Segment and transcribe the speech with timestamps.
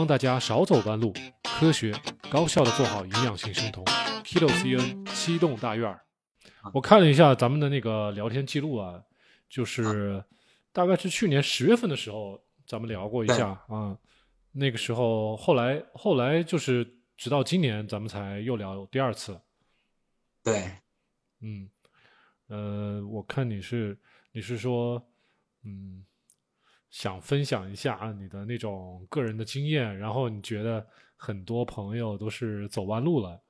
[0.00, 1.12] 帮大家少走弯路，
[1.44, 1.92] 科学
[2.30, 3.84] 高效的做好营养性生酮。
[4.24, 6.00] Kilo CN 七栋大院儿，
[6.72, 9.02] 我看了一下咱们的那个聊天记录啊，
[9.50, 10.24] 就是
[10.72, 13.94] 大概是去年十月份的时候，咱们聊过一下啊。
[14.52, 19.38] 那个时候，后来后来就是直到今年，咱们才又聊第二次。
[20.42, 20.70] 对，
[21.42, 21.68] 嗯，
[22.46, 23.98] 呃，我看你是
[24.32, 25.06] 你是说，
[25.62, 26.02] 嗯，
[26.90, 30.86] 想分享一下你的那种个人的经验，然后你觉得
[31.16, 33.40] 很多朋友都是走弯路了。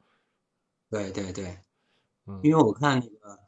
[0.91, 1.59] 对对对，
[2.27, 3.39] 嗯因为我看那个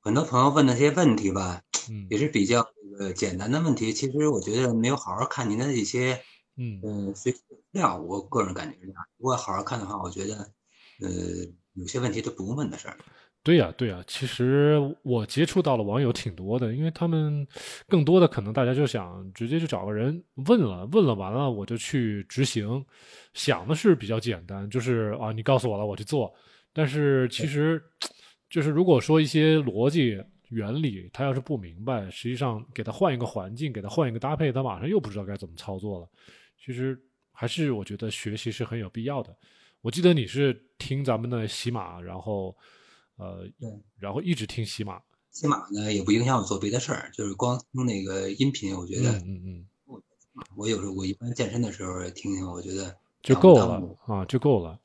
[0.00, 3.92] 很多朋友问的这些问题吧，嗯也是比较这个简单的问题。
[3.92, 6.22] 其实我觉得没有好好看您的一些
[6.56, 9.04] 嗯嗯随资料，我个人感觉是这样。
[9.16, 10.52] 如果好好看的话，我觉得
[11.00, 11.08] 呃
[11.72, 12.98] 有些问题都不用问的事儿。
[13.50, 17.44] 对呀，对呀，其实我接触到了网友挺多的，因为他们
[17.88, 22.86] 更多的可能大家就想直接就找个人问了，问了完了我就去执行，
[23.34, 26.32] 想的是比较简单，就是啊你告诉我了我去做，
[26.72, 27.82] 但是其实
[28.48, 36.08] 就是如果说一些逻辑原理他要是不明白，实际上给他换一个环境，给他换一个搭配，他马上又不知道该怎么操作了。
[36.56, 36.96] 其实
[37.32, 39.36] 还是我觉得学习是很有必要的。
[39.80, 42.56] 我记得你是听咱们的喜马，然后。
[43.20, 43.68] 呃对，
[43.98, 50.02] 然后一直听喜马，喜马呢也不影响我做别的事儿，就是光听那个音频，我觉得嗯嗯嗯，
[50.56, 54.78] 我有时候我一般健身的时候听听，我觉得就够了啊，就够了。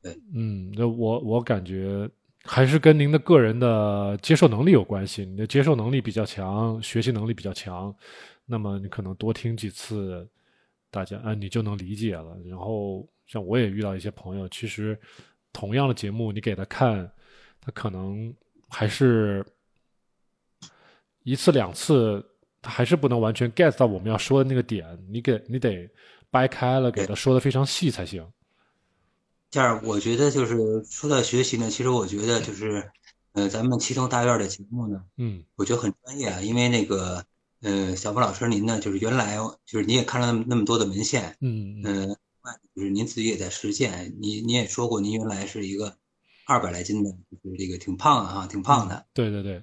[0.00, 2.08] 对，嗯，那我我感觉
[2.42, 5.24] 还是跟您的个人的接受能力有关系。
[5.24, 7.94] 你的接受能力比较强，学习能力比较强，
[8.46, 10.26] 那么你可能多听几次，
[10.90, 12.36] 大家啊你就能理解了。
[12.46, 14.98] 然后像我也遇到一些朋友，其实
[15.52, 17.08] 同样的节目你给他看，
[17.64, 18.34] 他可能
[18.68, 19.46] 还是
[21.22, 22.24] 一次两次，
[22.60, 24.84] 他还是不能完全 get 到我们要说的那个点。
[25.08, 25.88] 你给你得
[26.28, 28.26] 掰开了，给他说的非常细才行。
[29.48, 32.90] 这样我觉得就是说到学习呢，其实我觉得就是，
[33.32, 37.24] 呃，咱们七通大院的节目呢，嗯我觉得很专业啊，因为那个，
[37.60, 39.36] 呃，小峰老师您呢，就是原来
[39.66, 45.98] 就是你也看了那么那么多的文献，嗯嗯嗯、另外就是您自己也在实践，你你也说过您原来是一个
[46.52, 47.10] 二百来斤的，
[47.42, 49.62] 就是这个挺胖的哈，挺胖的，对对对，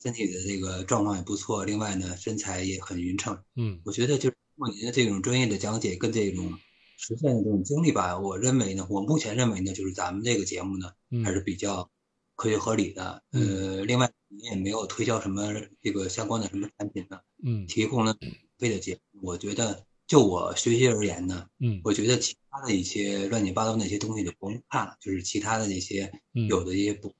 [0.00, 3.38] 身体的这个状况也不错，另外呢，身材也很匀称。
[3.56, 6.58] 嗯我觉得就是通过您的这种专业的讲解跟这种
[6.96, 11.90] 实践的这种经历吧，我认为呢，我目前认为呢，就是咱们这个节目呢嗯还是比较
[12.36, 13.22] 科学合理的。
[13.32, 15.52] 呃，另外您也没有推销什么
[15.82, 19.20] 这个相关的什么产品呢，嗯提供了免费的节目。
[19.28, 21.82] 我觉得就我学习而言呢，嗯。
[21.84, 26.48] 我觉得其他的一些乱七八糟那些东西就不用看了，就是其他的那些嗯。
[26.48, 27.14] 有的一些博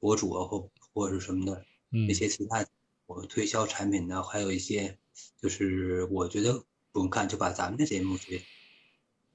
[0.00, 1.64] 博主啊或或者是什么的。
[1.92, 2.08] 嗯。
[2.10, 2.66] 一些其他
[3.06, 4.98] 我推销产品的，还有一些
[5.40, 8.42] 就是我觉得不用看，就把咱们的节目去，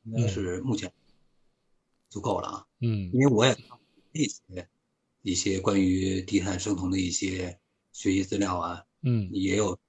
[0.03, 0.91] 应该是目前
[2.09, 2.67] 足够了啊。
[2.81, 3.09] 嗯。
[3.13, 3.79] 因为我也看过
[4.11, 4.67] 一些
[5.21, 7.57] 一些关于低碳生酮的一些
[7.93, 9.29] 学习资料啊，嗯。
[9.31, 9.79] 也有，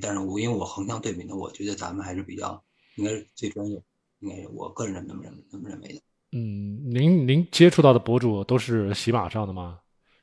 [0.00, 2.62] 但是我因为我横向对比呢，我觉得咱们还是比较
[2.96, 3.82] 应该是最专业，
[4.20, 6.00] 应该是我个人这么认这么认为的。
[6.32, 9.80] 嗯，您您接触到的博主都是喜马上的吗？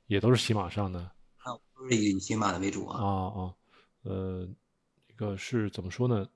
[0.08, 1.00] 也都是喜马上的
[1.46, 3.08] 那我都是以喜马的为主啊啊。
[3.08, 3.54] 啊，
[4.04, 4.46] 呃，
[5.08, 6.28] 这个是怎么说呢？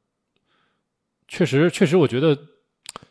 [1.28, 2.38] 确实，确实，我觉得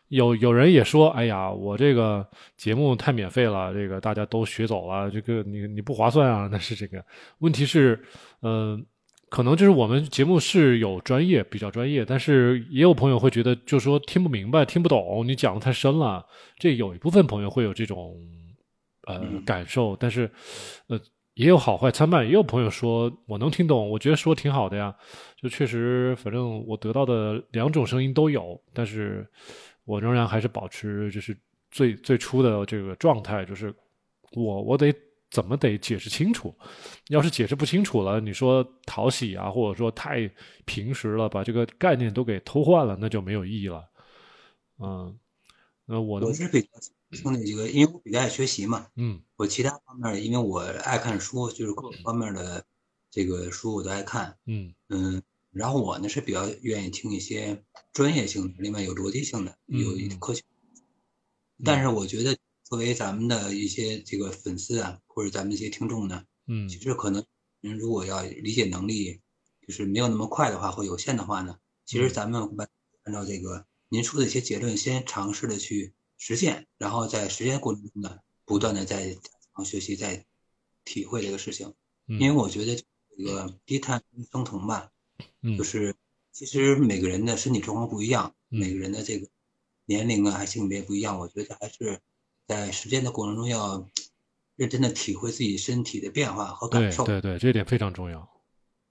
[0.09, 2.27] 有有人也说，哎呀，我这个
[2.57, 6.49] 节目太免费了，这个大家都学走了，这个你你不划算啊。
[6.51, 7.05] 那是这个
[7.41, 8.03] 问题是，
[8.41, 8.81] 呃，
[9.35, 16.25] 可能就是我们节目是有专业，比较专业，但是也有朋友会觉得，就说听不明白、听不懂，你讲的太深了。
[16.57, 18.15] 这有一部分朋友会有这种
[19.09, 20.31] 呃嗯感受，但是
[20.87, 20.97] 呃
[21.35, 24.95] 也有好坏参半，也有朋友说我能听懂，我觉得说挺好的呀。
[25.43, 29.29] 就确实，反正我得到的两种声音都有，但是
[29.85, 31.37] 我仍然还是保持就是
[31.73, 33.75] 最最初的这个状态，就是
[34.37, 34.95] 我我得
[35.35, 36.55] 怎么得解释清楚。
[37.09, 40.31] 要是解释不清楚了，你说讨喜啊，或者说太
[40.65, 43.91] 平时了，把这个概念都给偷换了，那就没有意义了。
[44.79, 45.19] 嗯，
[45.87, 46.69] 那我我是比较
[47.11, 48.87] 听那几个，因为我比较爱学习嘛。
[48.95, 52.65] 嗯我其他方面，因为我爱看书，就是各个方面的
[53.11, 55.21] 这个书我都爱看，嗯嗯，
[55.51, 57.61] 然后我呢是比较愿意听一些
[57.93, 60.43] 专业性的，另外有逻辑性的，有科学。
[61.65, 66.69] 但是我觉得作为咱们的一些这个粉丝啊，或者咱们一些听众呢，嗯。
[66.69, 67.25] 其实可能
[67.61, 69.21] 人如果要理解能力
[69.67, 72.13] 就是没有那么快的话或有限的话呢，其实嗯。
[72.13, 72.69] 咱们按
[73.05, 79.17] 按照这个您说的一些结论，先尝试的去实践，然后在实践过程中呢，不断的在
[79.65, 80.25] 学习，在
[80.85, 81.75] 体会这个事情。
[82.09, 82.83] 嗯，因为我觉得
[83.17, 84.03] 这个低碳
[84.33, 84.91] 生酮吧，
[85.43, 85.57] 嗯。
[85.59, 85.95] 就是
[86.33, 88.59] 其实每个人的身体状况不一样，嗯。
[88.59, 89.29] 每个人的这个
[89.85, 92.01] 年龄啊，还性别不一样，我觉得还是
[92.47, 93.89] 在实践的过程中要
[94.57, 97.05] 认真的体会自己身体的变化和感受。
[97.05, 98.29] 对对对，这点非常重要。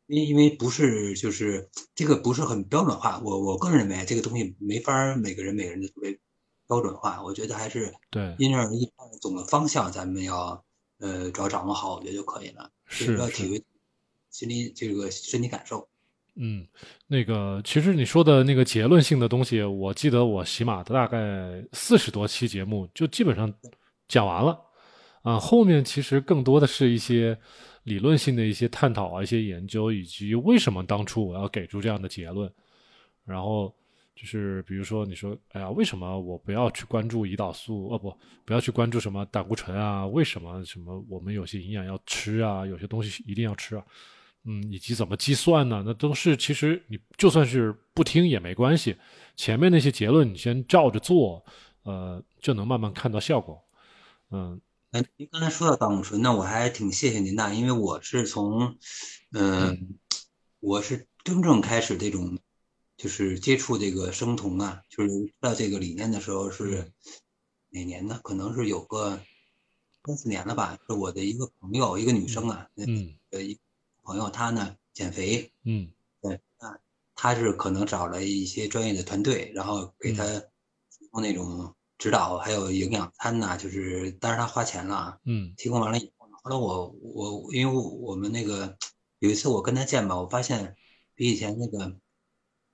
[0.07, 6.19] 因因为不是就是这个不是很标准化，我我个人认为这个东西没法每个人每个人的特别
[6.67, 8.91] 标准化，我觉得还是对因人而异，
[9.21, 10.63] 总的方向咱们要
[10.99, 12.69] 呃只要掌握好，我觉得就可以了。
[12.85, 13.63] 是要体会
[14.29, 15.87] 心理这个身体感受。
[16.35, 16.65] 嗯，
[17.07, 23.53] 那个其实你说的那个结论性的东西，我记得我喜马的大概四十多期节目就基本上
[24.07, 24.59] 讲完了
[25.21, 27.37] 啊，后面其实更多的是一些
[27.83, 32.51] 理论性的一些探讨啊，一些研究，以及为什么当初我要给出这样的结论，
[33.25, 33.71] 然后
[34.15, 37.89] 就是比如说你说，哎呀，为什么我不要去关注胰岛素？
[37.89, 40.07] 哦不，不要去关注什么胆固醇啊？
[40.07, 42.65] 为什么什么我们有些营养要吃啊？
[42.65, 43.83] 有些东西一定要吃啊？
[44.45, 45.83] 嗯，以及怎么计算呢？
[45.85, 48.97] 那都是其实你就算是不听也没关系，
[49.35, 51.45] 前面那些结论你先照着做，
[51.83, 53.63] 呃，就能慢慢看到效果。
[54.31, 54.59] 嗯，
[54.91, 58.77] 哎，您刚才说到胆固醇，那我还挺谢谢您的，因为我是从，
[59.31, 59.95] 嗯，
[60.59, 62.37] 我是真正开始这种，
[62.97, 66.91] 就是接触这个生酮啊，就是知道这个理念的时候是
[67.69, 68.19] 哪年呢？
[68.23, 69.19] 可能是有个
[70.05, 70.77] 三四年了吧。
[70.85, 73.57] 是我的一个朋友，一个女生啊，嗯，呃，一
[74.03, 75.91] 朋友他呢减肥，嗯，
[76.21, 76.77] 对，啊，
[77.15, 80.23] 他是可能找了一些专业的团队，然后给他
[80.91, 88.77] 提供那种指导，还有营养餐呐，就是但是他花钱了，嗯，提供完了以后，后来我我因为我们那个
[89.19, 90.75] 有一次我跟他见吧，我发现
[91.15, 91.97] 比以前那个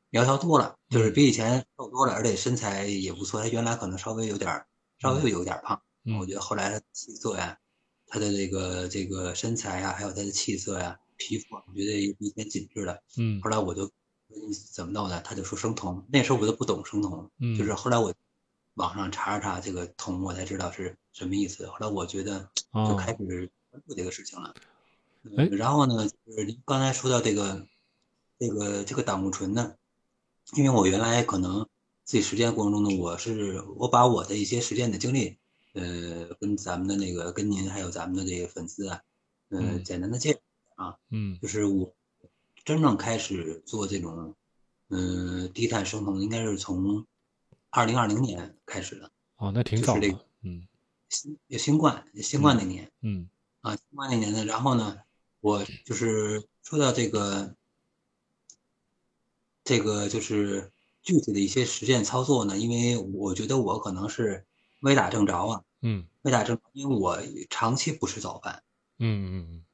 [0.09, 3.41] 苗条多了，就是比以前瘦多了，而且身材也不错。
[3.43, 4.65] 他原来可能稍微有点
[4.97, 5.79] 稍微有点胖，
[6.19, 7.55] 我觉得后来他气色呀，
[8.07, 10.99] 他的这个这个身材呀，还有他的气色呀。
[11.19, 13.91] 皮肤我觉得比以前紧致了，嗯，后来我就
[14.73, 18.13] 怎么弄的，他就说生酮，那时候我都不懂生酮，嗯，就是后来我
[18.75, 21.67] 网上查了查这个酮，我才知道是什么意思。
[21.67, 24.55] 后来我觉得就开始关注这个事情了。
[25.37, 27.67] 哎，然后呢，就是您刚才说到这个
[28.39, 29.75] 这个这个胆固醇呢，
[30.53, 31.67] 因为我原来可能
[32.05, 35.37] 自己实践过程中呢，我是我把我的一些实践的经历，
[35.73, 39.01] 呃，跟咱们的那个跟您还有咱们的这个粉丝啊，
[39.49, 40.39] 呃，简单的介绍。
[40.79, 41.93] 啊，嗯，就是我
[42.63, 44.33] 真正开始做这种，
[44.87, 47.05] 嗯，低碳生酮，应该是从
[47.69, 49.11] 二零二零年开始的。
[49.35, 50.07] 哦，那挺早的。
[50.41, 50.65] 嗯，
[51.09, 53.27] 新新冠新冠那年，嗯，
[53.59, 54.99] 啊，新冠那年呢，然后呢，
[55.41, 57.53] 我就是说到这个，
[59.65, 60.71] 这个就是
[61.03, 64.45] 具体的一些实践操作呢，因为我觉得我可能是
[64.79, 68.63] 没打正着啊，嗯，没打正，因为我长期不吃早饭，
[68.99, 69.65] 嗯嗯嗯。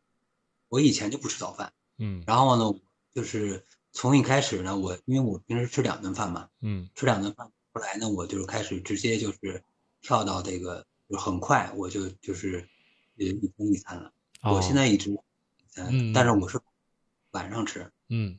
[0.67, 2.79] 我以前就不吃早饭，嗯，然后呢，
[3.13, 9.63] 就是从一开始呢，我因为我平时吃两顿饭嘛，嗯，吃两顿饭，后来呢，我就是开始直接就是
[10.01, 12.67] 跳到这个，就很快我就就是
[13.17, 14.11] 呃一天一餐了。
[14.41, 15.17] 我现在一直一
[15.69, 16.59] 餐，但是我是
[17.31, 18.37] 晚上吃，嗯，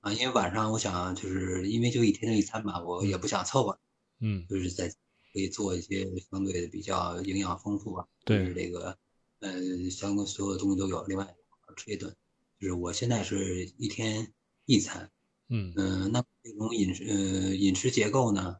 [0.00, 3.78] 啊，因为晚上我想就是因为就一天一餐嘛，我也不想凑合，
[4.20, 4.88] 嗯，就是在
[5.32, 8.52] 可以做一些相对的比较营养丰富啊，对。
[8.52, 8.98] 这个。
[9.40, 11.04] 呃，相关所有的东西都有。
[11.04, 11.34] 另外，
[11.76, 12.14] 吃一顿，
[12.58, 14.32] 就是我现在是一天
[14.64, 15.10] 一餐。
[15.48, 18.56] 嗯嗯，那这种饮食呃饮食结构呢，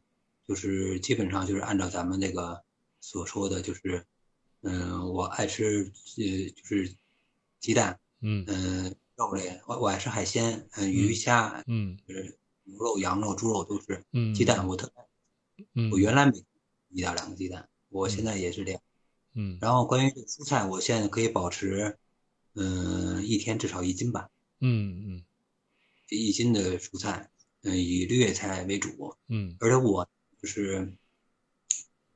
[0.47, 2.63] 就是基本上就是按照咱们那个
[3.01, 4.05] 所说的，就是
[4.61, 6.95] 嗯，我爱吃呃就是
[7.59, 14.05] 鸡蛋，嗯嗯，肉类，我我爱吃海鲜，嗯，鱼虾，嗯，就是牛肉、羊肉、猪肉都是。
[14.13, 14.89] 嗯，鸡蛋我特
[15.55, 16.41] 别，嗯，我原来每
[16.91, 18.81] 一到两个鸡蛋，我现在也是这样。
[19.39, 21.95] 嗯，然后关于蔬菜，我现在可以保持，
[22.55, 24.29] 嗯，一天至少一斤吧。
[24.61, 25.23] 嗯嗯，
[26.09, 27.29] 一斤的蔬菜，
[27.61, 29.15] 嗯，以绿叶菜为主。
[29.27, 30.09] 嗯，而且我
[30.41, 30.91] 就是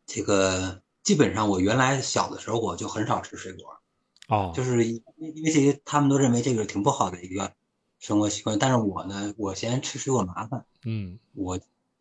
[0.08, 3.80] 这个，基本上我原来小的时候我就很少吃水果。
[4.28, 7.54] 哦，就是因因为这些，他们都认为这个挺不好的一个
[8.00, 8.58] 生活习惯。
[8.58, 10.66] 但是我呢，我嫌吃水果麻烦。
[10.86, 11.60] 嗯，我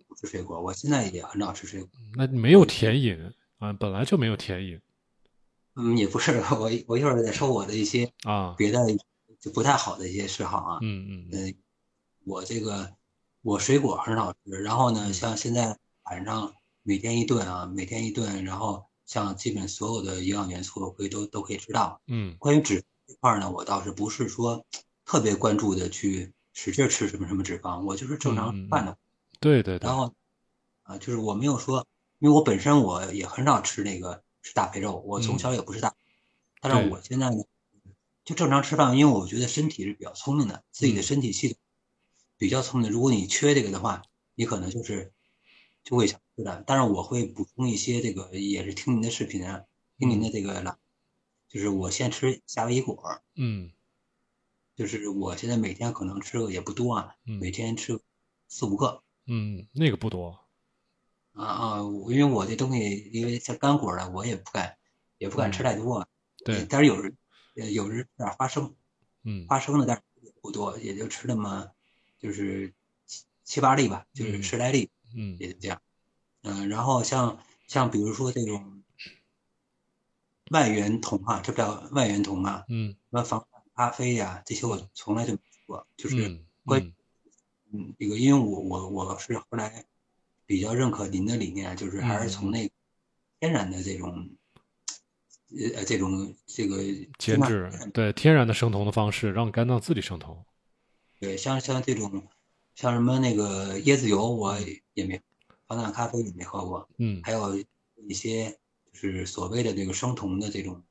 [0.09, 1.91] 不吃水果，我现在也很少吃水果。
[2.17, 3.19] 那没有甜饮
[3.59, 3.71] 啊？
[3.75, 4.81] 本来就没有甜饮。
[5.77, 8.79] 嗯，也不是，我我一会儿再说我的一些啊别的
[9.39, 10.79] 就不太好的一些嗜好啊。
[10.83, 11.55] 嗯嗯嗯，
[12.25, 12.93] 我这个
[13.43, 22.01] 我水果很少吃，然后呢，像现在晚上每天一顿啊，每天一顿，然后像基本所有的营养元素可以都都可以吃到。
[22.09, 24.67] 嗯，关于脂这块呢，我倒是不是说
[25.07, 28.99] 特别关注的去使劲吃什么什么脂肪，我就是正常饭的。
[29.39, 29.87] 对对对。
[29.89, 30.13] 然后
[30.83, 31.87] 啊，就是我没有说，
[32.19, 34.23] 因为我本身我也很少吃那个。
[34.43, 35.95] 吃大肥肉，我从小也不是大，
[36.61, 37.45] 但是我现在呢，
[38.25, 41.59] 就正常吃饭，因为我觉得身体是比较聪明的，自己的身体系统
[42.37, 42.91] 比较聪明。
[42.91, 44.03] 如果你缺这个的话，
[44.35, 45.13] 你可能就是
[45.85, 49.65] 就会想吃的，但是我会补充一些这个，也是听您的视频啊，
[49.99, 50.79] 听您的这个了，
[51.49, 53.73] 就是我先吃夏威夷果，嗯。
[54.77, 57.39] 就是我现在每天可能吃的也不多啊，嗯。
[57.39, 58.01] 每天吃
[58.49, 59.03] 四五个。
[59.27, 60.49] 嗯，那个不多，
[61.33, 64.77] 啊啊，因为我这东西因为像干果的，我也不敢
[65.19, 66.09] 也不敢吃太多啊，
[66.45, 67.15] 对，但是有时
[67.57, 68.75] 呃有时吃点花生，
[69.23, 71.71] 嗯花生呢，但是也不多，也就吃那么
[72.19, 72.73] 就是
[73.07, 74.91] 七七八粒吧，就是嗯十来粒。
[75.13, 75.83] 嗯也就这样。
[76.43, 78.85] 嗯、然后像像比如说这种
[80.53, 85.85] 外源酮啊，这不叫外源酮啊，嗯什么防弹咖啡呀、这些我从来就没吃过。
[85.97, 86.95] 就是嗯关嗯
[87.73, 89.85] 嗯，这个因为我我我是后来
[90.51, 92.75] 比较认可您的理念，就是还是从那个
[93.39, 94.29] 天然的这种
[95.77, 96.79] 呃这种这个
[97.19, 100.45] 减脂，对天然的生酮的方式，让肝脏自己生酮。
[101.21, 102.27] 对，像像这种
[102.75, 104.59] 像什么那个椰子油，我
[104.95, 105.21] 也没
[105.69, 106.89] 防弹咖啡也没喝过。
[106.99, 107.57] 嗯还有
[108.09, 108.59] 一些
[108.93, 110.83] 就是所谓的这个生酮的这种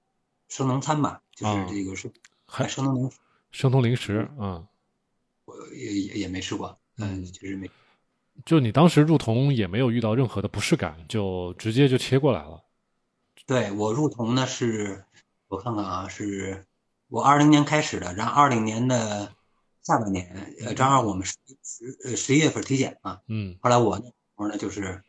[0.47, 2.09] 生酮餐吧，就是啊这个是
[2.45, 3.17] 还生酮零食，
[3.51, 4.65] 生酮零食啊，
[5.43, 7.69] 我也也也没吃过，嗯就是没
[8.46, 12.63] 就你当时入酮也没有遇到任何的不适感，就直接就切过来了。
[13.46, 15.03] 对我入酮呢是，
[15.48, 16.65] 我看看啊，是
[17.08, 19.34] 我二零年开始的，然后二零年的
[19.81, 25.01] 下半年，呃，正好我们十十呃十一月份体检嘛，嗯后来我那时候呢就是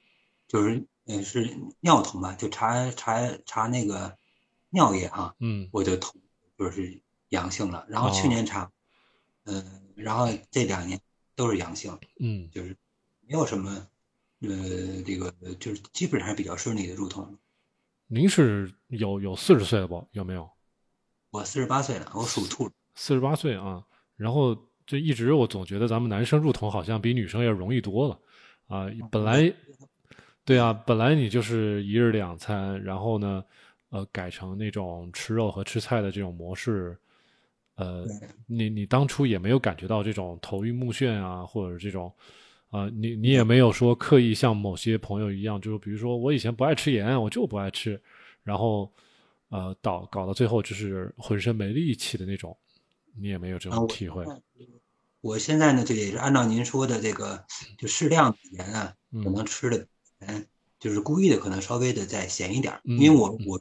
[0.49, 4.17] 就是呃是尿酮吧，就查查查那个
[4.71, 6.15] 尿液哈、嗯我就统
[6.59, 7.85] 就是阳性了。
[7.89, 8.71] 然后哦去年查，
[9.45, 10.99] 嗯、然后这两年
[11.37, 12.77] 都是阳性，嗯就是
[13.31, 13.71] 没有什么，
[14.41, 17.39] 呃，这个就是基本上是比较顺利的入酮。
[18.09, 20.05] 您是有有四十岁了不？
[20.11, 20.51] 有没有？
[21.31, 22.69] 我四十八岁了，我属兔。
[22.97, 23.85] 四十八岁啊，
[24.17, 24.53] 然后
[24.85, 28.19] 就一直我总觉得咱们男生入酮好像比女生要容易多了
[28.67, 28.91] 啊。
[29.13, 29.55] 本来
[30.45, 33.45] 对啊，本来你就是一日两餐，然后呢，
[33.91, 36.99] 呃，改成那种吃肉和吃菜的这种模式，
[37.77, 38.05] 呃，
[38.47, 42.13] 你你当初也没有感觉到这种头晕目眩啊，或者这种。
[42.71, 48.01] 啊、你你也没有说刻意像某些朋友一样，就是比如说我以前不爱吃盐，我就不爱吃，
[48.45, 48.91] 然后
[49.49, 52.57] 呃导搞到最后就是浑身没力气的那种，
[53.17, 54.25] 你也没有这种体会。
[55.21, 57.45] 我现在呢，就也是按照您说的这个，
[57.77, 59.87] 就适量的盐啊，嗯可能吃的，
[60.21, 60.47] 嗯，
[60.79, 63.61] 就是故意的，可能稍微的再咸一点因为我嗯我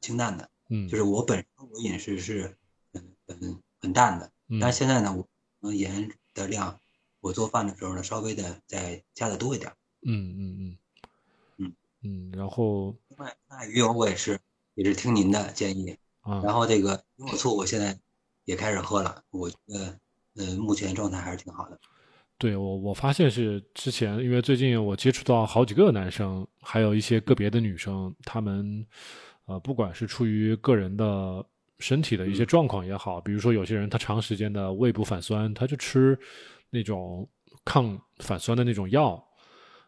[0.00, 2.56] 清淡的，嗯，就是我本身我饮食是
[2.92, 4.60] 很很很淡的，嗯。
[4.60, 5.28] 但是现在呢，我可
[5.62, 6.78] 能盐的量，
[7.20, 9.72] 我做饭的时候呢，稍微的再加的多一点。
[10.02, 10.78] 嗯嗯嗯
[11.58, 11.72] 嗯
[12.02, 14.38] 嗯，然后另外，那鱼油我也是
[14.74, 17.98] 也是听您的建议，啊，然后这个苹果醋我现在
[18.44, 19.98] 也开始喝了，我觉得
[20.36, 21.78] 呃目前状态还是挺好的。
[22.38, 28.86] 对我我发现是之前，因为最近我接触到好几个男生，还有一些个别的女生，他们
[29.46, 31.44] 呃，不管是出于个人的
[31.80, 36.16] 身体的一些状况也好，比如说有些人他长时间的胃部反酸，他就吃
[36.70, 37.28] 那种
[37.64, 39.12] 抗反酸的那种药，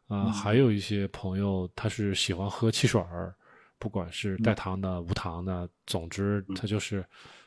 [0.06, 3.34] 啊、嗯还有一些朋友他是喜欢喝汽水儿，
[3.78, 7.04] 不管是带糖的、无糖的，总之他就是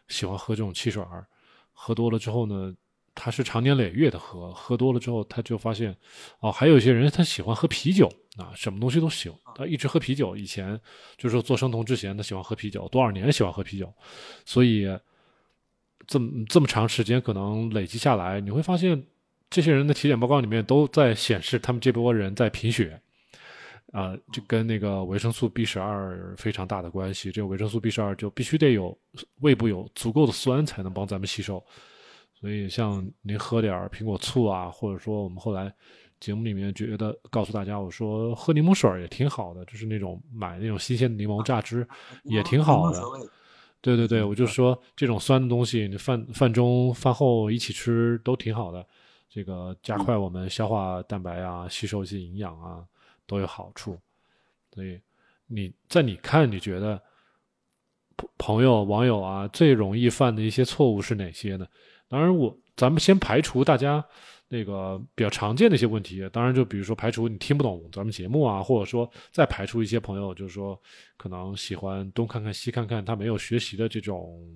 [0.07, 1.25] 喜欢喝这种汽水儿。
[1.71, 2.73] 喝多了之后呢，
[3.15, 5.95] 他是长年累月的喝，喝多了之后他就发现，
[6.39, 10.35] 哦，还有一些人他喜欢喝啤酒啊，什么东西都行，他一直喝啤酒。
[10.35, 10.79] 以前
[11.17, 13.91] 就是说做生酮之前，他喜欢喝啤酒，多少年喜欢喝啤酒，
[14.45, 14.87] 所以
[16.05, 19.03] 这么这么长时间可能累积下来，你会发现
[19.53, 22.99] 这些人的体检报告里面都在显示他们这波人在贫血。
[23.91, 27.31] 啊、就跟那个维生素 B 十二非常大的关系。
[27.31, 28.97] 这个维生素 B 十二就必须得有
[29.41, 31.63] 胃部有足够的酸才能帮咱们吸收。
[32.33, 35.71] 所以像您喝点儿苹果醋啊，或者说我们后来
[36.19, 41.87] 节目里面觉得告诉大家，我说喝柠檬水也挺好的，就是那种买那种新鲜的柠檬榨汁
[42.23, 42.99] 也挺好的。
[43.79, 48.83] 对对对，我就说这种酸的东西，你饭饭中饭后一起吃都挺好的，
[49.33, 52.85] 这个加快我们消化蛋白啊，吸收一些营养啊，
[53.25, 53.97] 都有好处。
[54.71, 55.01] 所以
[55.47, 57.01] 你在你看，你觉得
[58.15, 61.65] 朋朋友、网友啊最容易犯的一些错误是哪些呢？
[62.07, 64.05] 当然我，咱们先排除大家
[64.49, 66.29] 那个比较常见的一些问题。
[66.31, 70.79] 当然，就比如说排除你听不懂咱们节目啊，或者说再排除一些朋友，就是说
[71.17, 74.47] 可能喜欢东看看西看看，他没有学习的这种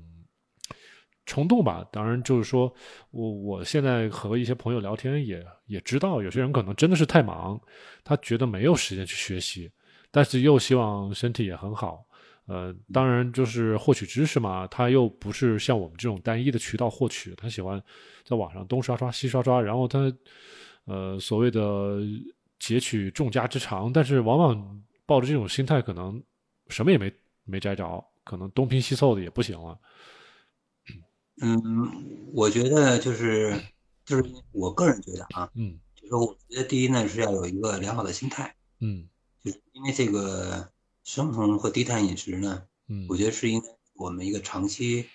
[1.28, 1.88] 冲动吧。
[1.92, 2.74] 当然，就是说
[3.12, 7.62] 我我现在和一些朋友聊天也也知道，有些人可能真的是太忙，
[8.04, 9.70] 他觉得没有时间去学习，
[10.10, 12.04] 但是又希望身体也很好。
[12.48, 17.80] 呃，当然就是获取知识嘛，他又不是像我们这种单一的渠道获取，他喜欢
[18.24, 20.12] 在网上东刷刷西刷刷，然后他
[20.86, 22.00] 呃所谓的
[22.58, 26.24] 截取众家之长，但是往往抱着这种心态，可能
[26.70, 27.12] 什么也没
[27.44, 29.78] 没摘着，可能东拼西凑的也不行了。
[31.42, 33.62] 嗯，我觉得就是
[34.06, 35.80] 就是我个人觉得啊，嗯。
[35.96, 39.08] 就是说我觉得第一呢是要有一个良好的心态，嗯。
[39.44, 40.72] 就是因为这个
[41.04, 45.06] 生酮和低碳饮食呢，嗯我觉得是应该我们一个长期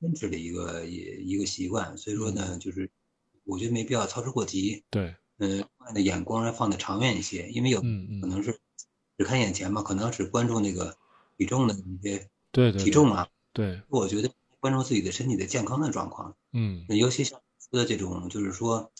[0.00, 2.90] 坚持的一个一一个习惯，所以说呢，就是
[3.44, 8.26] 我觉得没必要操之过急，对，嗯，的眼光要放得长远一些，因为有可。
[8.26, 8.58] 能是
[9.18, 10.96] 只看眼前嘛，可能只关注那个
[11.36, 14.30] 体重的一些对对体重啊，对，我觉得
[14.60, 18.92] 关注自己的身体的健康的状况，嗯尤其像说的这种，就是说，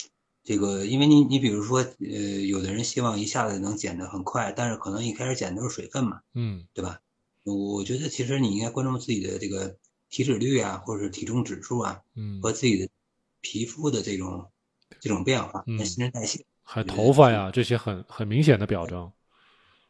[0.42, 7.00] 这个，因为你你比如说，呃，有的人希望一下子能减得很快，但是可能一开始减的都是水分嘛，嗯对吧？
[7.44, 9.76] 我觉得其实你应该关注自己的这个
[10.08, 12.88] 体脂率啊，或者是体重指数啊，嗯，和自己的
[13.40, 14.50] 皮肤的这种
[15.00, 16.44] 这种变化，嗯新陈代谢。
[16.62, 19.10] 还头发呀这些很很明显的表征。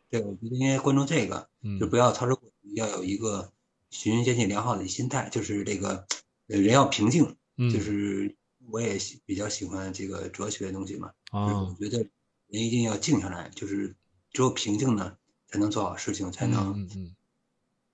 [0.08, 3.52] 对，我觉得应该关注这个，嗯就不要操之过急，要有一个
[3.90, 6.06] 循序渐进良好的心态，就是这个
[6.48, 7.70] 呃人要平静，嗯。
[7.70, 8.36] 就是
[8.70, 11.98] 我也喜比较喜欢这个哲学的东西嘛，就是啊我觉得
[12.46, 13.94] 人一定要静下来，就是
[14.32, 15.16] 只有平静呢，
[15.48, 17.16] 才能做好事情，才能，嗯嗯。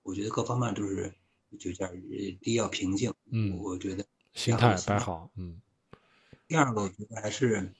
[0.03, 1.13] 我觉得各方面都是
[1.59, 3.57] 就这样，呃第一要平静，嗯。
[3.57, 5.31] 我觉得心态摆好。
[5.35, 5.59] 嗯。
[6.47, 7.73] 第二个我觉得还是，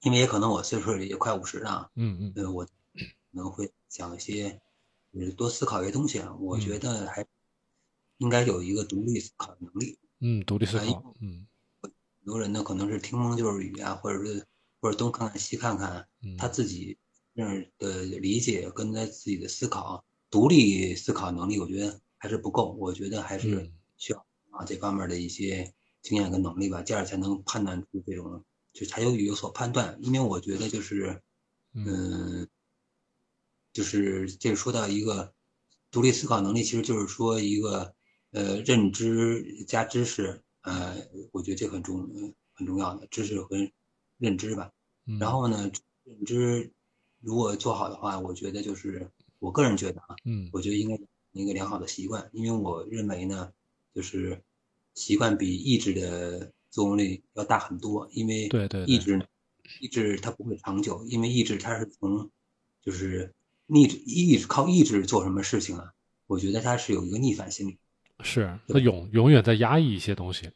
[0.00, 2.32] 因为也可能我岁数也快五十了啊，嗯嗯。
[2.36, 2.70] 呃，我可
[3.32, 4.60] 能会讲一些，
[5.18, 6.34] 呃，多思考一些东西啊。
[6.40, 7.26] 我觉得还
[8.18, 9.98] 应该有一个独立思考的能力。
[10.20, 11.14] 嗯，独立思哎考。
[11.20, 11.46] 嗯
[11.82, 11.92] 很
[12.32, 14.44] 多人呢，可能是听风就是雨啊，或者是
[14.80, 16.98] 或者东看看西看看，嗯他自己
[17.34, 22.72] 这样的理解跟他自己的思考、独立思考能力，我觉得还是不够。
[22.80, 29.96] 我觉得还是嗯需要啊这方面的一些经验跟能力吧，这样才能判断出这种，就才有有所判断。
[30.02, 31.22] 因为我觉得就是，
[31.74, 32.48] 嗯嗯，
[33.76, 35.34] 就是这个说到一个
[35.90, 37.94] 独立思考能力，其实就是说一个
[38.30, 40.96] 呃认知加知识，呃，
[41.30, 43.54] 我觉得这很重呃很重要的知识和
[44.16, 44.72] 认知吧。
[45.04, 45.70] 嗯，然后呢，
[46.04, 46.72] 认知
[47.20, 50.94] 如果做好的话，我觉得就是我个人觉得啊，嗯我觉得应该
[51.32, 53.52] 有一个良好的习惯，因为我认为呢，
[53.94, 54.42] 就是
[54.94, 59.28] 习惯比意志的作用力要大很多，因为对对对意志
[59.82, 62.30] 意志它不会长久，因为意志它是从
[62.80, 63.34] 就是
[63.66, 65.92] 逆意志靠意志做什么事情啊，
[66.26, 67.78] 我觉得他是有一个逆反心理，
[68.22, 70.50] 是他永永远在压抑一些东西。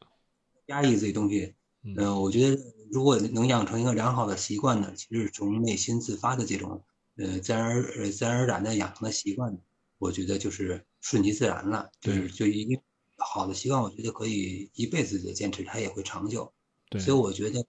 [0.66, 1.54] 压抑自己东西。
[1.82, 6.84] 嗯嗯、我觉得如果能养成一个良好的习惯呢，其实是从内心自发的这种
[7.16, 9.58] 呃自然而呃自然而然的养成的习惯，
[9.98, 11.90] 我觉得就是顺其自然了。
[12.00, 12.78] 就是就一定
[13.16, 16.52] 好的习惯，我觉得可以一辈子的坚持，它也会长久。
[16.90, 17.64] 对，所以我觉得，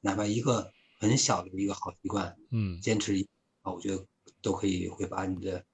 [0.00, 3.28] 哪怕一个很小的一个好习惯，嗯坚持一
[3.60, 4.06] 啊，我觉得
[4.40, 5.64] 都可以会把你的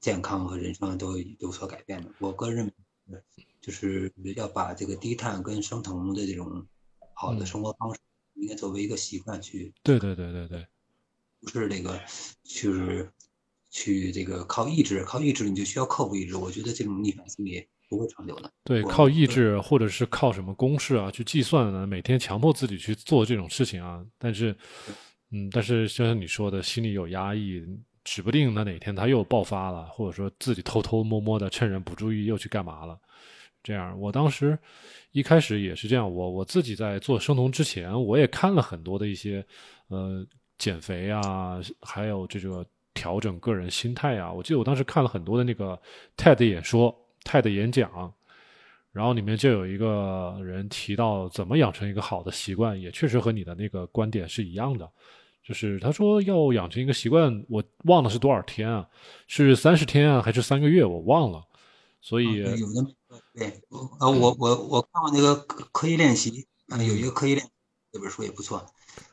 [0.00, 2.10] 健康和人生都有所改变的。
[2.18, 2.66] 我个人认
[3.06, 3.22] 为，
[3.60, 6.66] 就是要把这个低碳跟生酮的这种
[7.14, 8.00] 好的嗯生活方式，
[8.34, 10.66] 应该作为一个习惯去，对对对对对，
[11.40, 12.00] 不是这个，
[12.44, 13.10] 就是
[13.70, 16.36] 去这个靠意志，靠意志你就需要克服意志。
[16.36, 18.52] 我觉得这种逆反心理不会长久的。
[18.64, 21.86] 对，靠意志或者是靠什么公式啊去计算呢？
[21.86, 24.56] 每天强迫自己去做这种事情啊，但是，
[25.30, 27.64] 嗯，但是就像你说的，心里有压抑，
[28.04, 32.98] 指不定他哪天他又爆发了，或者说自己偷偷摸摸的趁人不注意又去干嘛了。
[33.62, 34.58] 这样，我当时
[35.12, 39.46] 一开始也是这样，我我自己在做生酮之前，我也看了很多的一些
[39.86, 40.26] 呃
[40.58, 44.32] 减肥啊，还有这个调整个人心态啊。
[44.32, 45.80] 我记得我当时看了很多的那个
[46.16, 46.92] TED 演说、
[47.24, 48.12] TED 演讲，
[48.90, 54.90] 然后里面就有一个人提到怎么养成一个好的习惯，也确实和你的那个观点是一样的。
[55.42, 58.88] 就是他说要养成一个习惯，我忘了是多少天啊，
[59.26, 61.42] 是三十天啊，还是三个月，我忘了。
[62.00, 62.94] 所以，啊有的
[63.34, 63.62] 对，
[64.00, 67.46] 呃，我我我看过那个刻刻意练习，啊、有一个刻意练
[67.92, 68.64] 这本书也不错，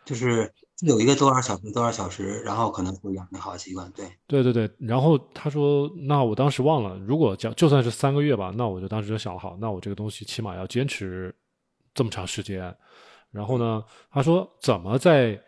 [0.06, 3.92] 就是有一个多少小时多少小时，然后可能会养成好习惯。
[3.92, 11.36] 对，对对对，然后他说，那我当时忘了，如果讲就算是三个月吧，那我就当时就想好，那我这个东西起码要坚持
[11.94, 12.76] 这么长时间。
[13.30, 15.40] 然后呢，他说怎么在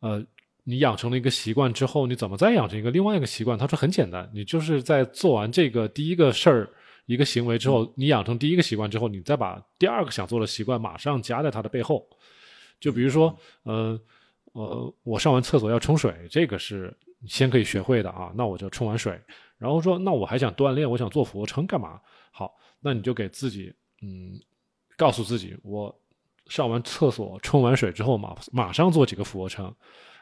[0.00, 0.24] 呃
[0.64, 3.56] 你养成了一个习惯之后，你怎么再养成一个另外一个习惯？
[3.58, 6.68] 他说很简单，你就是在做完这个第一个事儿。
[7.06, 12.06] 一个行为之后，你养成第一个习惯之后，你再把第二个想做的习惯马上加在它的背后。
[12.78, 14.00] 就比如说，呃
[14.52, 18.32] 呃，我上完厕所要冲水，这个是先可以学会的啊。
[18.36, 19.20] 那我就冲完水，
[19.58, 22.00] 然后说，那我还想锻炼，我想做俯卧撑干嘛？
[22.30, 24.38] 好，那你就给自己，嗯，
[24.96, 25.92] 告诉自己，我
[26.50, 29.74] 上完厕所冲完水之后马马上做几个俯卧撑。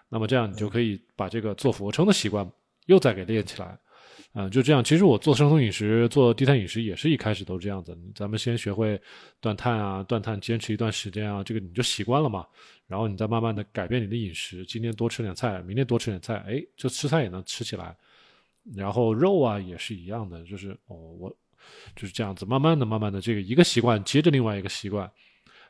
[0.09, 2.49] 那么这样你就可以把这个做俯卧撑的习惯
[2.87, 3.77] 又再给练起来。
[4.35, 4.85] 嗯，就这样。
[4.85, 7.99] 其实我做生酮饮食、做低碳饮食也是一开始都是这样子。
[8.15, 9.01] 咱们先学会
[9.41, 12.47] 断碳啊，断碳坚持一段时间啊，这个你就习惯了嘛。
[12.87, 17.97] 然后你再慢慢的改变你的饮食，今天多吃点菜，明天多吃点菜，哎，就吃菜也能吃起来。
[18.77, 21.35] 然后肉啊也是一样的，就是哦，我
[21.97, 25.11] 就是这样子，慢慢的、慢慢的，这个一个习惯接着另外一个习惯。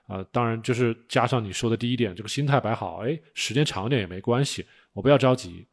[0.09, 5.69] 啊，当然就是加上你说的第一点，这个心态摆好，哎，时间长一点也没关系，我不要着急，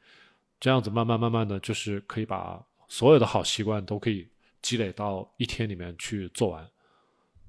[0.60, 2.64] 这样子慢慢慢慢的就是可以把。
[2.88, 4.30] 所有的好习惯都可以
[4.62, 6.70] 积累到一天里面去做完。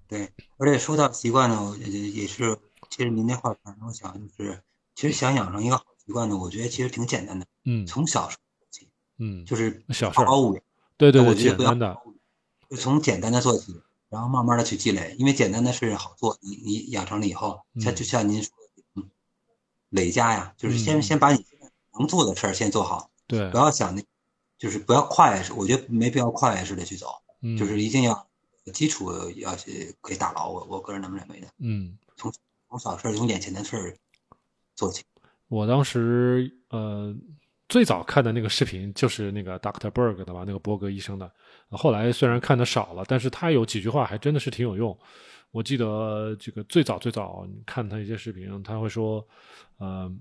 [0.08, 2.56] 对，而且说到习惯呢，也也是，
[2.88, 4.58] 其实您那话反正我想就是，
[4.94, 7.44] 其实想养成一个好习惯呢，我觉得其实挺简单的。
[7.64, 7.86] 嗯。
[7.86, 8.36] 从小做
[8.70, 8.88] 起。
[9.18, 9.44] 嗯。
[9.44, 10.18] 就是小事。
[10.96, 11.94] 对对对，简单的。
[12.70, 19.10] 就从简单的做起，然后慢慢的去积累，因为简单的事好做，你你养成了以后，像就像您说的，嗯
[19.90, 21.44] 累加呀，就是先先把你
[21.98, 23.10] 能做的事儿先做好。
[23.26, 23.50] 对。
[23.50, 24.02] 不要想那。
[24.58, 27.08] 就是不要跨越式，我觉得没必要跨越式的去走，
[27.58, 28.26] 就是一定要
[28.72, 30.48] 基础要去可以打牢。
[30.48, 31.48] 我我个人那么认为的。
[31.58, 32.32] 嗯，从
[32.66, 33.94] 从小事从眼前的事儿
[34.74, 35.04] 做起。
[35.48, 37.14] 我当时呃
[37.68, 41.30] 最早看的那个视频就是那个 Doctor Berg 的吧，那个伯格医生的。
[41.70, 44.96] 后来虽然看的少了，但是他有几句话还真的是挺有用。
[45.50, 49.26] 我记得这个最早最早看他一些视频，他会说，
[49.80, 50.20] 嗯。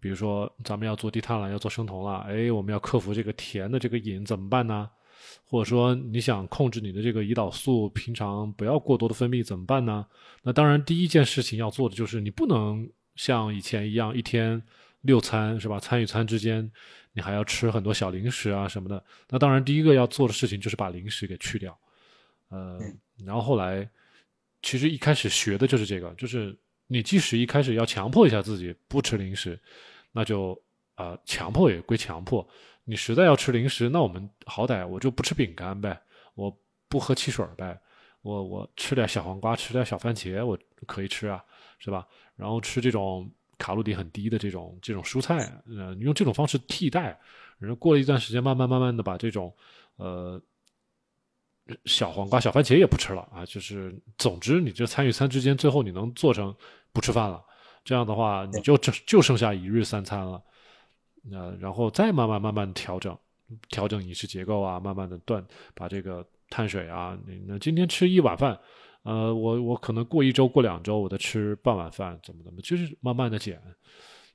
[0.00, 4.90] 比如说，咱们要做低碳了，要做生酮了，哎，我们要克服这个甜的这个瘾，怎么办呢？
[5.44, 10.04] 或者说，你想控制你的这个胰岛素，平常不要过多的分泌，怎么办呢？
[10.42, 14.60] 那当然，第一件事情要做的就是，你不能像以前一样，一天
[15.02, 15.78] 六餐是吧？
[15.78, 16.68] 餐与餐之间，
[17.12, 19.02] 你还要吃很多小零食啊什么的。
[19.28, 21.78] 那当然，第一个要做的事情就是把零食给去掉。
[22.48, 22.78] 呃，
[23.24, 23.88] 然后后来，
[24.62, 29.58] 其实一开始学的就是这个，就是你即使一开始要强迫一下自己不吃零食。
[30.12, 30.60] 那就
[30.94, 32.46] 啊，强迫也归强迫。
[32.84, 35.98] 你实在要吃零食，那我们好歹我就不吃饼干呗，
[36.34, 36.54] 我
[36.88, 37.80] 不喝汽水呗，
[38.22, 41.42] 我我吃点小黄瓜，吃点小番茄，我可以吃啊，
[41.78, 42.06] 是吧？
[42.36, 43.30] 然后吃这种
[43.62, 47.16] 卡路里很低的这种这种蔬菜，呃，用这种方式替代。
[47.60, 49.54] 然后过了一段时间，慢慢慢慢的把这种
[49.94, 50.42] 呃
[51.84, 53.46] 小黄瓜、小番茄也不吃了啊。
[53.46, 56.52] 就是总之，你这餐与餐之间，最后你能做成
[56.92, 57.40] 不吃饭了。
[57.84, 60.42] 这样的话，你就就就剩下一日三餐了，
[61.22, 63.16] 那然后再慢慢慢慢调整，
[63.68, 68.58] 调整饮食结构啊，慢慢的断，把这个碳水啊，你那今天吃一碗饭，
[69.02, 73.60] 呃，我我可能过一周过两周，我再吃半碗饭，怎么怎么，就是慢慢的减，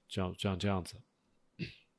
[0.10, 0.96] 这样这样这样子。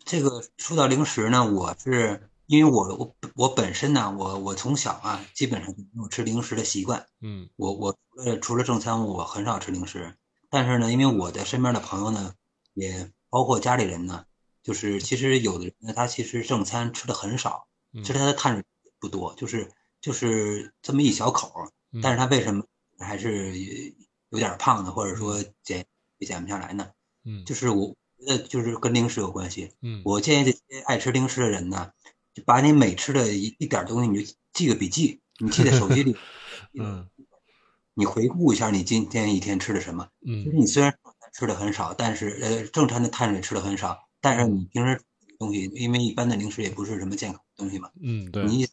[0.04, 10.14] 这个说到零食呢，我是因为我我我本身呢，我我从小啊，基本上没有吃零食的习惯，嗯，我我除了除了正餐，我很少吃零食。
[10.50, 12.34] 但是呢，因为我的身边的朋友呢，
[12.74, 14.24] 也包括家里人呢，
[14.62, 18.64] 就是其实有的人呢，他其实正餐吃的很少，其实他的碳水
[18.98, 21.52] 不多，就是就是这么一小口，
[22.02, 22.64] 但是他为什么
[22.98, 23.54] 还是
[24.30, 24.92] 有点胖的？
[24.92, 25.86] 或者说减
[26.18, 26.90] 也减不下来呢？
[27.24, 29.72] 嗯，就是我觉得就是跟零食有关系。
[29.80, 31.92] 嗯，我建议这些爱吃零食的人呢，
[32.34, 36.16] 就把你每吃的一一点东西，你就记个笔记，你记在手机里。
[36.78, 37.08] 嗯。
[37.94, 40.08] 你回顾一下你今天一天吃的什么？
[40.24, 40.96] 嗯，其实你虽然
[41.32, 45.02] 吃的很少，但是呃，正常的碳水吃的很少，但是你平时
[45.36, 47.90] 东西，因为一般的零食也不是什么健康的东西嘛。
[48.00, 48.44] 嗯，对。
[48.44, 48.68] 你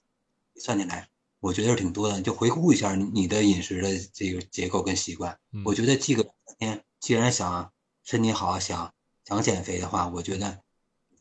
[0.58, 2.22] 算起来，我觉得是挺多的。
[2.22, 6.26] 就回顾一下你的饮食的这个结构跟习惯，我觉得记个
[6.60, 7.72] 天，既然想
[8.04, 8.94] 身体好，想
[9.26, 10.60] 想减肥的话，我觉得，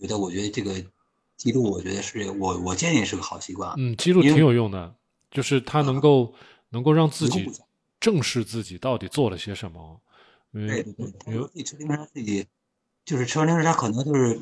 [0.01, 0.75] 觉得我觉得这个
[1.37, 3.75] 记录，我觉得是我我建议是个好习惯。
[3.77, 4.95] 嗯，记录挺有用的，
[5.31, 6.35] 就是它能够
[6.71, 7.51] 能够让自己。
[8.01, 9.99] 正视自己到底做了些什么？
[10.53, 12.47] 对对对，比如自己吃零食，自己
[13.03, 14.39] 就是吃完零食，他可能就是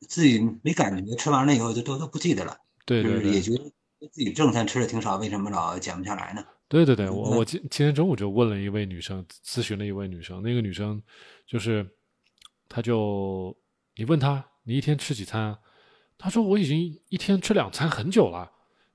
[0.00, 2.58] 自己没感觉，吃完了以后就都都不记得了。
[2.84, 3.72] 对对对，也觉得
[4.08, 6.44] 自己正餐吃的挺少，为什么老减不下来呢？
[6.68, 11.02] 对对对，我我今今天中午就问了一位女生，咨询了一位女生，那个女生
[11.46, 11.86] 就是，
[12.68, 13.54] 她就
[13.96, 15.56] 你问她你一天吃几餐？
[16.16, 18.50] 她说我已经一天吃两餐很久了，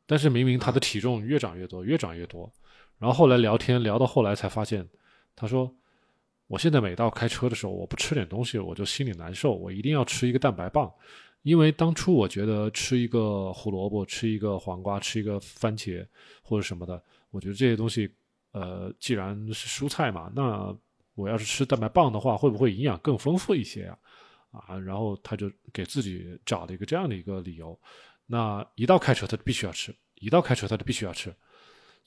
[0.08, 2.52] 但是明明她的体重越长越多，越长越多。
[2.98, 4.88] 然后后来聊天聊到后来才发现，
[5.36, 5.72] 她说
[6.48, 10.92] ：“我现在每到开车的时候，我不吃点东西我就心里难受，我一定要吃一个蛋白棒，
[11.44, 16.06] 因为当初我觉得吃一个胡萝卜、吃一个黄瓜、吃一个番茄
[16.42, 18.10] 或者什么的，我觉得这些东西，
[18.52, 20.76] 呃，既然是蔬菜嘛，那
[21.16, 23.98] 我要是吃蛋白棒的话，会不会营养更丰富一些啊？
[24.52, 27.80] 啊，然后他就给自己找了一个这样的一个理由，
[28.26, 31.34] 那一到开车他就必须要吃，一到开车他就必须要吃。”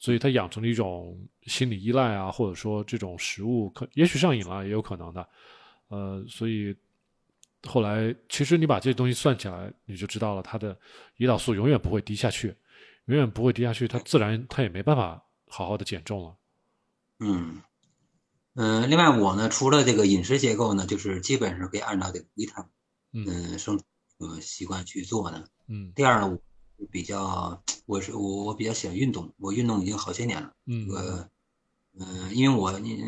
[0.02, 5.28] 所以他养成了一种心理依赖啊，或者说这种食物可也许上瘾了，也有可能的。
[5.88, 6.74] 呃，所以
[7.68, 10.78] 后来其实你把这些东西算起来，你就知道了，它的
[11.18, 12.56] 胰岛素永远不会低下去，
[13.06, 16.36] 永远不会低下去，它自然它也没办法好好的减重了。
[17.18, 17.60] 嗯
[18.54, 22.68] 嗯，另外我呢，除了这个饮食结构呢，就是基本上可以按照这个一碳
[23.12, 23.80] 嗯生
[24.18, 25.44] 呃习惯去做呢。
[25.68, 25.92] 嗯。
[25.94, 26.38] 第二呢，
[26.76, 30.52] 我比较我是我我比较喜欢运动，我运动已经好些年了。
[30.66, 30.86] 嗯。
[30.86, 31.30] 这个
[31.98, 33.02] 嗯，因为我你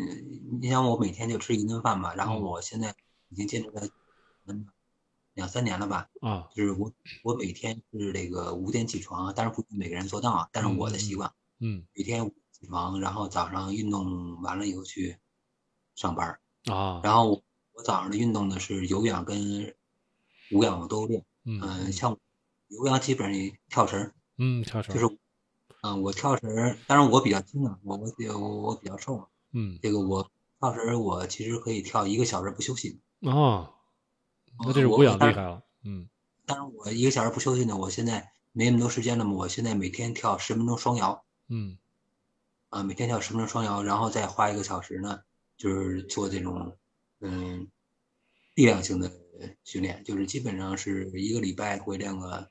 [0.61, 2.93] 你想我每天就吃一顿饭嘛，然后我现在
[3.29, 3.89] 已经坚持了嗯
[5.33, 6.09] 两三年了吧。
[6.21, 6.49] 啊。
[6.55, 6.91] 就是我
[7.23, 11.33] 我每天是这个五点起床，但是不每个人做到啊，但是我的习惯。
[11.59, 11.85] 嗯。
[11.93, 15.17] 每天起床，然后早上运动完了以后去
[15.95, 17.01] 上班啊。
[17.03, 19.75] 然后我我早上的运动呢是有氧跟
[20.51, 21.23] 无氧我都练。
[21.45, 21.91] 嗯。
[21.91, 22.17] 像
[22.67, 24.13] 有氧基本上跳绳。
[24.37, 24.95] 嗯，跳绳。
[24.95, 25.17] 就是。
[25.85, 29.27] 嗯，我跳绳，当然我比较轻啊，我我我我比较瘦嘛。
[29.51, 33.01] 嗯，这个我跳绳，我其实可以跳一个小时不休息。
[33.19, 33.69] 啊，
[34.59, 35.63] 那这是无氧厉害了。
[35.83, 36.07] 嗯，
[36.45, 41.25] 但是我一个小时不休息呢，我现在没那么多时间了嘛，我现在每天跳十分钟双摇。
[41.47, 41.77] 嗯，
[42.69, 45.21] 啊，每天跳十分钟双摇，然后再花一个小时呢，
[45.57, 46.77] 就是做这种
[47.19, 47.67] 嗯
[48.55, 49.11] 力量性的
[49.63, 52.49] 训练，就是基本上是一个礼拜会练个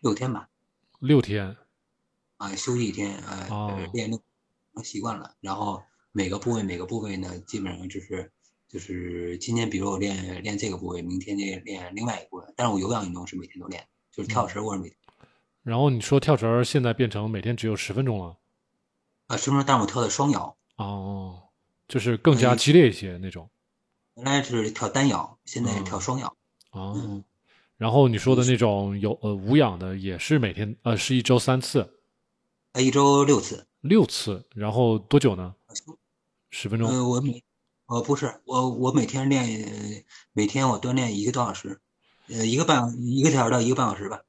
[0.00, 0.48] 六天吧。
[1.00, 1.56] 六天。
[2.36, 4.20] 啊，休息一天，呃，练练
[4.82, 8.32] 习惯了，然后每个部位每个部位呢，基本上就是
[8.74, 12.44] 就是今天，比如我练练这个部位，明天练练另外一个部位。
[12.56, 14.98] 但是我有氧运动是每天都练，就是跳绳我是每天。
[15.62, 18.36] 然后你说跳绳现在变成每天只有十分钟了？
[19.28, 20.56] 啊，十分钟，但是我跳的双摇。
[20.74, 21.40] 哦，
[21.86, 23.48] 就是更加激烈一些那种。
[24.16, 26.36] 原来是跳单摇，现在是跳双摇。
[26.72, 27.22] 哦，
[27.76, 32.00] 然后你说的那种有呃无氧的，也是每天呃是一周三次。
[32.72, 35.54] 呃一周六次，六次，然后多久呢？
[36.50, 36.90] 十分钟。
[36.90, 37.40] 呃，我每，
[37.86, 41.80] 呃，不是，我我每天练，每天我锻炼一个多小时，
[42.28, 44.22] 呃，一个半，一个小时到一个半小时吧。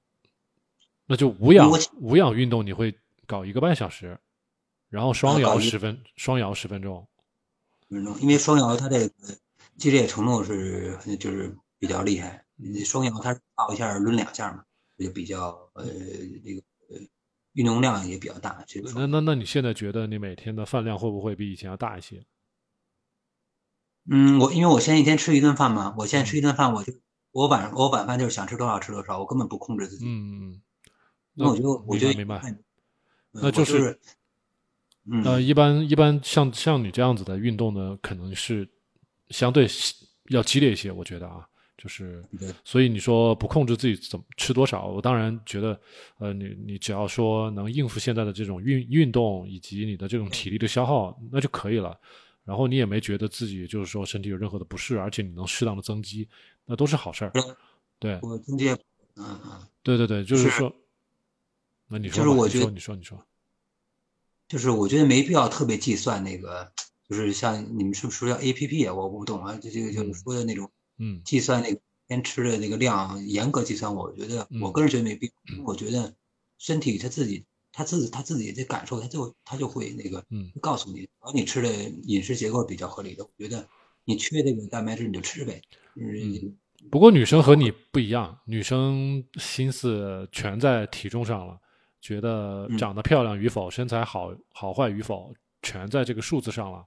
[1.06, 2.94] 那就无氧无氧运动你会
[3.26, 4.20] 搞一个半小时，
[4.90, 7.08] 然后双摇十分，双摇十分钟。
[7.90, 9.14] 分钟，因为双摇它这个
[9.78, 12.46] 激烈程度是就是比较厉害，
[12.86, 14.64] 双摇它抱一下抡两下嘛，
[14.98, 15.86] 就比较呃
[16.44, 17.02] 那个呃。
[17.54, 18.92] 运动量也比较大，这个。
[18.94, 22.22] 那那那你现在觉得你每天的饭量会不会比以前要大一些？
[24.10, 26.94] 嗯，我因为我现在一天吃一顿饭嘛，我现在吃一顿饭，我就
[27.32, 30.06] 我晚上我晚饭就是想吃多少吃多少，我根本不控制自己。
[30.06, 30.62] 嗯嗯。
[31.34, 32.42] 那我就我就明白。
[33.32, 34.00] 那就是。
[35.10, 35.24] 嗯。
[35.24, 38.68] 呃，一般一般像像你这样子的运动呢，可能是
[39.30, 39.68] 相对
[40.30, 41.48] 要激烈一些，我觉得啊。
[41.78, 42.24] 就是，
[42.64, 45.80] 所以你说不控制自己怎么吃多少，我当然觉得，
[46.20, 51.96] 呃，你你只要说能应付现在的这种运运动以及你的这种体力的消耗，那就可以了。
[52.46, 56.30] 然后你也没觉得自己就是说身体有任何的不适，而且你能适当的增肌，
[56.64, 57.34] 那都是好事儿。
[58.00, 58.70] 对，我增肌，
[59.16, 60.74] 嗯嗯，对对对，就是说，
[61.90, 63.26] 那你说，就是我觉得你说你说，
[64.48, 66.72] 就是我觉得没必要特别计算那个，
[67.10, 68.94] 就是像你们是不是说叫 A P P 啊？
[68.94, 70.72] 我不懂啊，就这个就是说的那种。
[70.98, 75.64] 嗯，计算那个天吃的那个量，严格计算，我觉得我个人觉得没必要。
[75.66, 76.16] 我觉得
[76.58, 77.44] 身体它自己，
[77.78, 81.70] 他自己他自己的感受，他就他就会那个，嗯，告诉你，然后你吃的
[82.04, 83.68] 饮食结构比较合理的，我觉得
[84.06, 85.62] 你缺这个蛋白质你就吃呗。
[85.96, 86.56] 嗯，
[86.90, 91.60] 不过女生和你不一样，女生心思全在体重上了，
[92.00, 96.86] 觉得长得漂亮与否，身材好好坏与否，全在这个数字上了。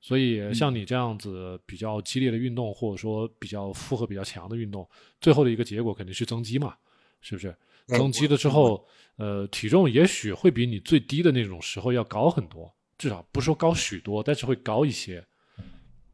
[0.00, 4.88] 所以像你这样子比较激烈的运动，或者说比较负荷比较强的运动，
[5.20, 6.74] 最后的一个结果肯定是增肌嘛，
[7.20, 7.54] 是不是？
[7.86, 8.84] 增肌了之后，
[9.16, 15.24] 呃，体重也许会比你最低的那种时候要高很多，至少不说高许多，但是会高一些。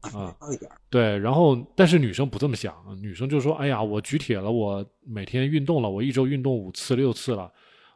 [0.01, 0.71] 啊，高一点。
[0.89, 7.51] 对，然后但是女生不这么想，女生就说：“哎呀，我举铁了，我每天运动了，我一周运动五次六次了，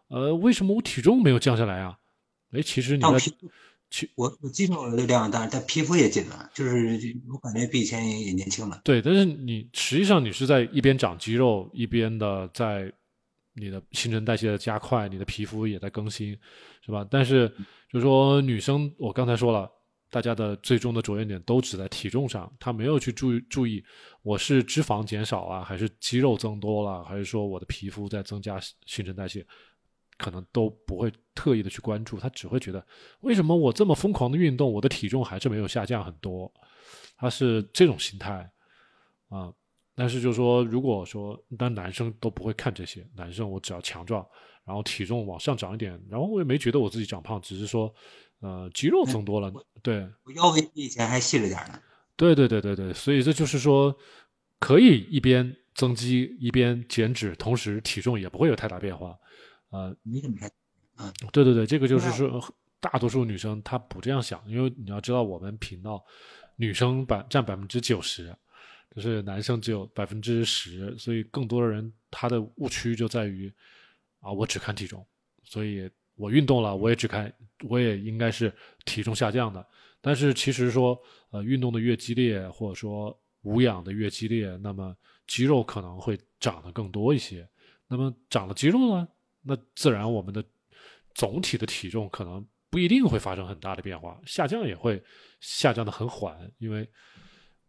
[0.10, 1.98] 呃，为什么我体重没有降下来啊？”
[2.54, 3.20] 哎，其实你的，
[3.90, 4.10] 其。
[4.16, 7.00] 我我肌肉的量大，但皮肤也紧了，就是
[7.32, 8.82] 我感觉比以前也年轻了。
[8.84, 12.92] 对，但是你实际上你是在一边长肌肉，一边的在
[13.56, 16.38] 你的新陈代谢的加快，你的皮肤也在更新，
[16.86, 17.08] 是吧？
[17.10, 17.48] 但是
[17.90, 19.72] 就是说女生，我刚才说了，
[20.12, 23.84] 大家的最终的着眼点都只在体重上，她没有去注意注意
[24.22, 29.46] 我是脂肪减少啊，还是肌肉增多了，还是说我的皮肤在增加新陈代谢。
[30.18, 32.82] 可能都不会特意的去关注，她只会觉得
[33.20, 36.50] 为什么我这么疯狂的运动，我的体重还是没有下降很多，
[37.18, 38.50] 她是这种心态
[39.28, 39.52] 啊。
[39.96, 44.26] 但是就是说，如果说但男生都不会看这些，男生我只要强壮，
[44.66, 47.94] 然后体重往上涨一点，然后我也没觉得我自己长胖，只是说
[48.42, 51.80] 呃肌肉增多了，对，我腰围比以前还细了点呢。
[52.16, 53.96] 对对对对对，所以这就是说。
[54.58, 59.16] 可以一边增肌一边减脂，同时体重也不会有太大变化。
[59.70, 60.50] 呃，你怎么看？
[60.98, 62.42] 嗯，对对对，这个就是说，
[62.80, 66.04] 大多数女生她不这样想，因为你要知道，我们频道
[66.56, 68.36] 女生百占百分之九十，
[68.96, 73.52] 就是男生只有百分之十，所以更多的人他的误区就在于
[74.22, 75.06] 啊，我只看体重，
[75.44, 77.32] 所以我运动了，我也只看，
[77.68, 78.52] 我也应该是
[78.86, 79.66] 体重下降的。
[80.00, 80.98] 但是其实说，
[81.32, 84.96] 呃，运动的越激烈，或者说无氧的越激烈，那么
[85.28, 87.46] 肌肉可能会长得更多一些。
[87.88, 89.08] 那么长了肌肉呢？
[89.42, 90.44] 那自然，我们的
[91.14, 95.04] 总体的体重可能不一定会发生很大的变化，下降也会
[95.40, 96.90] 下降的很缓，因为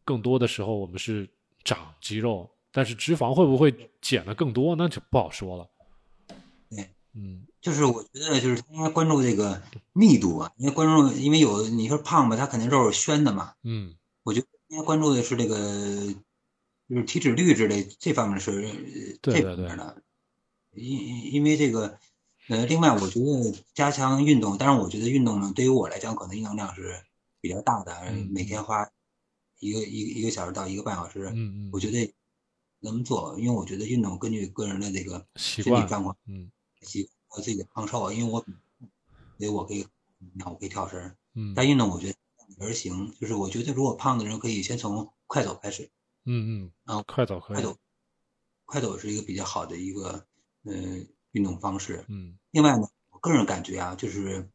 [0.07, 1.29] 更多的时候我们是
[1.65, 5.69] 长肌肉，但是脂肪会不会减的更多，那就不好说了。
[6.71, 9.61] 对，嗯，就是我觉得就是应该关注这个
[9.93, 13.53] 密度啊，因为关注，因为有你说胖吧，他肯定肉是宣的嘛。
[13.65, 15.57] 嗯，我觉得应该关注的是这个，
[16.89, 20.03] 就是体脂率之类这方面是这方面的。
[20.73, 21.99] 因因为这个，
[22.49, 27.03] 呃，另外我觉得加强运动，但是我觉得运动呢，对于我来讲，可能运动量是
[27.41, 27.93] 比较大的，
[28.31, 28.87] 每天花
[29.59, 32.15] 一个一一个小时到一个半小时，嗯嗯，我觉得
[32.81, 36.51] 能做，因为我觉得运动根据个人的这个身体状况，嗯，
[36.83, 38.41] 习我自己的胖瘦，因为我，
[39.39, 39.87] 所以我可以，
[40.35, 42.17] 那我可以跳绳，嗯，但运动我觉得
[42.59, 45.91] 而行，就是我觉得如果胖的人可以先从快走开始，
[46.25, 47.77] 嗯嗯，啊，快走快走，
[48.65, 50.27] 快走是一个比较好的一个。
[50.69, 52.05] 嗯，运动方式。
[52.09, 54.51] 嗯，另外呢，我个人感觉啊，就是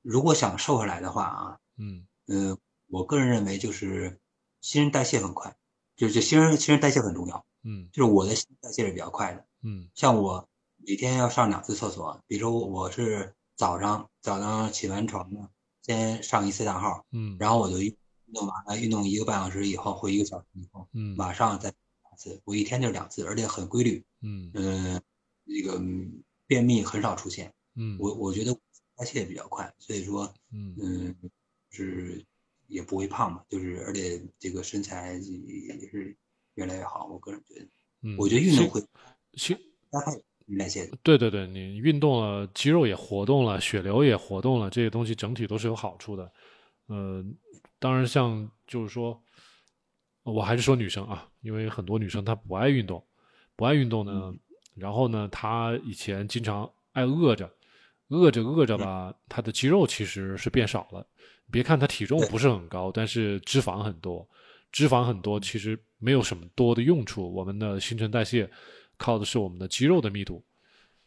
[0.00, 4.18] 如果想瘦下来的话啊，嗯，呃，我个人认为就是
[4.62, 5.54] 新陈代谢很快，
[5.94, 7.44] 就是新陈新陈代谢很重要。
[7.64, 9.44] 嗯，就是我的新陈代谢是比较快的。
[9.60, 10.48] 嗯，像我
[10.78, 15.50] 每天要上两次厕所，比如说我是早上早上起完床呢，
[15.82, 17.94] 先上一次大号，嗯，然后我就运
[18.32, 21.68] 动完了，运动一个半小时以后或一个小时以后，嗯，马上再
[22.04, 24.02] 两次，我一天就两次，而且很规律。
[24.22, 25.02] 嗯嗯。
[25.44, 25.82] 这个
[26.46, 28.56] 便秘很少出现，嗯，我我觉得
[28.94, 31.30] 代谢比较快，所以说，嗯嗯，
[31.70, 32.24] 是
[32.72, 36.16] 也不会胖嘛，就是而且这个身材也是
[36.54, 37.06] 越来越好。
[37.06, 37.66] 我个人觉得，
[38.00, 38.82] 嗯，我觉得运动会
[39.34, 39.54] 新
[39.90, 40.14] 加快
[40.58, 40.90] 代谢。
[41.02, 46.32] 对对对，你运动了，肌肉也活动了，血流也活动了，这些东西整体都是有好处的。
[46.86, 47.22] 呃，
[47.78, 49.22] 当然，像就是说，
[50.22, 53.06] 我还是说女生啊，因为很多女生她不爱运动，
[53.54, 54.34] 不爱运动呢。
[54.74, 57.50] 然后呢，她以前经常爱饿着，
[58.12, 61.06] 饿着饿着吧，他的肌肉其实是变少了。
[61.50, 64.28] 别看他体重不是很高，但是脂肪很多，
[64.70, 67.32] 脂肪很多其实没有什么多的用处。
[67.32, 68.48] 我们的新陈代谢
[68.98, 70.44] 靠的是我们的肌肉的密度，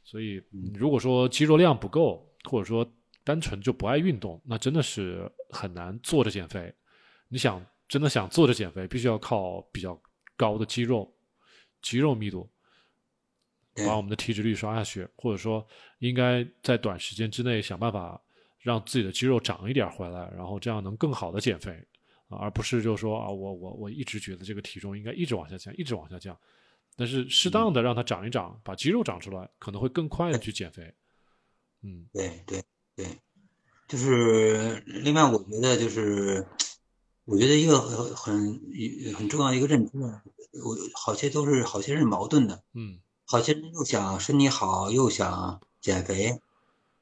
[0.03, 0.41] 所以
[0.73, 2.87] 如果说肌肉量不够，或者说
[3.23, 6.73] 单纯就不爱运动，那真的是很难坐着减肥。
[7.27, 9.99] 你想真的想坐着减肥，必须要靠比较
[10.35, 11.11] 高的肌肉，
[11.81, 12.49] 肌肉密度。
[13.75, 15.65] 把我们的体脂率刷下去，或者说
[15.99, 18.21] 应该在短时间之内想办法
[18.59, 21.71] 让自己的肌肉长一点回来，然后这样能更好的减肥
[22.29, 26.38] 啊，而不是就说啊，我我我一直觉得这个体重应该一直往下降，一直往下降，
[26.95, 30.93] 但是适当的让它长一长，把肌肉长出来，可能会更快的去减肥。
[31.81, 32.63] 嗯，对对
[32.95, 33.05] 对，
[33.88, 36.47] 就是另外我觉得就是
[37.25, 38.61] 我觉得一个很很
[39.13, 40.21] 很重要的一个认知呢，
[40.63, 42.63] 我好些都是好些是矛盾的。
[42.73, 42.99] 嗯。
[43.25, 46.39] 好些人又想身体好，又想减肥，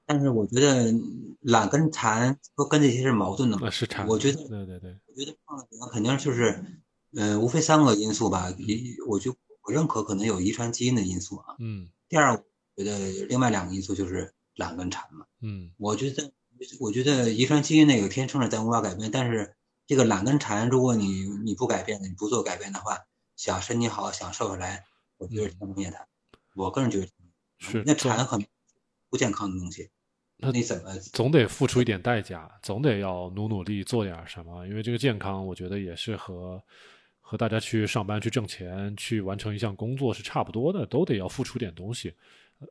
[0.06, 0.94] 但是我觉得
[1.42, 3.70] 懒跟馋都跟这些是矛盾的嘛。
[3.70, 6.64] 是馋我觉得，对对对，我觉得胖的人肯定就是，
[7.12, 8.54] 嗯，无非三个因素吧。
[8.58, 11.56] 一，我就我认可可能有遗传基因的因素啊。
[11.60, 11.90] 嗯。
[12.08, 15.26] 第二，我觉得另外两个因素就是懒跟馋嘛。
[15.42, 15.72] 嗯。
[15.78, 16.32] 我觉得，
[16.80, 19.56] 我觉得遗传基因那个天生的咱无法改变，但是
[19.86, 23.00] 这个懒跟馋，如果你你不改变的，你不做改变的话，
[23.36, 24.86] 想身体好，想瘦下来，
[25.18, 26.08] 我觉得天方夜谭。
[26.56, 27.08] 我个人觉得
[27.58, 28.44] 是那馋很
[29.10, 29.90] 不健康的东西，
[30.38, 34.66] 那你怎么总得付出一点代价，总得要努努力做点什么？
[34.68, 36.62] 因为这个健康，我觉得也是和
[37.22, 42.14] 和大家去上班去挣钱去完成一项工作是差不多的，都得要付出点东西。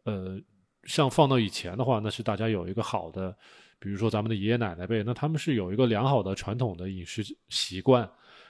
[0.05, 0.41] 呃，
[0.85, 3.37] 像放到以前的话，那是大家有一个好的，
[3.79, 8.09] 比如说咱们的爷爷奶奶辈，那他们是有一个良好的传统的饮食习惯，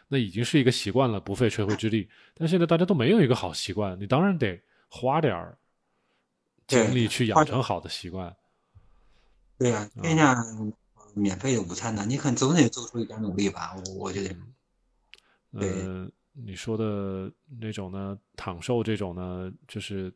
[0.09, 2.09] 那已经是一个习惯了，不费吹灰之力。
[2.35, 4.61] 但现在大家都没有一个好习惯，你当然得。
[4.95, 5.57] 花点儿
[6.67, 8.37] 精力去养成好的习惯。
[9.59, 10.37] 对呀，天下
[11.15, 13.75] 免费的午餐呢，你肯总得做出一点努力吧？
[13.75, 14.37] 我我觉得。
[15.53, 20.13] 呃，你说的那种呢，躺瘦这种呢，就是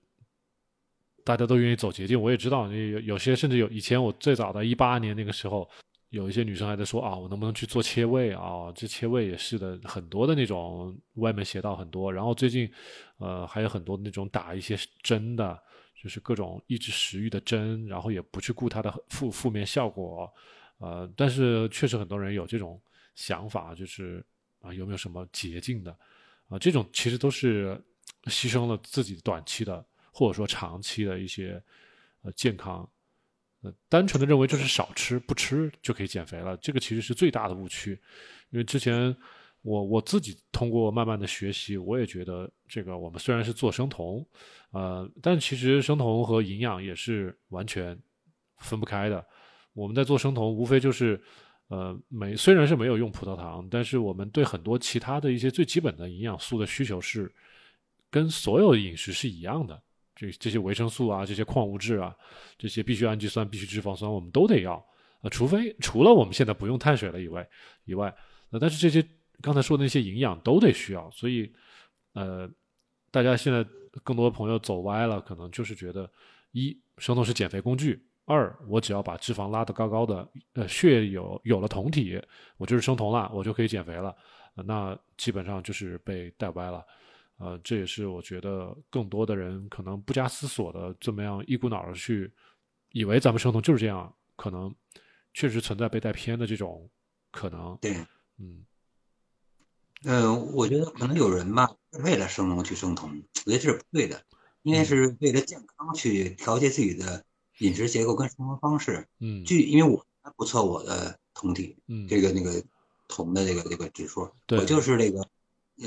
[1.25, 2.21] 大家都愿意走捷径。
[2.21, 5.69] 我也知道，有有些甚至有以前我最早的一八年那个时候，
[6.11, 8.71] 有一些女生还在说啊，我能不能去做切胃啊？
[8.75, 12.13] 这切胃也是的，很多的那种歪门邪道很多。
[12.13, 12.71] 然后最近，
[13.19, 15.63] 呃，还有很多那种打一些针的，
[16.03, 20.33] 就是各种抑制食欲的针，然后也不去顾它的负负面效果。
[20.79, 22.81] 呃，但是确实很多人有这种
[23.15, 24.25] 想法，就是
[24.61, 25.97] 啊，有没有什么捷径的？
[26.49, 27.83] 啊，这种其实都是
[28.25, 31.63] 牺牲了自己短期的或者说长期的一些
[32.23, 32.89] 呃健康。
[33.89, 37.99] 单纯的认为就是少吃不吃就可以减肥了，这个其实是最大的误区。
[38.51, 39.17] 因为之前
[39.67, 44.25] 我我自己通过慢慢的学习，我也觉得这个我们虽然是做生酮，
[44.71, 47.99] 呃，但其实生酮和营养也是完全
[48.59, 49.27] 分不开的。
[49.75, 51.21] 我们在做生酮，无非就是
[51.67, 57.35] 呃没虽然是没有用葡萄糖，但是我们对很多其他的一些最基本的营养素的需求是
[58.09, 59.83] 跟所有饮食是一样的。
[60.15, 62.15] 这这些维生素啊，这些矿物质啊，
[62.57, 64.75] 这些必需氨基酸、必需脂肪酸，我们都得要
[65.23, 65.29] 啊。
[65.29, 67.47] 除非除了我们现在不用碳水了以外，
[67.85, 68.15] 以外，
[68.49, 69.07] 那但是这些
[69.41, 71.11] 刚才说的那些营养都得需要。
[71.11, 71.53] 所以，
[72.13, 72.51] 呃，
[73.11, 73.65] 大家现在
[74.03, 76.11] 更多的朋友走歪了，可能就是觉得
[76.53, 82.21] 一生酮是减肥工具，二我只要把脂肪拉得高高的，呃，血有有了酮体，
[82.57, 84.15] 我就是生酮了，我就可以减肥了。
[84.55, 86.85] 那基本上就是被带歪了。
[87.39, 92.33] 呃，这也是我觉得更多的人可能不加思索的这么样一股脑的去
[92.93, 94.75] 以为咱们生酮就是这样，可能
[95.35, 96.89] 确实存在被带偏的这种
[97.31, 97.77] 可能。
[97.83, 97.93] 对，
[98.39, 98.65] 嗯，
[100.05, 101.71] 呃，我觉得可能有人吧，
[102.03, 104.23] 为了生酮去生酮，我觉得这是不对的，
[104.63, 107.25] 应该是为了健康去调节自己的
[107.59, 109.07] 饮食结构跟生活方式。
[109.21, 110.05] 嗯，据因为我
[110.37, 112.63] 不测我的酮体，嗯，这个那个
[113.09, 115.27] 酮的这个这个指数，对我就是这个。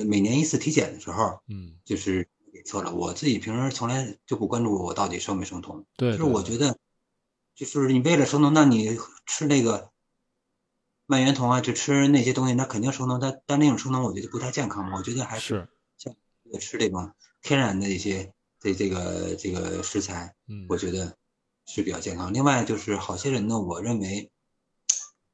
[0.05, 2.93] 每年一次体检的时候，嗯，就是给测了。
[2.93, 6.77] 我自己平时从来就不关注我到底生没生酮，对，就是我觉得，
[7.55, 8.95] 就是你为了生酮，那你
[9.25, 9.89] 吃那个
[11.09, 13.19] 蔓延酮啊，就吃那些东西，那肯定生酮。
[13.19, 14.95] 但但那种生酮，我觉得不太健康嘛。
[14.99, 16.13] 我觉得还是像
[16.59, 21.17] 吃这种天然的一些这这个这个食材，嗯，我觉得
[21.65, 22.31] 是比较健康。
[22.31, 24.29] 另外就是好些人呢，我认为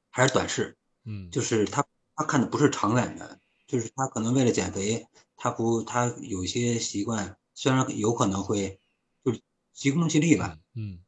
[0.09, 3.37] 还是短视，嗯，就是他他看的不是长远的。
[3.67, 8.79] 就是他可能为了减肥，他不，他有一些习惯，虽然有可能会，
[9.25, 9.41] 就是
[9.73, 10.99] 急功近利吧，嗯，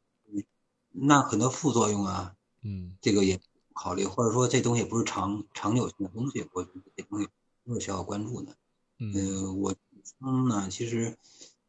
[0.90, 3.40] 那很多副作用啊，嗯，这个也
[3.80, 7.28] 考虑，或者说这东西不是长长久性的东西，我觉得这东西
[7.64, 8.56] 都是需要关注的。
[8.98, 9.72] 嗯，我
[10.20, 11.16] 嗯呢，其实，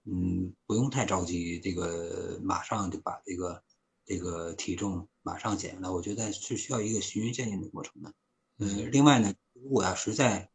[0.06, 3.62] 嗯，不用太着急，这个马上就把这个
[4.06, 8.12] 这个体重马上减下来，我觉得是需要一个循序渐进的过程的。
[8.58, 10.50] 嗯，另外呢，如果要实在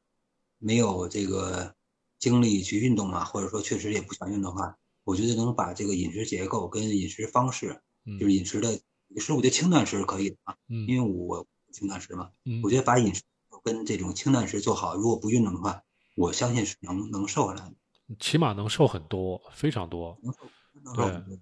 [0.59, 1.77] 没有这个
[2.19, 7.81] 精力去运动嘛，或者说确实也不想运动的话，我觉得能把这个饮食结构跟饮食方式，
[8.19, 8.81] 就是饮食的，
[9.15, 13.23] 其实我觉得轻断食是可以的啊，嗯，因为我轻断食嘛，嗯，我觉得把饮食
[13.63, 15.83] 跟这种轻断食做好，如果不运动的话，
[16.17, 17.75] 我相信是能能瘦下来的，
[18.19, 20.39] 起码能瘦很多，非常多，能瘦，
[20.83, 21.39] 能瘦很多。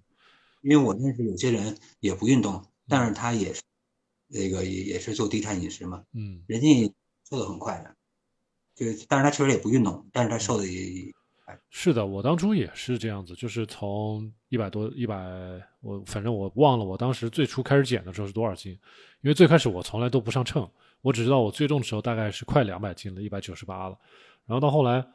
[0.61, 3.61] 因为我认识有些人也不运动，但是他也是
[4.27, 6.93] 那个也也是做低碳饮食嘛，嗯，人家
[7.29, 7.95] 瘦的很快的。
[8.75, 11.13] 就，但是他确实也不运动，但是他瘦的也，
[11.69, 15.15] 是的，我当初也是这样子，就是从一百多一百，
[15.81, 18.71] 我反正我忘了我当时最初开始减的时候是多少斤，
[19.21, 20.67] 因为最开始我从来都不上秤，
[21.01, 23.97] 我只知道我最重的时候大概是快两百斤了，一百九十八了，
[24.45, 25.05] 然后到后来，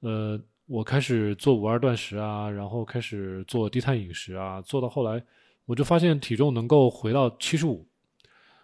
[0.00, 5.22] 呃，我开始做五二断食啊，然后开始做低碳饮食啊，做到后来，
[5.64, 7.86] 我就发现体重能够回到七十五，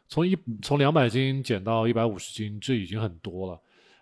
[0.07, 3.61] 从一从两百斤减到一百五十斤，这已经很多了。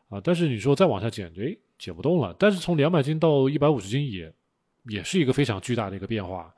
[0.08, 2.34] 啊，但是你说再往下减，哎，减不动了。
[2.38, 4.32] 但是从两百斤到一百五十斤也，
[4.84, 6.54] 也是一个非常巨大的一个变化，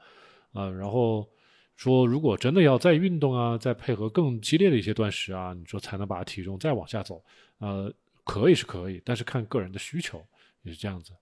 [0.53, 1.29] 啊，然后
[1.77, 7.23] 说如果真的要再运动啊，再配合更激烈的一些断食啊，你说才能把体重再往下走，
[7.59, 7.93] 呃，
[8.25, 10.25] 可以是可以，但是看个人的需求
[10.63, 11.13] 也是这样子，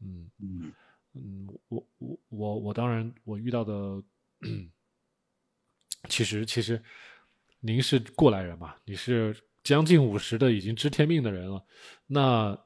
[0.00, 0.72] 嗯嗯
[1.14, 4.02] 嗯，我我我我当然我遇到的，
[6.08, 6.82] 其实其实
[7.60, 9.36] 您是过来人嘛，你是。
[9.66, 11.60] 将近五十的已经知天命的人了，
[12.06, 12.56] 那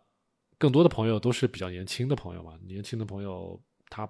[0.61, 2.52] 更多的朋友都是比较年轻的朋友嘛。
[2.66, 3.58] 年轻的朋友，
[3.88, 4.06] 他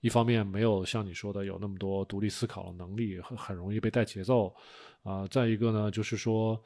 [0.00, 4.54] 一方面没有像你说的有那么多独立思考的能力，很很容易被带节奏
[5.02, 5.26] 啊。
[5.26, 6.58] 再一个呢，就是说，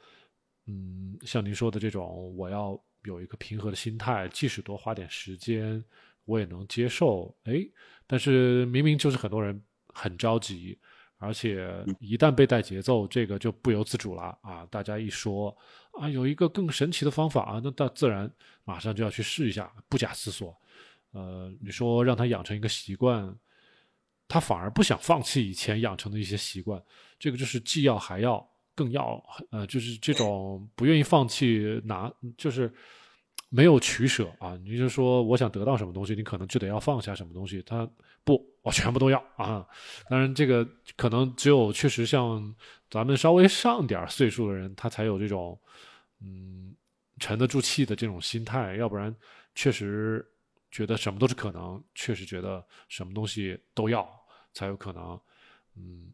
[0.67, 5.83] 嗯，像您说的这种，我要有一个平和的心态，即使多花点时间，
[6.23, 7.35] 我也能接受。
[7.43, 7.55] 哎，
[8.07, 9.61] 但是明明就是很多人
[9.93, 10.79] 很着急。
[11.17, 14.67] 而且一旦被带节奏，这个就不由自主了啊！
[14.69, 15.55] 大家一说
[15.99, 18.29] 啊，有一个更神奇的方法啊，那他自然
[18.63, 20.55] 马上就要去试一下，不假思索。
[21.11, 23.33] 呃，你说让他养成一个习惯，
[24.27, 26.81] 他反而不想放弃以前养成的一些习惯，
[27.19, 32.73] 这个就是既要还要，更要，呃，就是这种不愿意放弃拿，就是
[33.55, 34.57] 没有取舍啊。
[34.63, 37.61] 你就说我想得到什么东西，你可能就得要放下什么东西。
[37.61, 37.87] 他
[38.23, 39.65] 不，我全部都要啊。
[40.09, 42.53] 当然，这个可能只有确实像
[42.89, 45.59] 咱们稍微上点岁数的人，他才有这种
[46.21, 46.73] 嗯
[47.19, 49.15] 沉得住气的这种心态，要不然
[49.53, 50.25] 确实
[50.71, 54.09] 觉得什么都是可能，确实觉得什么东西都要
[54.53, 55.19] 才有可能，
[55.75, 56.11] 嗯。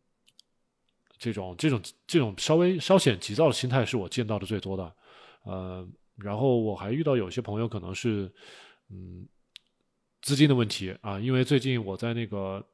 [1.22, 4.96] 这种这种这种稍微稍显急躁的心态是我见到的最多的，
[5.44, 5.86] 呃，
[6.22, 8.32] 然后我还遇到有些朋友可能是，
[8.90, 9.28] 嗯，
[10.22, 12.66] 资金的问题啊，因为最近我在那个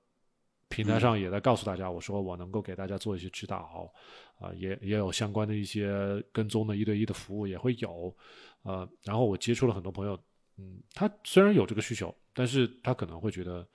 [0.70, 3.92] 平台上也在告诉大家，我说我能够给大家做一些指导，
[4.40, 8.16] 啊，也也有相关的一些跟踪的一对一的服务也会有，
[8.64, 10.20] 呃，然后我接触了很多朋友，
[10.58, 13.68] 嗯，他虽然有这个需求，但是他可能会觉得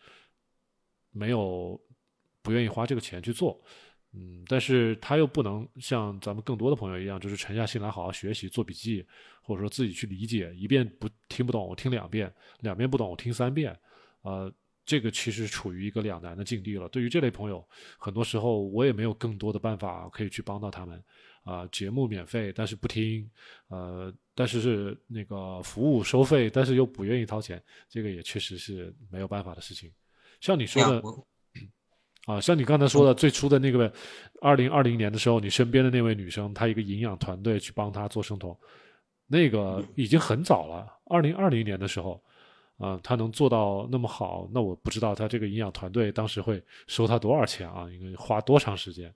[1.13, 1.81] 没有
[2.43, 3.63] 不愿意花这个钱去做。
[4.13, 9.07] 嗯，但是他又不能像咱们更多的朋友一样，就是沉下心来好好学习、做笔记，
[9.41, 13.79] 或者说自己去理解一遍不听不懂，我听两遍；两遍不懂，我听三遍。
[14.23, 14.53] 呃，
[14.85, 16.89] 这个其实处于一个两难的境地了。
[16.89, 17.65] 对于这类朋友，
[17.99, 21.01] 很多时候我也没有更多的办法可以去帮到他们。
[21.45, 23.25] 啊，节目免费，但是不听；
[23.69, 29.89] 呃，但是是那个服务收费，但是又不愿意掏钱，这个也确实是没有办法的事情。
[30.41, 31.01] 像你说的。
[32.31, 33.93] 啊，像你刚才说的，最初的那个，
[34.41, 38.57] 二零二零年的时候，你身边的那位女生，她一个营养团队去帮她做生酮，
[39.27, 40.87] 那个已经很早了。
[41.07, 42.23] 二零二零年的时候，
[42.79, 47.89] 啊，她能做到那么好，那我不知道她这个营养团队当时会收她多少钱啊？
[47.91, 49.13] 应该花多长时间？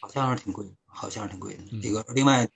[0.00, 1.62] 好像是挺贵，好像是挺贵的。
[1.80, 2.48] 这个另外，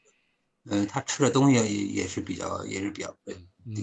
[0.68, 3.76] 嗯，她吃的东西也也是比较也是比较贵，嗯。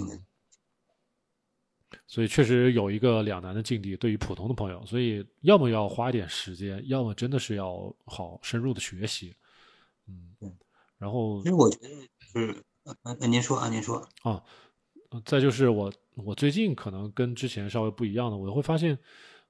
[2.08, 9.36] 所以确实有一个两难的境地，对于普通的朋友，所以要么要花一点时间，要么真的是要好深入的学习，
[10.08, 10.56] 嗯，
[10.98, 11.88] 然后其实我觉得
[12.32, 12.64] 是，
[13.20, 14.44] 那您说啊，您说啊，
[15.26, 18.98] 再就是我我最近可能跟之前稍微不一样的，我会发现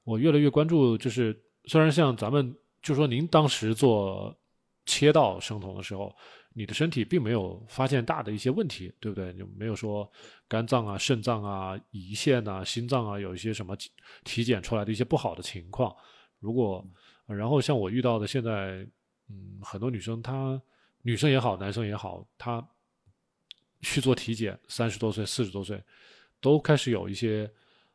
[0.03, 4.35] 我越来越关注，就是虽然像咱们就说您当时做
[4.85, 6.15] 切到生酮的时候。
[6.55, 9.33] 你的身体并没有发现大的一些问题，对不对？
[9.33, 10.07] 就没有说
[10.47, 13.75] 肝脏啊、肾脏啊、胰腺啊、心脏啊有一些什么
[14.23, 15.95] 体检出来的一些不好的情况。
[16.39, 16.85] 如果
[17.25, 18.87] 然后像我遇到的现在，
[19.29, 20.61] 嗯，很多女生她
[21.01, 22.63] 女生也好，男生也好，她
[23.81, 25.83] 去做体检，三十多岁、四十多岁，
[26.39, 27.51] 都开始有一些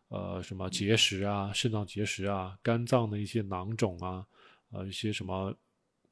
[0.09, 4.27] 呃什么结石啊、肾脏结石啊、肝脏的一些囊肿啊，
[4.73, 5.55] 呃一些什么。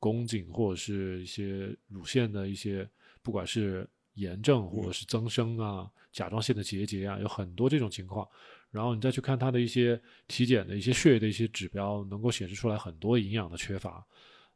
[0.06, 2.88] 宫颈或者是一些乳腺的一些，
[3.22, 3.84] 不管是
[4.14, 8.24] 炎症或者是增生啊，甲状腺的结节啊，有很多这种情况。
[8.70, 14.06] 然后你再去看他的一些体检的一些血液的一些指标，能够显示出来很多营养的缺乏。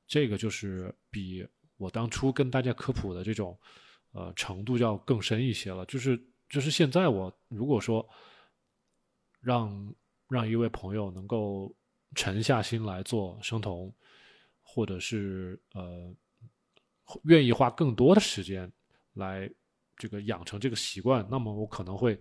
[0.06, 1.44] 这个就是比
[1.76, 3.58] 我当初跟大家科普的这种，
[4.12, 5.84] 呃，程度要更深一些了。
[5.86, 6.16] 就是
[6.48, 8.08] 就是现在我如果说
[9.40, 9.94] 让
[10.28, 11.74] 让一位朋友能够
[12.14, 13.92] 沉下心来做生酮。
[14.72, 16.14] 或者是呃，
[17.24, 18.70] 愿意花更多的时间
[19.14, 19.50] 来
[19.96, 22.16] 这个养成这个习惯，那么我可能会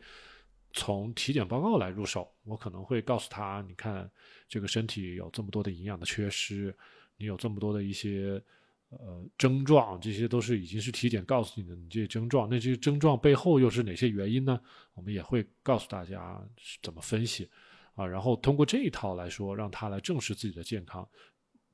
[0.74, 2.28] 从体检报告来入手。
[2.44, 4.10] 我可能会告诉他，你看
[4.48, 6.76] 这个身体有这么多的营养的缺失，
[7.18, 8.42] 你有这么多的一些
[8.90, 14.60] 呃症状，这些都是已经是体检告诉你的，你这些症状，那这些症状背后又是哪些原因呢？
[14.96, 16.44] 我们也会告诉大家
[16.82, 17.48] 怎么分析
[17.94, 21.08] 啊，然后通过这一套来说，让他来正视自己的健康。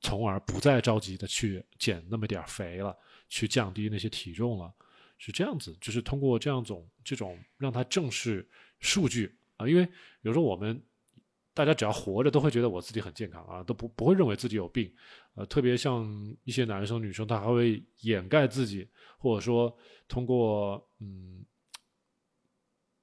[0.01, 2.95] 从而不再着急的去减那么点肥了，
[3.27, 4.73] 去降低那些体重了，
[5.17, 8.47] 是这样子，就是通过这样种这种让他正视
[8.79, 9.87] 数据啊，因为
[10.21, 10.79] 有时候我们
[11.53, 14.93] 大家只要活着都会觉得我自己很健康啊，都不不会认为自己有病，
[15.33, 16.05] 呃，特别像
[16.43, 18.87] 一些男生女生，他还会掩盖自己，
[19.17, 19.75] 或者说
[20.07, 21.43] 通过嗯，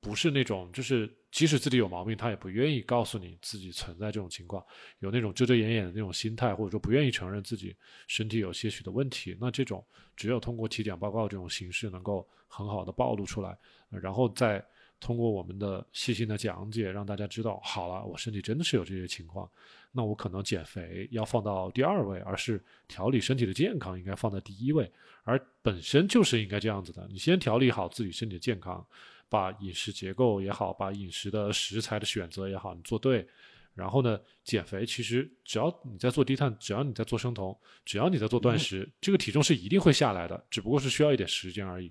[0.00, 1.18] 不是那种就是。
[1.32, 4.62] 即使自己有毛病，他也不愿意告诉你自己存在这种情况，
[4.98, 7.74] 有那种遮遮掩掩的那种心态，或者说不愿意承认自己
[8.06, 9.34] 身体有些许的问题。
[9.40, 9.82] 那这种
[10.14, 13.56] 只有通过体检报告这种形式，能够很好的暴露出来，
[13.88, 14.62] 然后再
[15.00, 19.50] 通过我们的细心的讲解，让大家知道，好了，我身体真的是有这些情况，
[19.90, 24.92] 那我可能减肥要放到第二位，而是调理身体的健康应该放在第一位，
[25.24, 28.86] 而本身就是应该这样子的，你先调理好自己身体的健康。
[29.32, 33.26] 把饮食结构也好，把饮食的食材的选择也好，你做对，
[33.74, 41.90] 然后呢，减肥其实只要你在做低碳，只要你在做生酮，只要你在做断食，这个体重是一定会下来的，只不过是需要一点时间而已。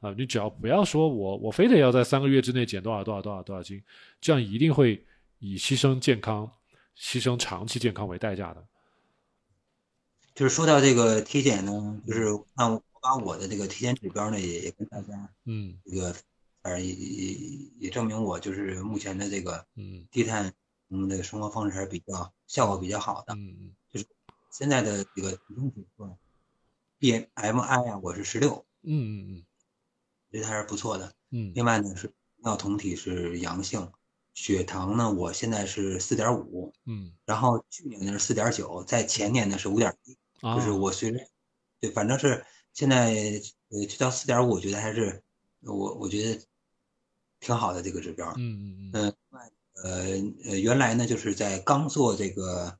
[0.00, 3.82] 啊，你只要不要说我我非得要在三个月之内减多少多少多少多少斤，
[4.20, 5.02] 这样一定会
[5.38, 6.50] 以牺牲健康、
[6.98, 8.62] 牺牲长期健康为代价的。
[10.34, 12.24] 就是说到这个体检呢，就是
[12.56, 16.14] 那我把我的这个体检指标呢，也也跟大家嗯这个，
[16.62, 17.32] 呃，也也
[17.78, 20.52] 也证明我就是目前的这个嗯低碳
[20.88, 23.34] 嗯这个生活方式还是比较效果比较好的。
[23.34, 24.06] 嗯就是
[24.50, 26.16] 现在的这个体重指数
[27.00, 29.44] ，BMI 啊，我是十六，嗯嗯嗯
[30.30, 31.14] 觉得还是不错的。
[31.30, 33.90] 嗯另外呢是尿酮体是阳性，
[34.34, 41.18] 血糖呢我现在是四点五，嗯然后去年呢是四点九，在前年呢是五点一，啊，就是我随着，
[41.80, 43.12] 对，反正是现在
[43.70, 45.22] 呃去到四点五，我觉得还是
[45.60, 46.40] 我我觉得
[47.42, 48.32] 挺好的这个指标。
[48.36, 49.14] 嗯嗯嗯嗯，
[49.82, 52.78] 呃呃，原来呢就是在刚做这个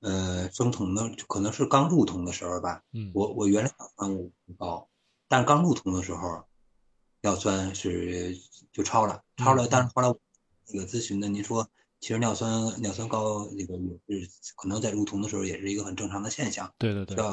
[0.00, 4.88] 呃生酮的，可能是刚入酮的时候吧，嗯我我原来尿酸高，
[5.26, 6.44] 但是刚入酮的时候，
[7.22, 8.38] 尿酸是
[8.72, 9.66] 就超了，超了。
[9.66, 10.18] 嗯但是后来我
[10.68, 11.68] 那个咨询的，您说
[11.98, 13.74] 其实尿酸尿酸高那个
[14.06, 17.30] 也是可能在入酮的时候也是一个很正常的现象，对对对，需要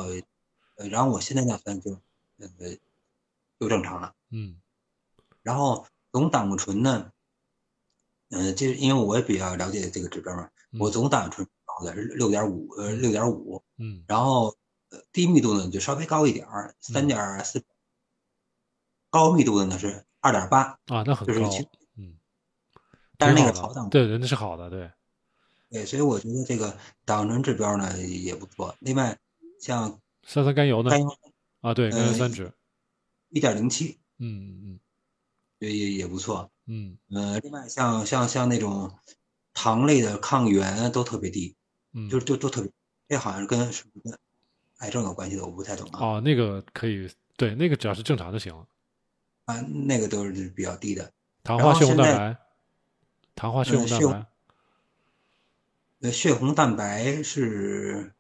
[0.77, 1.91] 呃，然后我现在尿酸就
[2.39, 2.47] 呃
[3.59, 4.15] 就正常了。
[4.31, 4.59] 嗯
[5.43, 5.85] 然后
[6.15, 7.11] 总胆固醇呢，
[8.29, 10.49] 嗯、这因为我也比较了解这个指标嘛，
[10.79, 14.05] 我嗯总胆固醇高的是六点五，呃，六点五，嗯。
[14.07, 14.55] 然后
[14.91, 17.61] 呃低密度呢就稍微高一点儿，三点四，
[19.09, 22.15] 高密度的呢是二点八，啊，那很高就是，嗯，
[23.17, 24.89] 但是那个好胆固对对，那是好的，对，
[25.69, 28.73] 对，所以我觉得这个胆固醇指标呢也不错。
[28.79, 29.19] 另外
[29.59, 31.01] 像三酸甘油呢甘？
[31.01, 31.09] 油？
[31.59, 32.49] 啊，对，甘油呃三酯，
[33.27, 33.99] 一点零七。
[34.17, 34.79] 嗯嗯
[35.65, 38.91] 也也也不错，嗯呃，另外像像像那种
[39.53, 41.55] 糖类的抗原都特别低，
[41.93, 42.71] 嗯，就就都特别，
[43.07, 44.17] 这好像跟是跟
[44.79, 45.99] 癌症有关系的，我不太懂啊。
[45.99, 48.67] 哦，那个可以，对，那个只要是正常就行了。
[49.45, 51.11] 啊，那个都是比较低的。
[51.43, 52.37] 糖化血红蛋白，
[53.35, 54.27] 糖化血红红蛋白，
[56.01, 58.13] 呃，血红蛋白是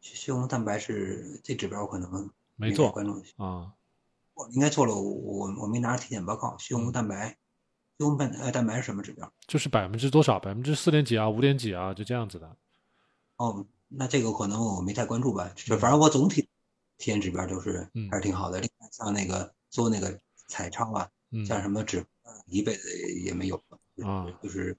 [0.00, 3.22] 血血红蛋白是这指标，可能没做关注。
[3.36, 3.72] 啊，
[4.40, 6.56] 我应该做了，我我我没拿着体检报告。
[6.56, 7.28] 血红嗯蛋白，
[7.98, 9.30] 血红蛋呃蛋白是什么指标？
[9.46, 12.56] 就是百分之多少，百分之四点几啊，五点几啊，就这样子的。
[13.36, 15.52] 哦，那这个可能我没太关注吧。
[15.54, 16.48] 就反正我总体体
[16.98, 18.60] 检指标就是嗯还是挺好的。
[18.60, 20.18] 另外像那个做那个
[20.48, 22.06] 彩超啊，嗯像什么脂
[22.46, 22.88] 一辈子
[23.20, 24.78] 也没有了，就是啊就是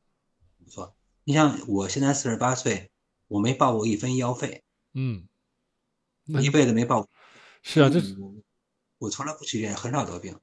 [0.63, 0.95] 不错。
[1.23, 2.89] 你像我现在四十八岁，
[3.27, 5.27] 我没报过一分医药费，嗯，
[6.25, 7.09] 一辈子没报过。
[7.61, 8.01] 是啊，这
[9.01, 10.33] 我我从来不去医院，很少得病。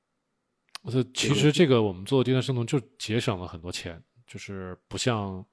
[0.90, 5.44] 这其实这个我们做低碳生酮就节省了很多钱，就是不像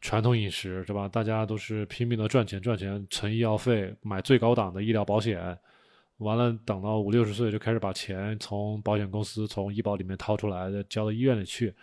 [0.00, 1.08] 传统饮食，对吧？
[1.08, 5.58] 大家都是拼命的赚钱赚钱，存医药费，买最高档的医疗保险，
[6.18, 11.74] 完了等到五六十岁就开始把钱从保险公司从医保里面掏出来的交到医院里去，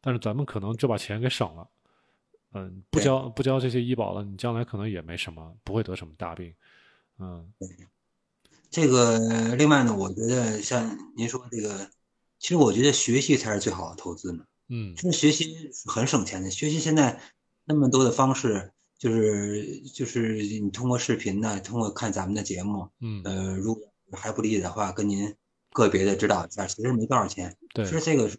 [0.00, 1.68] 但是咱们可能就把钱给省了。
[2.54, 6.54] 嗯，不交不交这些医保了，你将来可能也没什么，不会得什么大病。
[7.18, 7.50] 嗯
[8.70, 9.18] 这个
[9.56, 11.90] 另外呢，我觉得像您说这个，
[12.38, 14.44] 其实我觉得学习才是最好的投资呢。
[14.70, 17.18] 嗯其实学习是很省钱的，学习现在
[17.64, 25.34] 那么多的方式，就是就是你通过视频呢，通过看咱们的节目，嗯，呃，如果还不理解的话，跟您
[25.72, 27.56] 个别的指导一下，其实没多少钱。
[27.72, 28.38] 对其实这个是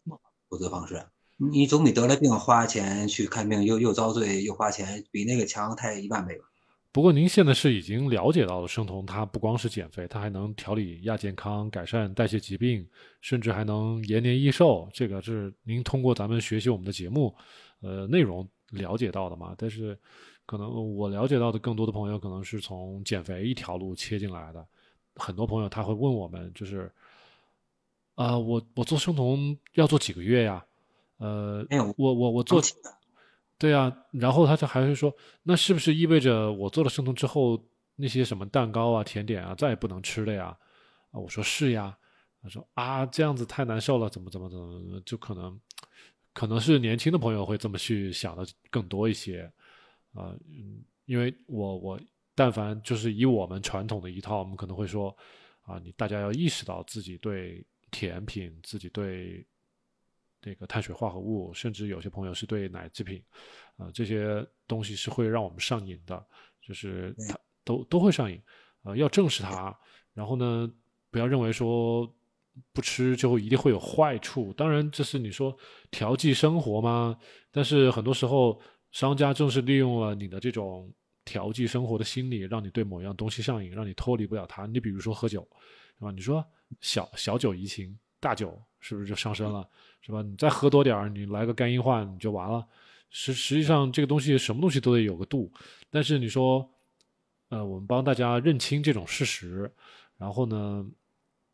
[0.49, 1.03] 投资方式，
[1.37, 6.43] 你总比得了病花钱去看病又又遭罪又花钱，比那个强太一万倍了。
[6.91, 12.87] 不过您现在是已经了解到了生酮，它不光是减肥，它还能调理亚健康、改善代谢疾病，
[13.21, 14.89] 甚至还能延年益寿。
[14.91, 17.35] 这个是您通过咱们学习我们的节目，
[17.81, 19.53] 呃，内容了解到的嘛？
[19.55, 19.97] 但是，
[20.47, 24.65] 可能我了解到的更多的朋友可能是从减肥一条路切进来的。
[25.15, 26.91] 很多朋友他会问我们，就是，
[28.15, 30.65] 啊、我我做生酮要做几个月呀？
[31.17, 32.59] 呃没有，我我我做
[33.59, 37.61] 对啊，然后他就还会说，那是不是意味着我做了生酮之后，
[37.97, 40.57] 那些什么蛋糕啊、甜点啊，再也不能吃了呀？
[41.11, 41.95] 啊，我说是呀。
[42.41, 45.59] 他说啊，这样子太难受了，怎么怎么怎么，怎么就可能，
[46.33, 49.41] 可能是年轻的朋友会这么去想的更多一些，
[50.13, 51.99] 啊、嗯，因为我我
[52.33, 55.13] 但凡就是以我们传统的一套，我们可能会说，
[55.63, 59.45] 啊，你大家要意识到自己对甜品，自己对
[60.41, 63.21] 这个碳水化合物，甚至有些朋友是对奶制品，
[63.77, 66.25] 啊、这些东西是会让我们上瘾的，
[66.61, 68.41] 就是它都都会上瘾，
[68.83, 69.77] 呃，要正视它，
[70.13, 70.71] 然后呢，
[71.11, 72.11] 不要认为说
[72.73, 74.53] 不吃就一定会有坏处。
[74.53, 75.55] 当然，这是你说
[75.91, 77.17] 调剂生活嘛？
[77.51, 78.61] 但是很多时候，
[78.91, 80.91] 商家正是利用了你的这种
[81.25, 84.65] 调剂生活的心理，让你对某样东西上瘾，让你脱离不了它。
[84.65, 85.47] 你比如说喝酒，
[85.97, 86.11] 是吧？
[86.11, 86.45] 你说
[86.81, 89.67] 小小酒怡情，大酒是不是就上身了？
[90.01, 90.21] 是吧？
[90.21, 92.65] 你再喝多点儿，你来个肝硬化，你就完了。
[93.09, 95.51] 实实际上，这个东西什么东西都得有个度。
[95.89, 96.67] 但是你说，
[97.49, 99.71] 呃，我们帮大家认清这种事实，
[100.17, 100.85] 然后呢，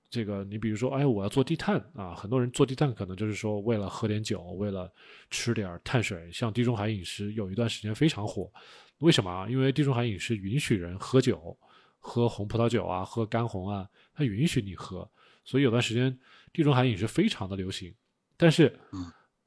[0.09, 4.91] 这个你比如说，哎，我要做低碳啊，很多人做低碳可能就是说为了喝点酒，为了
[5.29, 8.51] 吃点碳水，像地中海饮食有一段时间非常火，
[8.99, 9.47] 为什么啊？
[9.49, 11.57] 因为地中海饮食允许人喝酒，
[11.99, 15.09] 喝红葡萄酒啊，喝干红啊，它允许你喝，
[15.45, 16.19] 所以有段时间
[16.55, 17.93] 地中海饮食非常的流行，
[18.37, 18.73] 但是，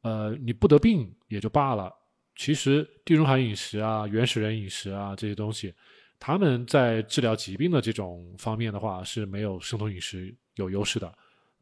[0.02, 1.90] 呃，你不得病也就罢了，
[2.36, 5.74] 其实地中海饮食啊，原始人饮食啊这些东西。
[6.20, 11.11] 他们在治疗疾病的这种方面的话是没有生酮饮食有优势的，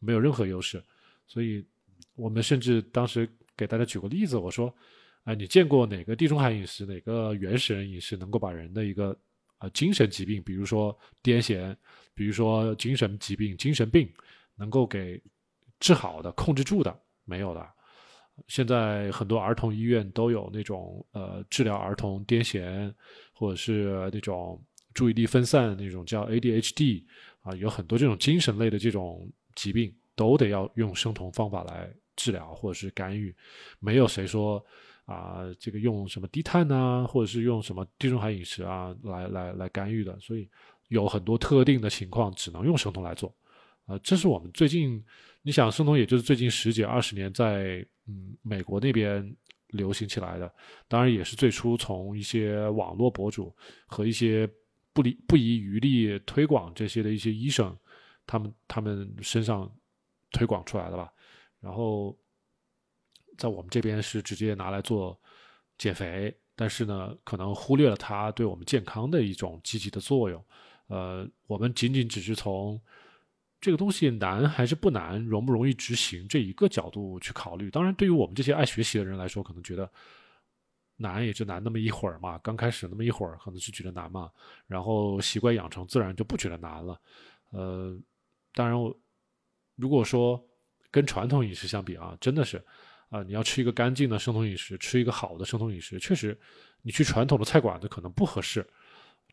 [0.01, 0.83] 没有任何优势。
[1.29, 1.65] 所以，
[2.17, 4.75] 我们甚至当时给大家举个例子，我说
[5.25, 9.17] ：“哎，你见过哪个地中海饮食、哪个原始人饮食能够把人的一个
[9.59, 11.77] 啊精神疾病，比如说癫痫，
[12.15, 14.11] 比如说精神疾病、精神病，
[14.55, 15.23] 能够给
[15.81, 16.97] 治好的、控制住的？
[17.25, 17.67] 没有的。
[18.49, 22.93] 现在很多儿童医院都有那种呃治疗儿童癫痫。”
[23.39, 24.59] 或者是那种
[24.95, 27.05] 注意力分散那种叫 ADHD
[27.43, 33.37] 啊，有很多这种精神类的这种疾病都得要用生酮方法来治疗或者是干预，
[33.79, 34.65] 没有谁说
[35.05, 40.49] 啊这个用什么低碳啊，或者是用什么地中海饮食啊来来来干预的，所以
[40.89, 43.31] 有很多特定的情况只能用生酮来做
[43.85, 45.05] 啊，这是我们最近
[45.47, 49.35] 你想生酮也就是最近十几二十年在嗯美国那边。
[49.71, 50.51] 流行起来的，
[50.87, 53.55] 当然也是最初从一些网络博主
[53.87, 54.49] 和一些
[54.93, 57.77] 不不遗余力推广这些的一些医生，
[58.27, 59.71] 他们他们身上
[60.31, 61.13] 推广出来的吧。
[61.61, 62.17] 然后
[63.37, 65.21] 在我们这边是直接拿来做
[65.79, 70.43] 减肥，但是呢，可能忽略了它对我们健康的一种积极的作用。
[70.87, 72.81] 呃，我们仅仅只是从。
[73.61, 77.71] 这个东西难还是不难，容不容易执行这一个角度去考虑。
[77.71, 79.91] 当然，对于我们这些爱学习的人来说，可能觉得
[80.97, 82.39] 难也就难那么一会儿嘛。
[82.39, 84.31] 刚开始那么一会儿，可能是觉得难嘛。
[84.67, 87.01] 然后习惯养成，自然就不觉得难了。
[87.51, 87.99] 呃，
[88.53, 88.77] 当然，
[89.75, 90.43] 如果说
[90.91, 92.63] 跟传统饮食相比啊，真的是
[93.09, 96.39] 啊，你要吃一个干净的生酮饮食，吃一个好的生酮饮食，确实，
[96.83, 98.67] 你去传统的菜馆子可能不合适。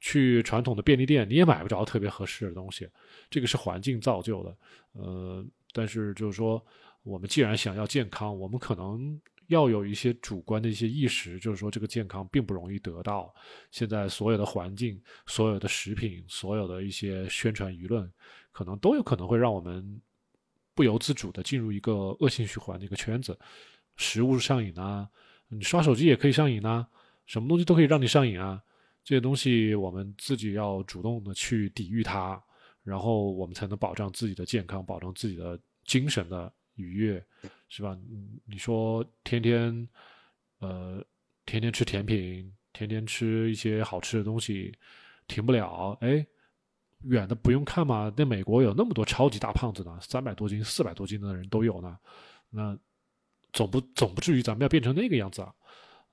[0.03, 2.85] 去传统的便利店，你也买不着特别合适的东西，
[3.29, 4.57] 这个是环境造就的。
[4.91, 6.61] 呃，但是就是说，
[7.03, 13.33] 我们既然想要健康，我们可能要有一些主观的一些意识，就是说这个健康并不容易得到。
[13.71, 18.11] 现在所有的环境、所有的食品、所有的一些宣传舆论，
[18.51, 20.01] 可能都有可能会让我们
[20.75, 23.39] 不由自主的进入一个恶性循环的一个圈子。
[23.95, 25.07] 食物上瘾啊，
[25.47, 26.89] 你刷手机也可以上瘾啊，
[27.25, 28.61] 什么东西都可以让你上瘾啊。
[29.03, 32.41] 这些东西我们自己要主动的去抵御它，
[32.83, 37.25] 然后我们才能保障自己的健康，保证自己的精神的愉悦，
[37.67, 37.97] 是吧？
[38.45, 39.87] 你说天天，
[40.59, 41.05] 呃，
[41.45, 44.73] 天天吃甜品，天天吃一些好吃的东西，
[45.27, 45.97] 停不了。
[45.99, 46.25] 哎，
[47.01, 51.99] 远的不用看嘛，那美国有那么多超级大胖子呢，三百多斤、四百多斤的人都有呢。
[52.49, 52.77] 那
[53.51, 55.53] 总不总不至于咱们要变成那个样子啊？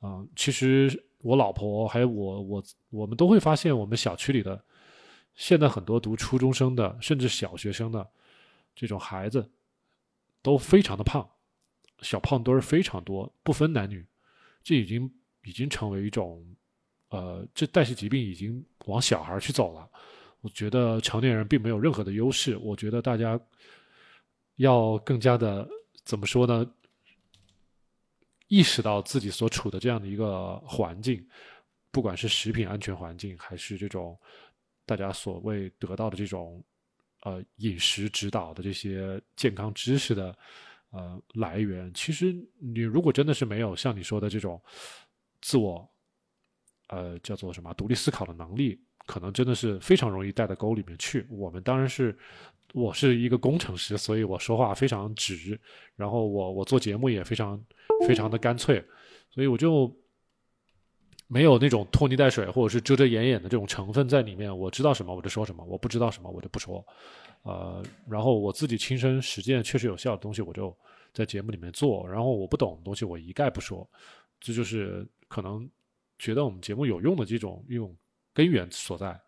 [0.01, 1.07] 啊，其实。
[1.23, 4.63] 我老婆还有我，我我们都会发现，我们小区里的
[5.35, 8.07] 现在很多读初中生的，甚至小学生的
[8.75, 9.51] 这种孩子
[10.43, 11.29] 都非常的胖，
[12.01, 14.07] 小胖墩儿非常多，不分男女，
[14.63, 15.11] 这已经
[15.45, 16.45] 已经成为一种，
[17.11, 19.89] 呃，这代谢疾病已经往小孩去走了。
[20.41, 23.39] 我觉得成年人并没有任何的优势，我觉得大家
[24.57, 25.69] 要更加的
[26.05, 26.67] 怎么说呢？
[28.51, 31.25] 意识到自己所处的这样的一个环境，
[31.93, 34.19] 不管是食品安全环境，还是这种
[34.85, 36.61] 大家所谓得到的这种
[37.23, 40.37] 呃饮食指导的这些健康知识的
[40.91, 44.61] 呃来源，其实你如果真的是没有像你说的这种
[45.41, 45.89] 自我
[46.89, 51.27] 呃叫做什么独立思考的能力，可能真的是非常容易带到沟里面去。
[51.29, 52.17] 我们当然是。
[52.73, 55.59] 我是一个工程师，所以我说话非常直，
[55.97, 57.61] 然后我我做节目也非常
[58.07, 58.81] 非常的干脆，
[59.29, 59.93] 所以我就
[61.27, 64.57] 没有那种拖泥带水或者是遮遮掩掩的这种成分在里面。
[64.57, 66.87] 我知道什么我就说什么，我不知道什么我就不说。
[67.43, 70.73] 呃，然后我自己亲身实践确实有效的东西，我就
[71.13, 72.09] 在节目里面做。
[72.09, 73.85] 然后我不懂的东西，我一概不说。
[74.39, 75.69] 这就是可能
[76.21, 77.93] 觉得我们节目有用的这种一种
[78.33, 79.19] 根源所在。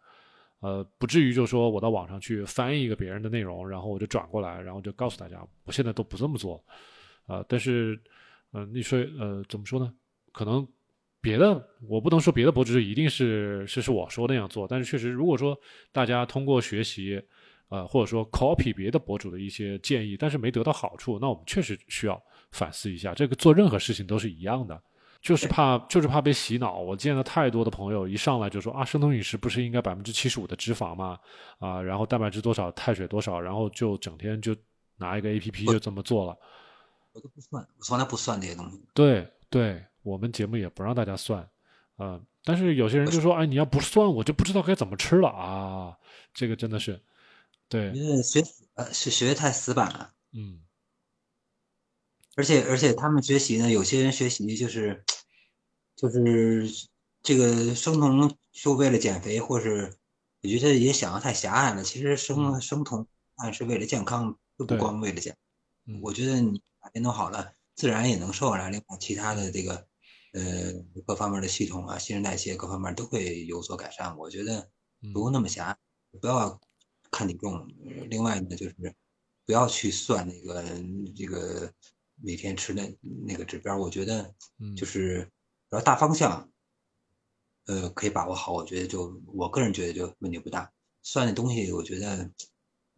[0.60, 6.64] 呃，不至于就说我到网上去翻译一个别人的内容，然后我就转过来，然后就告诉大家，我现在都不这么做，
[7.26, 8.00] 啊，但是，
[8.52, 9.92] 呃，你说，呃，怎么说呢？
[10.30, 10.64] 可能
[11.20, 15.58] 别的我不能说别的博主一定是是是我说那样做，但是确实，如果说
[15.90, 17.20] 大家通过学习，
[17.68, 22.22] 呃，或者说 copy 别的博主的一些建议，但是没得到好处，那我们确实需要
[22.52, 23.14] 反思一下。
[23.14, 24.80] 这个做任何事情都是一样的，
[25.22, 26.80] 就是怕就是怕被洗脑。
[26.80, 31.18] 我见了太多的朋友一上来就说啊，生酮饮食不是应该百分之七十五的脂肪吗？
[31.60, 34.54] 啊，然后蛋白质多少，碳水多少，然后就整天就
[34.96, 36.36] 拿一个 A P P 就这么做了。
[37.12, 38.82] 我都不算，我从来不算这些东西。
[38.92, 41.48] 对对，我们节目也不让大家算，
[41.96, 45.96] 啊，但是有些人就说，哎，你要不算，我就不知道该怎么吃了啊。
[46.34, 47.00] 这个真的是，
[47.68, 48.42] 对，因为学
[48.74, 50.60] 呃是学太死板了，嗯。
[52.34, 55.04] 而且而且他们学习呢，有些人学习就是，
[55.94, 56.66] 就是
[57.22, 59.98] 这个生酮就为了减肥，或是
[60.42, 61.84] 我觉得也想的太狭隘了。
[61.84, 65.36] 其实生生酮啊是为了健康，就不光为了减。
[66.00, 68.70] 我觉得你哪边都好了，自然也能瘦下来。
[68.70, 69.86] 另外，其他的这个
[70.32, 70.72] 呃
[71.06, 74.16] 各方面的系统啊，新陈代谢各方面都会有所改善。
[74.16, 74.70] 我觉得
[75.12, 75.76] 不用那么狭隘，
[76.18, 76.58] 不要
[77.10, 77.68] 看体重。
[78.08, 78.94] 另外呢，就是
[79.44, 80.64] 不要去算那个
[81.14, 81.70] 这个。
[82.24, 82.96] 每天吃那
[83.26, 84.32] 那个指标，我觉得
[84.76, 85.28] 就是
[85.68, 86.48] 然后大方向，
[87.66, 90.70] 呃，可以把握好，我觉得就我个人觉得就问题不大。
[91.02, 92.30] 算的东西，我觉得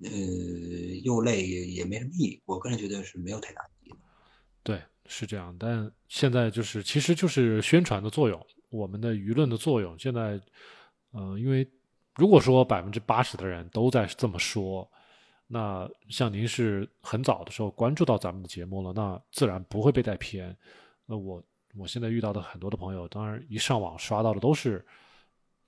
[0.03, 0.11] 呃
[1.03, 2.43] 又累也也没什么意义。
[2.45, 3.95] 我个人觉得是没有太大意义。
[4.62, 5.57] 对，是这样。
[5.59, 9.99] 但现在就是，其实就是宣传的作用，我们的舆论的作用。
[9.99, 10.39] 现在，
[11.12, 11.66] 呃，因为
[12.16, 14.91] 如果说百分之八十的人都在这么说。
[15.47, 20.57] 那像您是很早的时候关注到咱们的节目了，那自然不会被带偏。
[21.05, 21.43] 那我
[21.77, 24.85] 我现在遇到的很多的朋友，当然一上网刷到的都是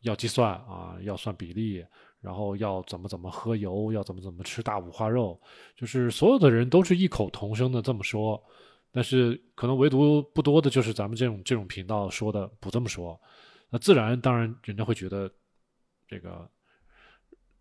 [0.01, 1.85] 要计算啊，要算比例，
[2.21, 5.39] 然后要怎么怎么喝油，要怎么怎么吃大五花肉，
[5.77, 8.43] 就是所有的人都是异口同声的这么说。
[8.91, 13.21] 但是可能唯独不多的就是咱们这种这种频道说的不这么说。
[13.69, 15.31] 那自然当然人家会觉得
[16.09, 16.49] 这个。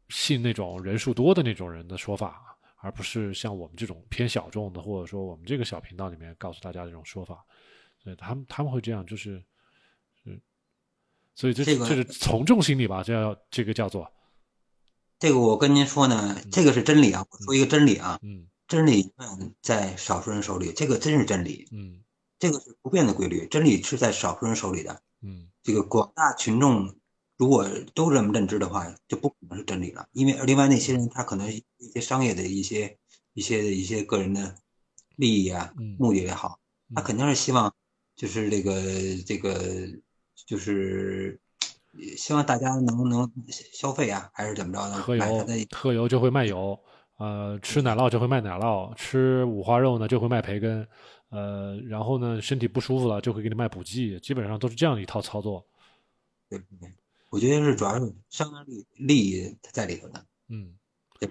[0.10, 7.44] 信那种人数多的那种人的说法，而不是像我们这种偏小众的，或者说我们这个小频道里面告诉大家这种说法，
[7.98, 9.44] 所以他们他们会这样，就是，
[10.26, 10.40] 嗯，
[11.34, 13.02] 所以这这是从众心理吧？
[13.02, 14.12] 这叫这个叫做，
[15.18, 17.26] 这个我跟您说呢，这个是真理啊！
[17.30, 19.12] 我说一个真理啊，嗯，真理
[19.62, 22.04] 在少数人手里，这个真是真理，嗯，
[22.38, 26.96] 这个是不变的规律，真理是在少数人手里的，嗯，这个广大群众。
[27.38, 30.08] 如果都这么认知的话，就不可能是真理了。
[30.14, 31.64] 因为另外那些人，他可能一
[31.94, 32.98] 些商业的一些、
[33.34, 34.56] 一些一些个人的
[35.18, 36.58] 利益啊、目的也好，
[36.94, 37.74] 他肯定是希望，
[38.16, 38.82] 就是这个
[39.26, 39.60] 这个，
[40.48, 41.38] 就是
[42.16, 43.30] 希望大家能能
[43.74, 44.96] 消费啊，还是怎么着的？
[44.96, 46.80] 喝油，喝油就会卖油，
[47.18, 50.88] 呃，吃奶酪就会卖奶酪，吃五花肉呢就会卖培根，
[51.30, 55.66] 呃，然后呢身体不舒服了就会给你卖补剂，基本上都是这样一套操作。
[56.50, 56.94] 对对。
[57.36, 60.74] 我觉得是主要是商业利利益在里头的，嗯，
[61.20, 61.30] 对，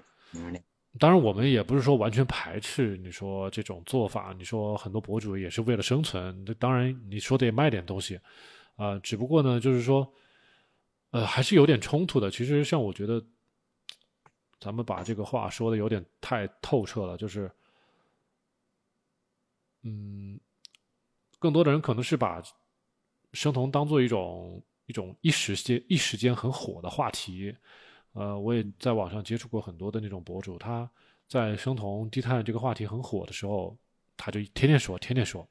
[0.98, 8.20] 当然我们也不是说完全排斥你说这种做法，你说很多博主也是为了生存，当然你说得卖点东西，
[8.76, 10.06] 啊，只不过呢，就是说，
[11.10, 12.30] 呃，还是有点冲突的。
[12.30, 13.24] 其实像我觉得，
[14.60, 17.50] 咱们把这个话说的有点太透彻了，就是，
[19.80, 20.38] 嗯，
[21.38, 22.42] 更多的人可能是把
[23.32, 24.62] 生酮当做一种。
[24.86, 27.54] 一种一时间一时间很火的话题，
[28.12, 30.88] 呃，我也在网上接触过很多的那种博主，他
[31.26, 33.76] 在生酮低碳这个话题很火的时候，
[34.16, 35.48] 他就天天说，天天说，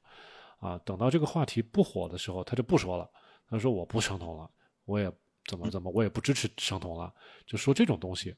[0.59, 3.09] 啊，等到这个话题不火的时候，他就不说了，
[3.49, 4.49] 他说我不生酮了，
[4.85, 5.11] 我也
[5.47, 7.11] 怎么怎么，我也不支持生酮了，
[7.45, 8.35] 就说这种东西。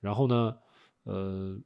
[0.00, 0.58] 然后呢，
[1.02, 1.60] 呃，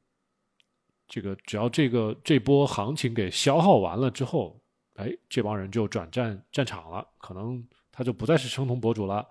[1.07, 4.61] 这个只要这个这波行情给消耗完了之后，
[4.95, 7.65] 哎，这帮人就转战战场了，可能。
[7.95, 9.23] 他就不再是生酮博主了，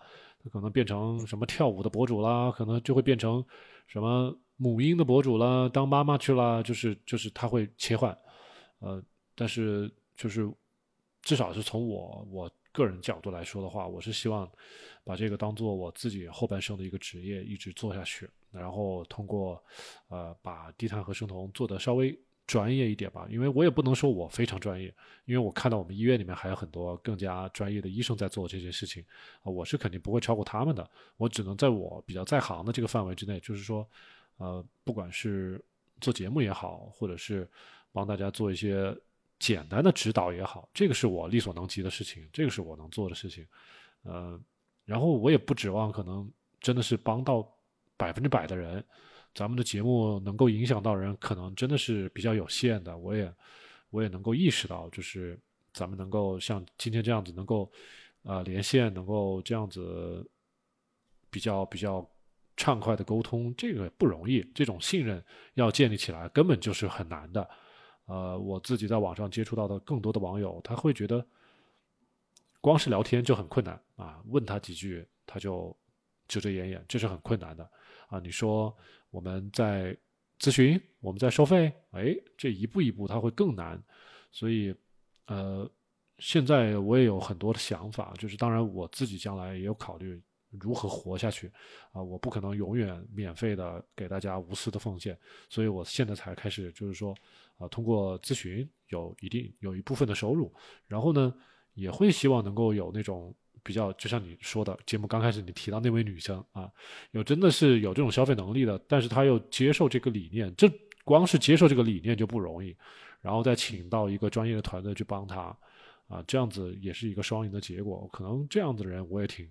[0.43, 3.45] 他可能变成什么跳舞的博主啦，可能就会变成
[3.89, 8.17] 什么母婴的博主啦，当妈妈去了，就是就是他会切换，
[8.79, 9.03] 呃，
[9.35, 10.49] 但是就是
[11.23, 14.49] 至少是从我我个人角度来说的话，我是希望
[15.03, 19.61] 把这个当做我自己后半生的一个职业，一直做下去，然后通过
[20.09, 22.17] 呃把低碳和生酮做的稍微。
[22.53, 24.95] 专业一点吧，因为我也不能说我非常专业，
[25.25, 29.03] 因为我看到我们医院里面还有很多更加专业的医生在做这些事情
[29.43, 30.87] 啊，我是肯定不会超过他们的，
[31.17, 33.89] 我只能在我比较在行的这个范围之内，就是说，
[34.37, 35.59] 呃，不管是
[35.99, 37.49] 做节目也好，或者是
[37.91, 38.95] 帮大家做一些
[39.39, 43.47] 简单的指导也好，这个是我力所能及的事情，这个是我能做的事情，
[44.03, 44.39] 呃，
[44.85, 46.31] 然后我也不指望可能
[46.61, 47.51] 真的是帮到
[47.97, 48.85] 百分之百的人。
[49.35, 52.97] 咱们的节目能够影响到人，可能真的是比较有限的。
[52.97, 53.33] 我也，
[53.91, 55.39] 我也能够意识到，就是
[55.73, 57.71] 咱们能够像今天这样子，能够
[58.25, 60.29] 啊连线，能够这样子
[61.31, 62.07] 比较比较
[62.57, 64.47] 畅快的沟通，这个不容易。
[64.55, 65.25] 这种信任
[65.55, 67.49] 要建立起来，根本就是很难的。
[68.07, 71.25] 呃，我自己在网上接触到的更多的网友，他会觉得，
[72.61, 75.75] 光是聊天就很困难啊，问他几句他就
[76.29, 77.71] 遮遮掩掩，这是很困难的
[78.09, 78.19] 啊。
[78.19, 78.77] 你说
[79.13, 79.97] 我们在
[80.41, 83.81] 咨询，我们在收费，哎，这一步一步它会更难。
[84.33, 84.75] 所以，
[85.27, 85.71] 呃，
[86.19, 91.49] 现在我也有很多的想法，就是当然我自己将来也有考虑如何活下去
[91.93, 95.17] 啊，我不可能永远免费的给大家无私的奉献，
[95.49, 97.15] 所以我现在才开始就是说
[97.59, 100.53] 啊，通过咨询有一定有一部分的收入，
[100.89, 101.33] 然后呢。
[101.75, 106.71] 也会希望能够有那种比较，就像你说的，节目刚开始你提到那位女生啊，
[107.13, 110.71] 有真的是有这种消费能力的，但是她又接受这个理念，这
[111.05, 112.77] 光是接受这个理念就不容易，
[113.21, 115.57] 然后再请到一个专业的团队去帮她，
[116.09, 118.09] 啊，这样子也是一个双赢的结果。
[118.13, 119.49] 可能这样子的人我也挺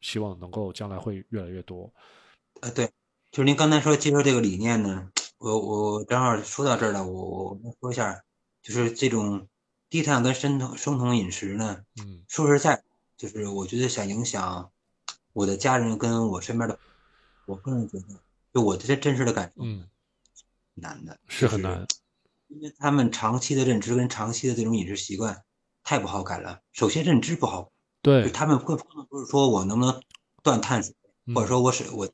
[0.00, 1.92] 希望能够将来会越来越多。
[2.60, 2.86] 呃，对，
[3.30, 8.22] 就是您刚才说接受这个理念呢，我我正好说到这儿了，我我说一下，
[8.62, 9.46] 就是这种。
[9.90, 12.80] 低碳跟生酮生酮饮食呢，嗯，说实在，
[13.20, 14.70] 就是我觉得想影响
[15.34, 16.78] 我的家人跟我身边的，
[17.44, 18.06] 我个人觉得，
[18.54, 19.86] 就我这真实的感受，嗯，
[20.72, 21.86] 难的是很难，
[22.48, 25.42] 因为他们长期的认知跟长期的这种饮食习惯
[25.84, 26.62] 太不好改了。
[26.72, 28.74] 首先认知不好，对，他们更
[29.10, 30.02] 不是说我能不能
[30.42, 30.94] 断碳水，
[31.34, 32.08] 或者说我是我，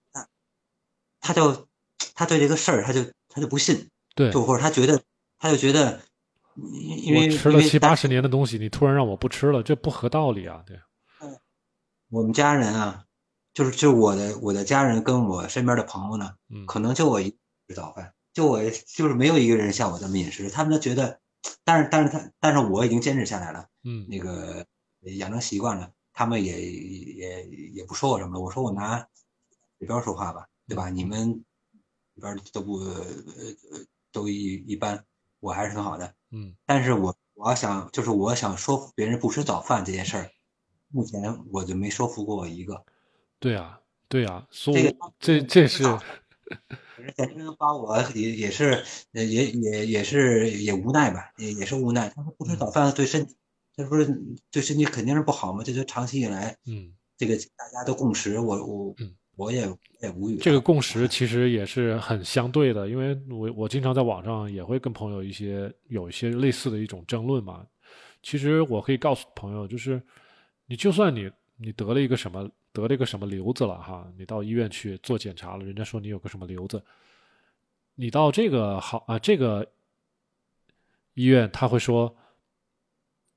[1.21, 1.69] 他就
[2.17, 5.01] 他对这个事儿他就他就不信，对，就或者他觉得
[5.39, 6.01] 他就觉得。
[6.59, 10.65] 因为吃了七八十年的东西，你突然让我不吃了，这不合道理啊！
[10.67, 10.81] 对，
[12.17, 13.05] 我们家人啊，
[13.53, 17.29] 就是就我的我的家人跟我身边的朋友呢，可能就我一
[17.69, 21.21] 吃早饭，就我就是没有一个人像我这么饮食，他们都觉得，
[21.63, 24.65] 但是但是他但是我已经坚持下来了，嗯，那个
[25.19, 27.45] 养成习惯了，他们也也
[27.75, 28.41] 也不说我什么了。
[28.41, 29.07] 我说我拿
[29.77, 30.89] 里边说话吧，对吧？
[30.89, 31.45] 你们
[32.15, 33.05] 里边都不呃
[34.11, 35.05] 都一一般。
[35.41, 40.31] 我还是挺好的，嗯，但是我我要想就是我想说服别人不吃早饭这件事儿，
[40.91, 41.23] 目前
[41.53, 42.85] 我就没说服过我一个。
[43.39, 45.85] 对啊，对啊，所以这这是，
[47.17, 48.83] 简直把我也也是
[49.13, 52.09] 也也也是也无奈吧，也也是无奈。
[52.11, 53.37] 他说不吃早饭对身体，
[53.77, 53.99] 他说
[54.51, 55.63] 对身体肯定是不好嘛。
[55.63, 59.15] 这就长期以来，嗯，这个大家都共识，我我嗯。
[59.39, 59.69] 我也
[60.01, 60.39] 也无语。
[60.39, 67.63] 这个共识其实也是很相对的，因为我我经常在网上也会跟朋友一些有一些类似的一种争论嘛。
[68.23, 70.01] 其实我可以告诉朋友，就是
[70.67, 76.83] 你就算你你得了一个什么得了一个什么瘤子了哈，你到医院去做检查了，人家说你有个什么瘤子，
[77.95, 79.67] 你到这个好啊这个
[81.15, 82.15] 医院他会说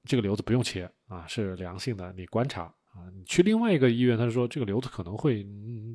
[0.03, 2.73] 这个瘤子不用切啊，是良性的，你观察。
[2.91, 5.45] 啊，你去另外一个医院，他说这个瘤子可能会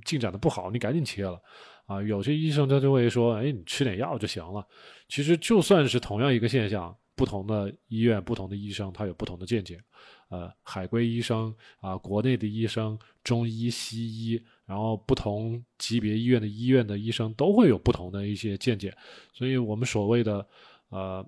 [0.04, 1.42] 进展的不好，你赶紧切了。
[1.86, 4.64] 啊，有些医生他就会说，哎，你吃点药就行了。
[5.08, 9.80] 其实就算是同样一个现象，不同的医院、不同的医生，他有不同的见解。
[10.28, 18.96] 呃，海归医生啊，国内的医生，中医、西医，然后不同级别医院的医院的医生都会有不同的一些见解。
[19.32, 20.46] 所以我们所谓的，
[20.88, 21.24] 呃。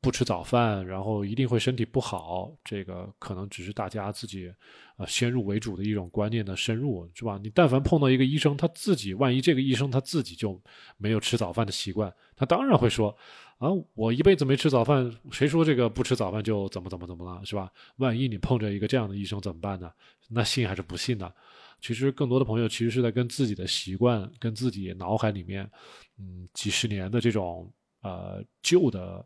[0.00, 4.52] 不吃早饭，然后一定会身体不好，这个可能只是大家自己，
[4.98, 7.40] 呃，先入为主的一种观念的深入，是吧？
[7.42, 10.60] 你但凡碰到一个医生，他自己万一这个医生他自己就
[10.98, 13.16] 没有吃早饭的习惯，他当然会说，
[13.58, 17.70] 啊，我一辈子没吃早饭，谁说这个不吃早饭就怎么怎么怎么了，是吧？
[17.96, 19.90] 万一你碰着一个这样的医生怎么办呢？
[20.28, 21.32] 那信还是不信呢？
[21.80, 25.70] 其实更多的朋友其实是在跟自己的习惯，跟自己脑海里面，
[26.18, 29.24] 嗯，几十年的这种呃旧的。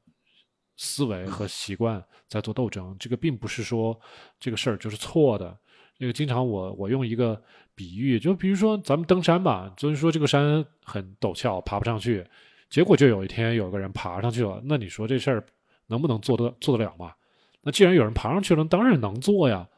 [0.81, 4.01] 思维和习惯在做斗争，这个并不是说
[4.39, 5.59] 这个事儿就是错的。
[5.97, 7.43] 那个经常我我用一个
[7.75, 12.25] 比喻，就比如说咱们登山吧，就是说这个山很陡峭，爬不上去，
[12.71, 15.45] 结果就有一天有个人爬上去了，那你说这事儿
[15.87, 17.15] 能不能做得做得了嘛？
[17.63, 19.69] 那既然有人爬上去了，当然能做呀。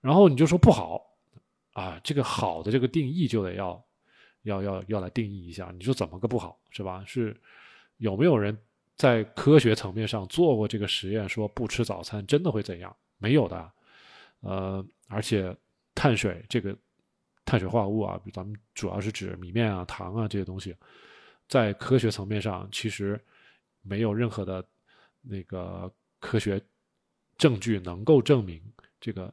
[0.00, 1.00] 然后你就说不好
[1.72, 3.84] 啊，这个好的这个定义就得要
[4.42, 5.72] 要要要来定义一下。
[5.76, 7.04] 你说怎么个不好是吧？
[7.06, 7.36] 是
[7.98, 8.56] 有没有人？
[8.96, 12.94] 在科学层面上做过这个实验，说不吃早餐真的会怎样？
[13.16, 13.72] 没有的，
[14.40, 15.56] 呃，而且
[15.94, 16.76] 碳水这个
[17.46, 20.76] 碳水化合物啊，咱们主要是指米面啊、糖啊这些东西，
[21.50, 23.20] 在科学层面上其实
[23.82, 24.64] 没有任何的
[25.20, 26.58] 那个科学
[27.36, 28.58] 证据能够证明
[28.98, 29.30] 这个。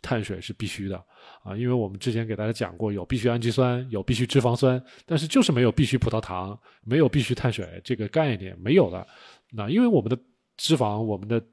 [0.00, 0.96] 碳水是必须的
[1.42, 9.04] 啊，因为我们之前给大家讲过，有必需氨基酸，有必需脂肪酸，但是就是没有必需葡萄糖，没有必需碳水这个概念没有的。
[9.50, 10.16] 那因为我们的
[10.56, 11.44] 脂肪，我们的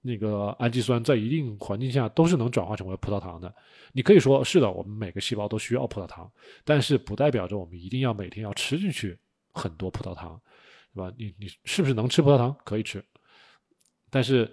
[0.00, 3.52] 那个氨基酸在一定环境下都是能转化成为葡萄糖的。
[3.90, 6.30] 你可以说是的，我们每个细胞都需要葡萄糖，
[6.64, 9.18] 但是不代表着我们一定要每天要吃进去
[9.52, 10.40] 很多葡萄糖，
[10.92, 11.12] 是吧？
[11.16, 12.56] 你你是不是能吃葡萄糖？
[12.64, 13.04] 可以吃，
[14.10, 14.52] 但是。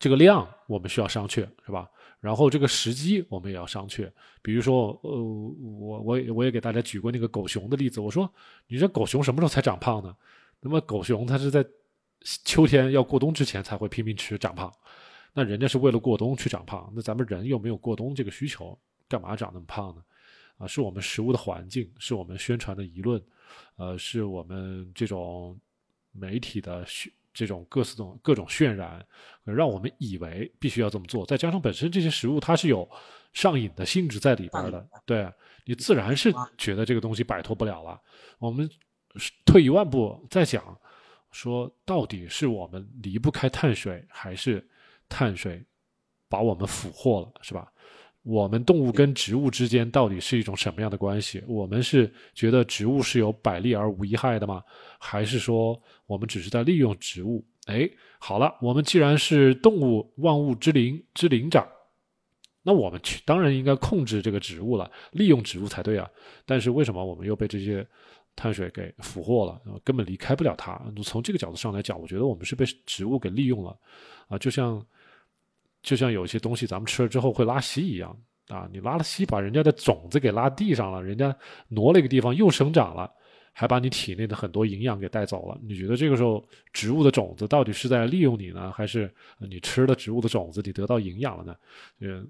[0.00, 1.88] 这个量我们需要商榷，是吧？
[2.18, 4.10] 然后这个时机我们也要商榷。
[4.42, 8.28] 比如说，呃，我我我也给大家举过那个狗熊的例子，我说
[8.66, 10.14] 你这狗熊什么时候才长胖呢？
[10.58, 11.64] 那么狗熊它是在
[12.44, 14.72] 秋天要过冬之前才会拼命吃长胖，
[15.32, 18.76] 那人家是为了过冬去长胖，那咱们人又没有过冬这个需求，
[19.08, 20.02] 干嘛长那么胖呢？
[20.58, 23.22] 啊，是我们食物的环境，是我们宣传的舆论，
[23.76, 25.58] 呃，是我们这种
[26.12, 29.06] 媒体的渲这种各式种各种渲染，
[29.44, 31.26] 让我们以为必须要这么做。
[31.26, 32.88] 再加上本身这些食物它是有
[33.34, 35.30] 上瘾的性质在里边的，对
[35.66, 38.00] 你自然是觉得这个东西摆脱不了了。
[38.38, 38.66] 我们
[39.44, 40.74] 退一万步再讲，
[41.30, 44.66] 说到底是我们离不开碳水，还是
[45.06, 45.62] 碳水
[46.30, 47.70] 把我们俘获了，是吧？
[48.28, 51.40] 我们动物跟植物之间到底是一种什么样的关系？
[51.46, 54.64] 我们是觉得植物是有百利而无一害的吗？
[54.98, 57.44] 还是说我们只是在利用植物？
[57.66, 61.64] 哎，好了，我们既然是动物，万物之灵之灵长，
[62.64, 66.10] 那我们去当然应该控制这个植物了，利用植物才对啊。
[66.44, 67.86] 但是为什么我们又被这些
[68.34, 69.60] 碳水给俘获了？
[69.84, 70.82] 根本离开不了它。
[71.04, 73.78] 从这个角度上来讲，我觉得我们是被植物给利用了
[74.26, 74.84] 啊，就像。
[75.86, 78.14] 就像有些东西咱们吃了之后会拉稀一样
[78.48, 81.34] 啊，你拉了稀，把人家的种子给拉地上了，人家
[81.68, 83.08] 挪了一个地方又生长了，
[83.52, 85.56] 还把你体内的很多营养给带走了。
[85.62, 89.08] 你觉得这个时候植物的种子到底是在利用你呢，还是
[89.38, 91.56] 你吃了植物的种子你得到营养了呢？
[92.00, 92.28] 嗯，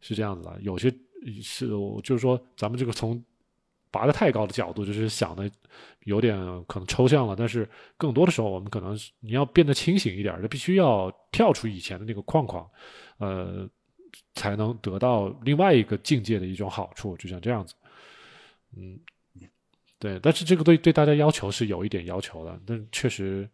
[0.00, 0.56] 是这样子的。
[0.60, 0.88] 有些
[1.42, 1.66] 是
[2.04, 3.20] 就是说咱们这个从。
[3.96, 5.50] 拔得太高的角度，就是想的
[6.04, 6.36] 有点
[6.66, 7.34] 可能抽象了。
[7.34, 7.66] 但是
[7.96, 12.68] 更多的时候，我们可能你要变得清醒一点，就必须要跳出以前的那个框框，
[13.16, 13.66] 呃，
[14.34, 17.16] 才能得到另外一个境界的一种好处。
[17.16, 17.74] 就像这样子，
[18.76, 19.00] 嗯，
[19.98, 20.20] 对。
[20.20, 22.60] 但是这个对对大家要求是有一点要求的。
[22.66, 23.48] 但确实，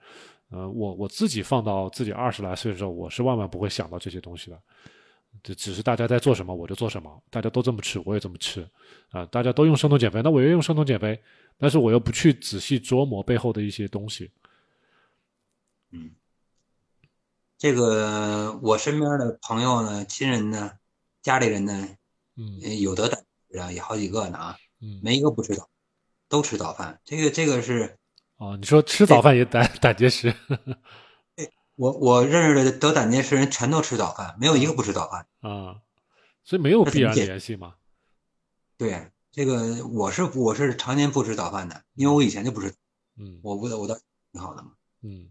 [0.50, 4.60] 呃，我我自己放到自己二十来岁的时候，我是万万不会想到这些东西的。
[5.42, 7.22] 这只是大家在做什么，我就做什么。
[7.30, 8.68] 大家都这么吃，我也这么吃，
[9.10, 11.20] 啊，大家都用生酮减肥，那我也用生酮减肥，
[11.58, 14.30] 但是我又不去仔细琢磨背后的一些东西。
[15.90, 16.12] 嗯，
[17.58, 20.72] 这个我身边的朋友呢、亲人呢、
[21.22, 21.88] 家里人呢，
[22.36, 23.24] 嗯，有的胆
[23.60, 25.68] 啊，也好几个呢啊，嗯，没一个不吃早，
[26.28, 27.00] 都吃早饭。
[27.04, 27.98] 这个这个是，
[28.36, 30.32] 哦，你说吃早饭也胆胆结石。
[31.82, 35.82] 我我认识的得胆结石人全都吃早饭，没有一个不吃早饭啊，
[36.44, 37.74] 所以没有必然联系嘛。
[38.78, 42.72] 对，这个我是我是常年不吃早饭的，因为我以前就不吃。
[43.18, 43.96] 嗯，我不我倒
[44.30, 44.70] 挺好的嘛。
[45.02, 45.28] 嗯，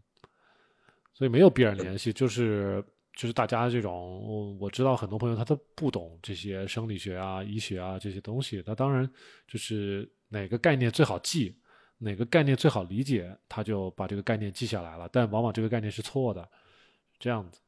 [1.13, 2.83] 所以没有必然联系，就是
[3.15, 9.09] 就是大家这种，我知道很多朋友他都不懂这些生理学啊、医学啊这些东西，他当然
[9.47, 11.57] 就是哪个概念最好记。
[12.03, 15.07] 哪个概念最好理解，他就把这个概念记下来了。
[15.11, 16.49] 但往往这个概念是错的，
[17.19, 17.61] 这样子。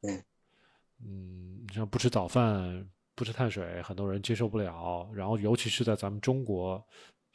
[1.06, 5.08] 嗯，像不吃早饭、不吃碳水，很多人接受不了。
[5.14, 6.84] 然后，尤其是在咱们中国，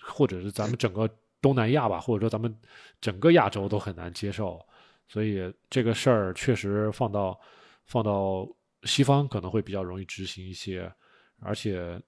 [0.01, 1.09] 或者是咱们整个
[1.41, 2.53] 东南亚吧，或者说咱们
[3.01, 4.61] 整个亚洲都很难接受。
[5.07, 7.39] 所以这个事儿确实放到
[7.85, 8.45] 放到
[8.83, 10.93] 西方可能会比较容易执行一些。
[11.39, 12.03] 而且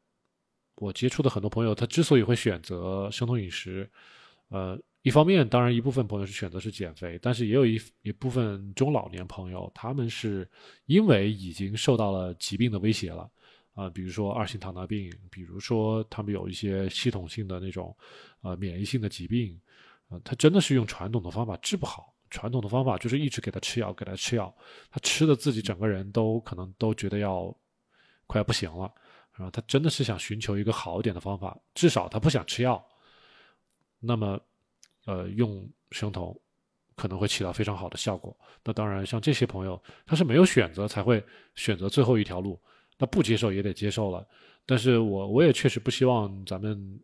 [0.74, 3.88] 我接触的很多朋友，他之所以会选择生酮饮食。
[4.51, 10.46] 呃，一方面，当然一部分朋友是选择是减肥，但是也有一一部分中老年朋友，他们是
[10.86, 13.30] 因为已经受到了疾病的威胁了，
[13.74, 17.97] 啊，比如说二型糖尿病，比如说他们有一些系统性的那种，
[18.43, 19.59] 呃，免疫性的疾病，
[20.09, 24.52] 呃，他真的是用传统的方法治不好，传统的方法就是一直给他吃药，给他吃药，
[24.90, 27.56] 他吃的自己整个人都可能都觉得要
[28.27, 28.93] 快要不行了，
[29.32, 32.85] 啊，他真的是想寻求一个好一点的方法，至少他不想吃药。
[34.01, 34.40] 那么，
[35.05, 36.35] 呃，用生酮
[36.97, 38.36] 可能会起到非常好的效果。
[38.64, 41.22] 那当然，像这些朋友，他是没有选择才会
[41.55, 42.59] 选择最后一条路。
[42.98, 44.27] 那不接受也得接受了。
[44.66, 47.01] 但是我我也确实不希望咱们，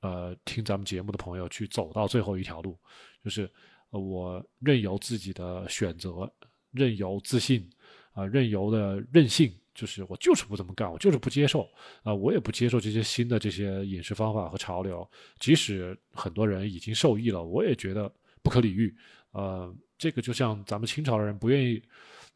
[0.00, 2.78] 呃，听咱们节目的朋友去走到最后一条路，
[3.24, 3.50] 就是
[3.90, 6.32] 我任由自己的选择，
[6.72, 7.68] 任由自信，
[8.12, 9.52] 啊，任由的任性。
[9.80, 11.66] 就是我就是不这么干，我就是不接受
[12.02, 15.08] 啊，我也不接受这些新的这些饮食方法和潮流。
[15.38, 18.12] 即使很多人已经受益了，我也觉得
[18.42, 18.94] 不可理喻。
[19.30, 21.82] 呃，这个就像咱们清朝的人不愿意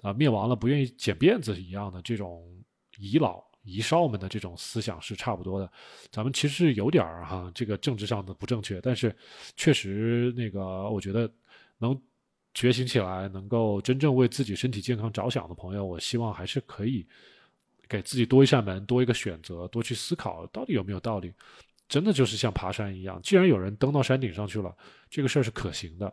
[0.01, 2.43] 啊灭亡了，不愿意剪辫子一样的这种
[2.97, 5.71] 遗老遗少们的这种思想是差不多的。
[6.11, 9.15] 咱们其实有点儿哈，这个政治上的不正确，但是
[9.55, 11.31] 确实那个我觉得
[11.77, 12.01] 能
[12.55, 17.07] 觉醒起来，能够真正为自己身体健康着想的朋友，我希望还是可以。
[17.89, 21.33] 给自己多一扇门，多一个选择，多去思考到底有没有道理。
[21.87, 24.75] 真的就是像爬山一样，既然有人登到山顶上去了，
[25.11, 26.13] 这个事儿是可行的。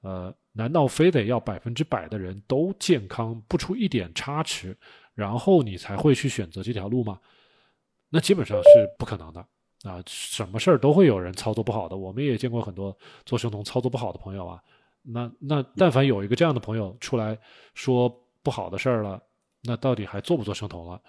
[0.00, 4.76] 呃，难道非得要百分之百的人都健康，不出一点差池，
[5.14, 7.20] 然后你才会去选择这条路吗？
[8.08, 8.68] 那基本上是
[8.98, 9.40] 不可能的
[9.84, 10.02] 啊！
[10.06, 12.94] 什么事儿都会有人操作不好的，我们也见过很多
[13.24, 14.60] 做生酮操作不好的朋友啊。
[15.02, 17.38] 那那但凡有一个这样的朋友出来
[17.74, 18.12] 说
[18.42, 19.22] 不好的事儿了，
[19.62, 21.00] 那到底还做不做生酮了？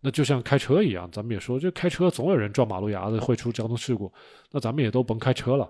[0.00, 4.12] 那就像开车一样，咱们也说，这开车总有人撞马路牙子，会出交通事故，
[4.50, 5.68] 那咱们也都甭开车了。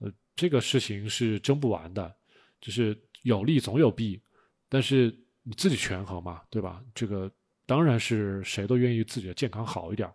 [0.00, 2.12] 呃，这个事情是争不完的，
[2.60, 4.20] 就是有利总有弊，
[4.68, 6.82] 但是你自己权衡嘛，对吧？
[6.92, 7.30] 这个
[7.64, 10.12] 当然是谁都愿意自己的健康好一点，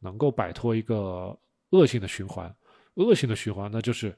[0.00, 1.38] 能够摆脱一个
[1.70, 2.52] 恶性的循环。
[2.94, 4.12] 恶性的循环，那就是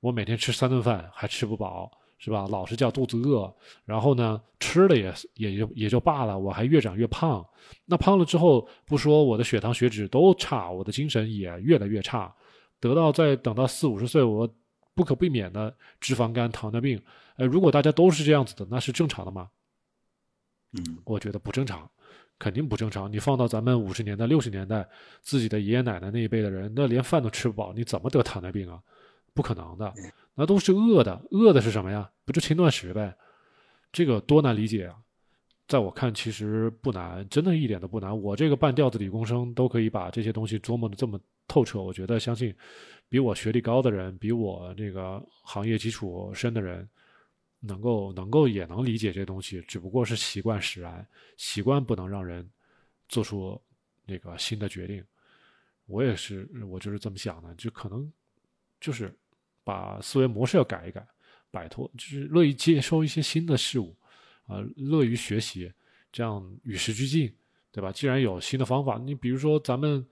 [0.00, 1.92] 我每天吃三顿饭还吃不饱。
[2.24, 2.46] 是吧？
[2.48, 3.52] 老是叫肚子饿，
[3.84, 7.44] 然后呢，吃了也也就也就罢了，我还越长越胖。
[7.84, 12.32] 那胖了之后，不说我的血糖、血脂都差，我的精神也越来越差。
[12.78, 14.48] 得到再等到四五十岁，我
[14.94, 17.02] 不可避免的脂肪肝、糖尿病。
[17.38, 19.48] 呃，如果大家都是这样子的，那是正常的吗？
[20.74, 21.90] 嗯，我觉得不正常，
[22.38, 23.10] 肯定不正常。
[23.10, 24.88] 你放到咱们五十年代、六十年代，
[25.22, 28.80] 自己的爷爷奶奶那一辈的人，那连饭都吃不饱，你怎么得糖尿病啊？
[29.34, 29.92] 不可能的。
[30.34, 32.10] 那都是饿的，饿的是什么呀？
[32.24, 33.14] 不就轻断食呗？
[33.92, 34.96] 这个多难理解啊！
[35.68, 38.18] 在我看，其实不难，真的一点都不难。
[38.18, 41.82] 我这个半吊子理工生都可以把这些东西琢磨的这么透彻。
[41.82, 42.54] 我觉得，相信
[43.10, 46.88] 比我学历高的人，比我这个行业基础深的人，
[47.60, 49.60] 能够能够也能理解这东西。
[49.68, 51.06] 只不过是习惯使然，
[51.36, 52.48] 习惯不能让人
[53.10, 53.60] 做出
[54.06, 55.04] 那个新的决定。
[55.84, 58.10] 我也是，我就是这么想的，就可能
[58.80, 59.14] 就是。
[59.64, 61.06] 把思维模式要改一改，
[61.50, 63.96] 摆脱就是乐于接收一些新的事物，
[64.46, 65.72] 啊，乐于学习，
[66.10, 67.32] 这样与时俱进，
[67.70, 67.92] 对吧？
[67.92, 70.04] 既然有新的方法，你比如说咱们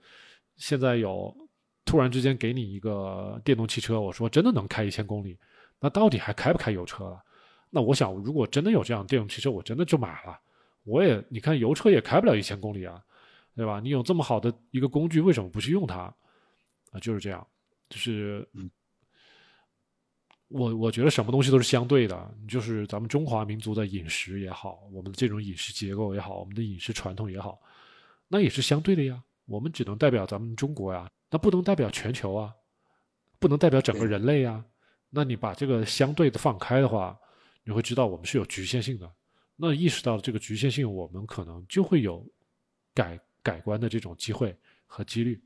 [0.55, 1.35] 现在有
[1.83, 5.37] 突然之间给你一个电动汽车，我说真的能开一千公里，
[5.79, 7.21] 那到底还开不开油车了？
[7.69, 10.39] 那我想，如果真的有这样电动汽车，我真的就买了。
[10.83, 13.01] 我也你看，油车也开不了一千公里啊，
[13.55, 13.79] 对吧？
[13.79, 16.13] 你有这么好的一个工具，为什么不去用它？
[16.91, 17.45] 啊，就是这样，
[17.89, 18.47] 就是。
[20.53, 27.61] 我我觉得什么东西都是相对的，就是咱们中华民族的饮食也好，我们的这种饮食结构也好，我们的饮食传统也好，
[28.27, 29.23] 那也是相对的呀。
[29.45, 32.53] 我们只能代表咱们中国呀，那不能代表全球啊，
[33.39, 34.63] 不能代表整个人类呀。
[35.09, 37.17] 那你把这个相对的放开的话，
[37.63, 39.09] 你会知道我们是有局限性的。
[39.55, 42.25] 那意识到这个局限性，我们可能就会有
[42.93, 44.53] 改改观的这种机会
[44.85, 45.41] 和几率。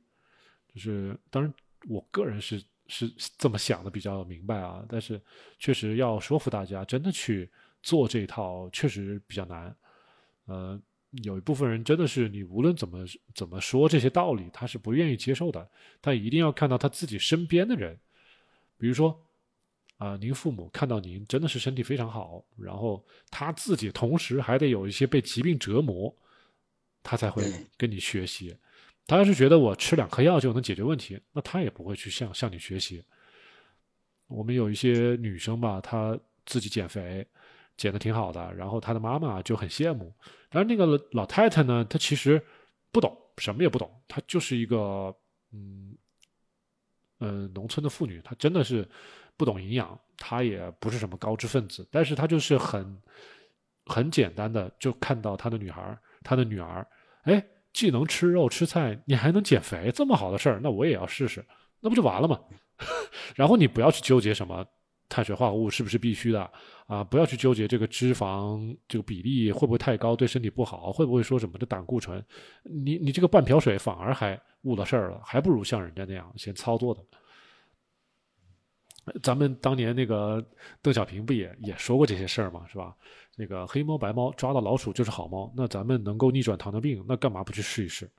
[0.74, 1.54] 就是当然，
[1.88, 2.64] 我个人是。
[2.88, 5.20] 是这么想的比较明白啊，但是
[5.58, 7.50] 确实要说服大家真的去
[7.82, 9.76] 做这一套，确实比较难。
[10.46, 10.80] 呃，
[11.24, 15.68] 有一部分人真的是你无论怎么怎么说这些道理，他是不愿意接受的。
[16.02, 17.98] 他一定要看到他自己身边的人，
[18.78, 19.20] 比如说
[19.98, 26.16] 啊，您父母看到您真的是身体非常好，然后他自己同时还得有一些被疾病折磨，
[27.02, 27.44] 他才会
[27.78, 28.56] 跟你学习。
[29.08, 33.04] 他要是觉得我吃两颗药就能解决问题，那他也不会去向向你学习。
[34.28, 37.24] 我们有一些女生吧，她自己减肥，
[37.78, 40.12] 减的挺好的，然后她的妈妈就很羡慕。
[40.50, 42.44] 但是那个老太太呢，她其实
[42.92, 45.16] 不懂，什么也不懂，她就是一个
[45.52, 45.96] 嗯
[47.20, 48.90] 嗯农村的妇女，她真的是
[49.38, 53.00] 不懂营养，她也不是什么高知分子，但是她就是很
[53.86, 56.88] 很简单的就看到她的女孩，她的女儿，
[57.26, 57.46] 哎。
[57.76, 61.46] 既能吃肉吃菜，你还能减肥，这么好的事儿，那我也要试试，
[61.82, 62.40] 那不就完了吗？
[63.36, 64.66] 然后你不要去纠结什么
[65.10, 66.50] 碳水化合物是不是必须的
[66.88, 72.24] 啊，不要去纠结这个脂肪这个比例会不会太高，对身体不好，会不会说什么的胆固醇，
[72.64, 77.04] 你你这个半瓢水反而还误了事儿了，还不如像人家那样先操作的。
[79.22, 80.44] 咱们当年那个
[80.82, 82.66] 邓小平不也也说过这些事儿吗？
[82.72, 82.96] 是吧？
[83.36, 85.52] 那个黑猫白猫抓到老鼠就是好猫。
[85.56, 88.10] 那咱们能够逆转糖尿病，那干嘛不去试一试？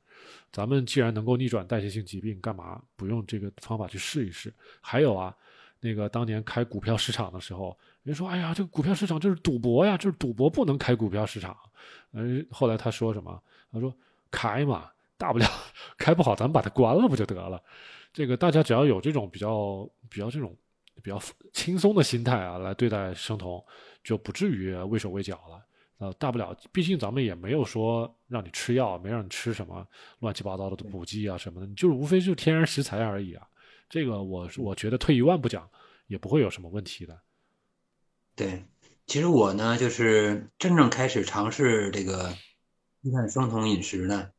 [0.52, 4.52] 咱们既然能够逆转代谢性疾病，干嘛不用这个方法去试一试？
[4.80, 5.34] 还有啊，
[5.80, 11.56] 那个当年开股票市场的时候，人说：“哎呀，这个股票市场就是赌博呀，就是赌博不能开股票市场。”
[12.12, 13.43] 嗯，后来他说什么？
[13.72, 13.94] 他说
[14.30, 15.47] ：“开嘛，大不了
[15.97, 17.62] 开不好，咱们把它关了不就得了？
[18.12, 20.55] 这个大家只要有这种比较比较这种。”
[21.02, 21.20] 比较
[21.52, 23.62] 轻松的心态啊，来对待生酮，
[24.07, 25.66] 就不至于畏手畏脚了。
[25.99, 29.85] 呃，大不了，毕竟咱们也没有说让你吃药，没让你吃什么
[30.20, 33.45] 乱七八糟的补剂啊什么的，你就是无非就是天然食材而已啊。
[33.89, 35.69] 这个我我觉得退一万步讲，
[36.07, 37.19] 也不会有什么问题的。
[38.37, 38.65] 对，
[39.07, 42.33] 其实我呢，就是真正开始尝试这个
[43.03, 44.31] 低碳生酮饮食呢，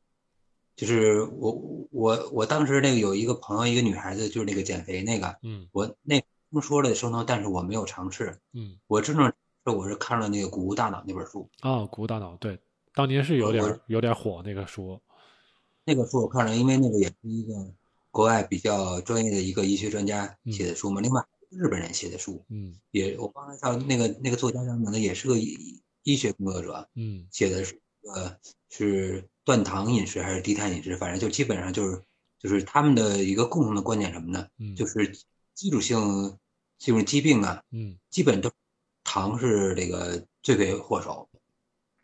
[0.78, 1.52] 就是我
[1.92, 6.24] 我我当时那个有一个朋友，一个女孩子，就是那个减肥那个，嗯，我那。
[6.50, 8.40] 听说了生酮，但是我没有尝试。
[8.54, 9.34] 嗯，我真正
[9.72, 12.60] 是我是看了那个《谷物大脑》那本书啊，《谷物大脑》对，
[12.94, 15.00] 当年是有点有点火那个书。
[15.84, 17.54] 那个书我看了，因为那个也是一个
[18.12, 21.00] 国外比较专业的一个医学专家写的书嘛。
[21.00, 27.80] 另外，日本人写的书，嗯，也我忘了叫那个那个作家叫什么，也是个医医学工作者，嗯，写的是
[28.14, 28.36] 呃
[28.70, 32.02] 是断糖饮食还是低碳饮食，反正就基本上就是
[32.38, 34.46] 就是他们的一个共同的观点什么呢？
[34.58, 35.10] 嗯，就是
[35.54, 36.38] 基础性
[36.78, 38.52] 这种疾病啊，嗯，基本都
[39.08, 41.28] 糖是这个罪魁祸首。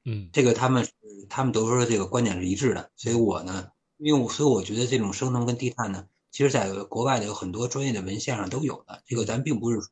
[0.05, 0.87] 嗯，这个他们
[1.29, 3.69] 他们都说这个观点是一致的，所以我呢。
[3.97, 9.01] 因为我所以我觉得这种生酮跟低碳呢，其实在国外的有很多专业的文献上都有的。
[9.05, 9.87] 这个咱并不是说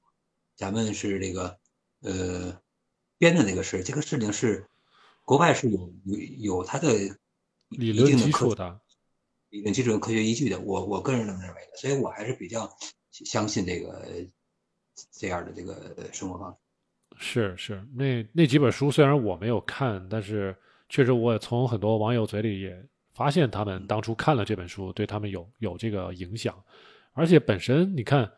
[0.57, 1.57] 咱们是这个
[2.01, 2.59] 呃
[3.17, 4.67] 编的那个事，这个事情是
[5.23, 6.91] 国外是有有有它的
[7.69, 8.81] 理论基础的，
[9.49, 10.59] 理论基础科学依据的。
[10.59, 12.75] 我我个人这么认为的，所以我还是比较
[13.11, 14.27] 相信这个
[15.11, 16.57] 这样的这个生活方式。
[17.21, 20.53] 是是，那那几本书虽然我没有看，但是
[20.89, 22.85] 确实我也从很多网友嘴里也。
[23.13, 26.55] 发现他们当初看了这本书，对他们有有这个影响，
[27.11, 28.31] 而且本身你看，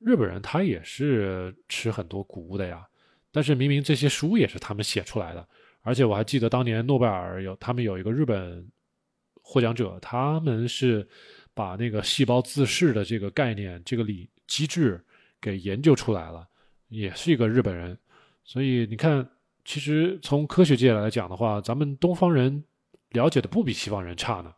[0.00, 2.84] 日本人他也是吃很多谷物的呀，
[3.30, 5.48] 但是明明这些书也是他们写出来的，
[5.82, 8.68] 而且我还记得当年诺贝尔有他们有一个日本
[9.42, 11.08] 获奖者，他们是
[11.54, 15.02] 把那个细胞自噬的这个概念、这个理机制
[15.40, 16.46] 给研究出来了，
[16.88, 17.96] 也是一个日本人，
[18.50, 19.24] 所以你看，
[19.64, 22.64] 其实从科学界来讲的话，咱们东方人。
[23.10, 24.54] 了解的不比西方人差呢，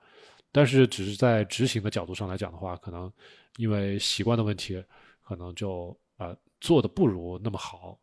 [0.51, 3.11] 但是只是在执行的角度上来讲的话，可能
[3.57, 4.83] 因为习惯的问题，
[5.23, 7.99] 可能就啊做的不如那么好。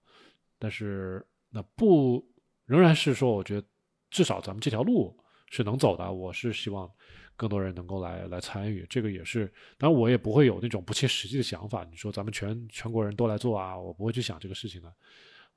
[0.58, 2.24] 但是那不
[2.66, 3.68] 仍然是说，我觉得
[4.10, 5.16] 至少咱们这条路
[5.52, 6.12] 是能走的。
[6.12, 6.92] 我是希望
[7.36, 9.52] 更多人能够来来参与，这个也是。
[9.78, 11.84] 当然，我也不会有那种不切实际的想法。
[11.92, 14.92] 你说咱们全全国人都来做啊，我不会去想这个事情的。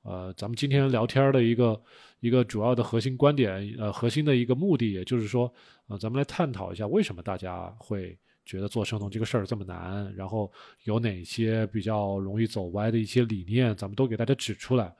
[0.03, 1.81] 呃，咱们今天聊天的一个
[2.19, 5.51] 一个主要的核心观点，呃，核心的一个目的，也就是说，
[5.87, 10.51] 呃，咱们来探讨一下为什么大家会觉得做生酮这个事儿这么难，然后
[10.83, 14.93] 有哪些比较容易走歪的一些理念，咱们都给大家指出来。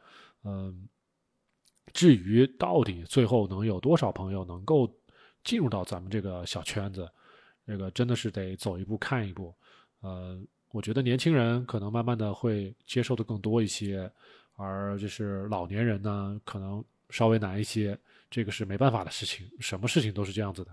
[0.46, 0.88] 嗯，
[1.92, 4.90] 至于到底最后能有多少朋友能够
[5.44, 7.10] 进入到咱们这个小圈子，
[7.68, 9.54] 这个真的是得走一步看一步。
[10.00, 14.10] 呃，我觉得年轻人可能慢慢的会接受的更多一些。
[14.56, 18.00] 而就是老年人呢，可能稍微难一些，
[18.30, 20.72] 这个是没办法的事情，什么事情都是这样子的。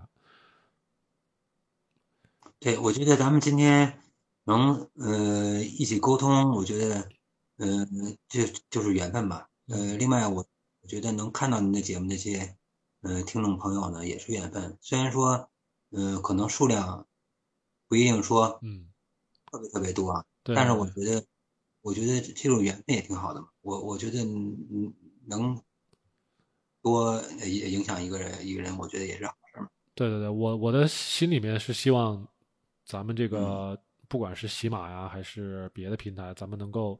[2.59, 4.01] 对，我觉得咱们今天
[4.43, 7.09] 能呃一起沟通，我觉得
[7.57, 9.49] 嗯就就是缘分吧。
[9.67, 10.45] 呃，另外我
[10.81, 12.55] 我觉得能看到您的节目那些
[13.01, 14.77] 呃听众朋友呢，也是缘分。
[14.79, 15.49] 虽然说
[15.89, 17.07] 嗯可能数量
[17.87, 18.89] 不一定说嗯
[19.51, 21.25] 特别特别多啊，但是我觉得。
[21.81, 23.47] 我觉得这种缘分也挺好的嘛。
[23.61, 24.93] 我我觉得嗯
[25.27, 25.59] 能
[26.81, 29.69] 多影响一个人一个人，我觉得也是好事嘛。
[29.93, 32.27] 对对对，我我的心里面是希望
[32.85, 36.99] 咱们这个不管是喜马呀还是别的平台，咱们能够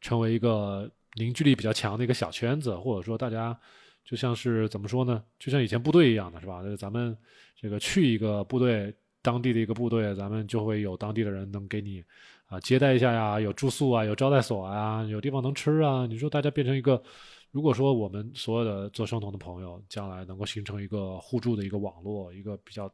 [0.00, 3.58] 成为一个凝聚力比较强的一个小圈子，或者说大家
[4.04, 5.22] 就像是怎么说呢？
[5.38, 6.62] 就像以前部队一样的是吧？
[6.62, 7.16] 就是咱们
[7.60, 12.04] 这个去一个部队，当地的一个部队，咱们就会有当地的人能给你。
[12.46, 16.06] 啊，接待一下呀，有住宿啊，有招待所啊，有地方能吃啊。
[16.06, 17.02] 你说大家变成一个，
[17.50, 22.90] 如果说我们所有的做生酮的朋友，将来能够形成一个互助的一个网络，一个比较，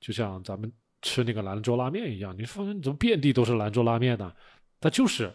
[0.00, 4.32] 就像咱们吃那个兰州拉面一样，你发现怎么遍地都是兰州拉面呢？
[4.80, 5.32] 它就是，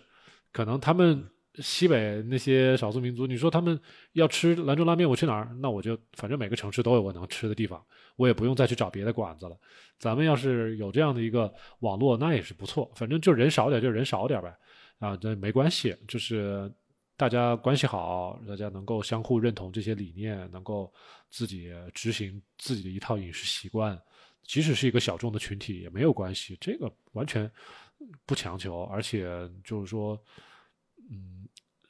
[0.51, 1.29] 可能他们。
[1.59, 3.79] 西北那些少数民族，你说他们
[4.13, 5.55] 要吃兰州拉面，我去哪儿？
[5.61, 7.85] 那我就反正每个城市都有我能吃的地方，
[8.15, 9.55] 我也不用再去找别的馆子了。
[9.99, 12.91] 咱们要是有这样的一个网络，那也是不错。
[12.95, 14.57] 反正就人少点就人少点呗，
[14.97, 16.71] 啊，这没关系，就是
[17.15, 20.91] 大家关系好，大家能够相互认同这些理念，能够
[21.29, 23.95] 自己执行自己的一套饮食习惯，
[24.41, 27.47] 即使是一个小众的群体也没有关系，这个完全
[28.25, 29.29] 不强求，而且
[29.63, 30.19] 就是说。
[31.11, 31.42] 嗯，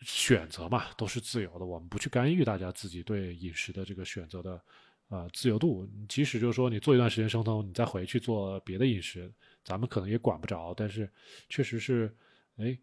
[0.06, 4.62] 选择嘛都是自由的，我们不去干预大家自己对饮食的这个选择的
[5.10, 5.88] 呃自由度。
[6.08, 9.32] 即使就是说你做一段时间生酮，你再回去做别的饮食，
[9.64, 10.74] 咱们可能也管不着。
[10.76, 11.10] 但是
[11.50, 12.16] 确实是，
[12.58, 12.78] 哎，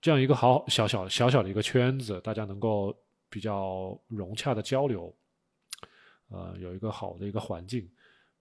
[0.00, 2.96] 这样一个好小小小小的一个圈子，大家能够
[3.28, 5.14] 比较融洽的交流，
[6.28, 7.88] 呃，有一个好的一个环境，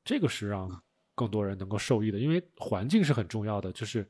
[0.03, 0.69] 这个是让
[1.13, 2.19] 更多人能够受益的。
[2.19, 4.07] 因为环境是很重要的，就是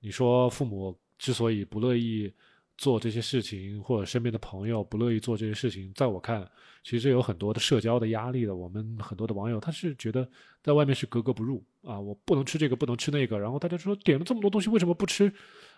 [0.00, 0.98] 你说父母。
[1.18, 2.32] 之所以不乐意
[2.78, 6.48] 做这些事情，或者身边的朋友不乐意做这些事情，在我看，
[6.84, 8.54] 其实有很多的社交的压力的。
[8.54, 10.26] 我们很多的网友他是觉得
[10.62, 15.30] 在外面是格格不入啊，我不能吃这个，不能吃那个，然后大家说点了这么多东西为什么不吃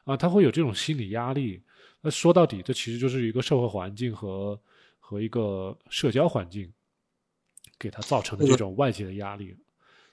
[0.05, 0.14] 啊？
[0.14, 1.62] 他会有这种心理压力。
[2.02, 4.60] 那说到底，这其实就是一个社会环境和
[4.98, 6.70] 和一个社交环境
[7.78, 9.56] 给他造成的这种外界的压力。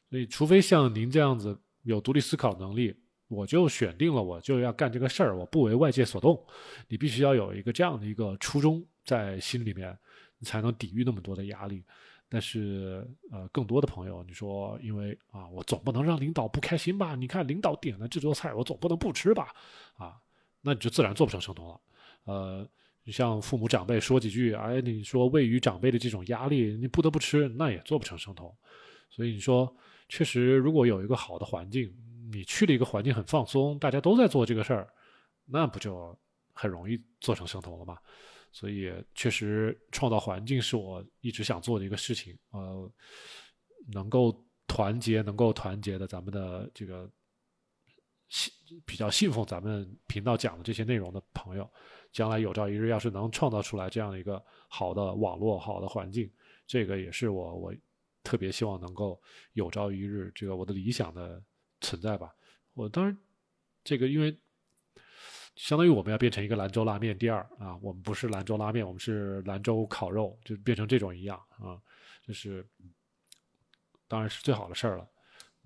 [0.09, 2.95] 所以，除非像您这样子有独立思考能力。
[3.27, 6.41] 我就选定了，我就要干这个事儿，我不为外界所动。
[6.87, 9.97] 你必须要有一个这样的一个初衷在心里面，
[10.39, 11.83] 你才能抵御那么多的压力。
[12.29, 17.15] 但是，呃，更多的朋友，你说，因为啊，我总不能让领导不开心吧？
[17.15, 19.53] 你看，领导点了这桌菜，我总不能不吃吧？
[19.95, 20.15] 啊，
[20.61, 21.79] 那你就自然做不成生酮了。
[22.25, 22.67] 呃，
[23.03, 28.53] 你像父母长辈说几句，哎，你说位于长辈的这种压力，你不得不吃，那也做不成生酮。
[29.09, 29.73] 所以你说，
[30.09, 31.93] 确实，如果有一个好的环境。
[32.31, 34.91] 你去了一个环境很放松，大家都在做这个事儿，
[35.45, 36.17] 那不就
[36.53, 37.97] 很容易做成生酮了吗？
[38.51, 42.37] 所以确实创造环境是我一直想做的一个事情。
[42.51, 42.91] 呃，
[43.93, 47.09] 能够团结，能够团结的咱们的这个
[48.29, 48.51] 信
[48.85, 51.69] 比较信奉咱们频道讲的这些内容的朋友，
[52.11, 56.29] 将来有朝一日要是能创造出来这样的一个好的网络、好的环境，
[56.65, 57.75] 这个也是我我
[58.23, 59.21] 特别希望能够
[59.53, 61.41] 有朝一日这个我的理想的。
[61.79, 62.33] 存在吧，
[62.73, 63.15] 我当然，
[63.83, 64.35] 这个因为
[65.55, 71.79] 相当于我们要变成一个兰州拉面第二啊，我们不是兰州拉面，我们是兰州烤肉，就变成这种一样啊，
[72.25, 72.67] 就是
[74.07, 75.07] 当然是最好的事儿了，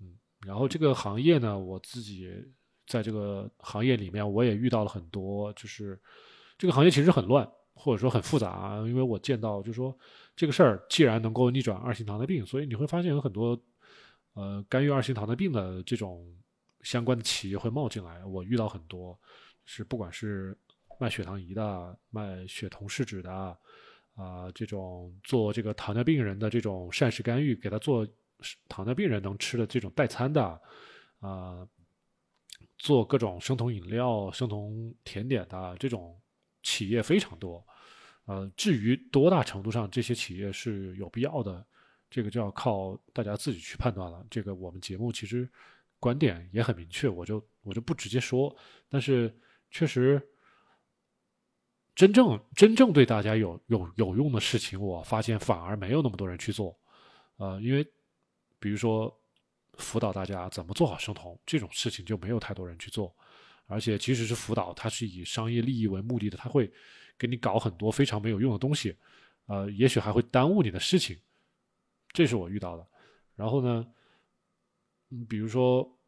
[0.00, 0.16] 嗯，
[0.46, 2.30] 然后这个行业呢，我自己
[2.86, 6.00] 在这个行业里面，我也遇到了很多，就是
[6.58, 9.96] 这个行业其实很乱，或者说很复杂，因为我见到就是说
[10.36, 13.58] 这个事儿既然能够逆转二型糖尿病，所以你会发现有很多。
[14.34, 16.26] 呃，干预二型糖尿病的这种
[16.80, 19.18] 相关的企业会冒进来，我遇到很多，
[19.66, 20.56] 是不管是
[20.98, 23.30] 卖血糖仪的、卖血酮试纸的，
[24.14, 28.08] 啊，这种做这个糖尿病人的这种膳食干预，给他做
[28.68, 30.60] 糖尿病人能吃的这种代餐的，
[31.20, 31.68] 啊，
[32.78, 36.18] 做各种生酮饮料、生酮甜点的这种
[36.62, 37.62] 企业非常多，
[38.24, 41.66] 呃，至于多大程度上这些企业是有必要的？
[42.12, 44.22] 这个就要靠大家自己去判断了。
[44.28, 45.48] 这个我们节目其实
[45.98, 48.54] 观点也很明确，我就我就不直接说。
[48.90, 49.34] 但是
[49.70, 50.20] 确实，
[51.94, 56.78] 真正真正对大家有有有用的事情，我发现反而没有那么多人去做。
[57.38, 57.82] 呃，因为
[58.58, 59.10] 比如说
[59.78, 63.16] 辅导大家怎么做好生酮这种事情，就没有太多人去做。
[63.66, 66.70] 而且即使是辅导，它是以商业利益为目的的，他会
[67.16, 68.94] 给你搞很多非常没有用的东西。
[69.46, 71.16] 呃，也许还会耽误你的事情。
[72.12, 72.86] 这是我遇到的，
[73.34, 73.86] 然后呢，
[75.28, 75.98] 比如说